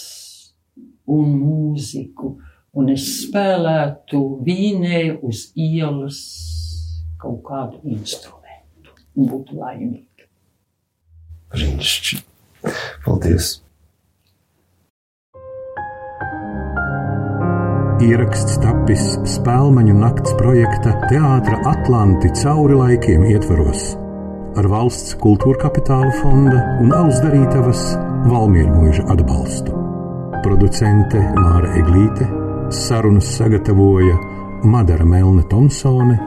un 1.11 1.32
mūziku 1.40 2.36
un 2.76 2.92
es 2.92 3.07
spēlētu 3.24 4.20
vīnē 4.46 5.03
uz 5.26 5.48
ielas 5.59 6.20
kaut 7.21 7.41
kādu 7.47 7.81
instrumentu 7.85 8.95
un 9.16 9.31
būtu 9.33 9.59
laimīga. 9.61 10.29
Brīnišķīgi. 11.55 12.25
Paldies! 13.07 13.57
Ieraksts 18.01 18.57
tapis 18.62 19.03
Spēlmaņu 19.29 19.95
nakts 20.01 20.33
projekta 20.41 20.95
Teātra 21.11 21.59
Atlanti 21.68 22.31
cauri 22.41 22.79
laikiem 22.79 23.27
ietvaros 23.29 23.91
ar 24.59 24.66
valsts 24.71 25.14
kultūra 25.21 25.61
kapitāla 25.66 26.11
fonda 26.21 26.59
un 26.83 26.93
Ausdarītavas 26.95 27.83
Valmiermuiža 28.31 29.07
atbalstu. 29.12 29.77
Producente 30.45 31.21
Māra 31.37 31.71
Eglīte, 31.79 32.27
sarunas 32.75 33.29
sagatavoja 33.37 34.16
Madara 34.63 35.05
Melna 35.05 35.43
Thompsone 35.49 36.19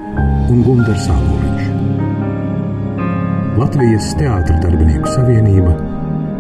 un 0.50 0.64
Gunārs 0.66 1.06
Sāboliņš. 1.06 1.68
Latvijas 3.62 4.10
Teātras 4.18 4.62
darbinieku 4.64 5.14
savienība 5.14 5.78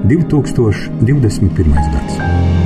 2021. 0.09 1.73
gads. 1.93 2.62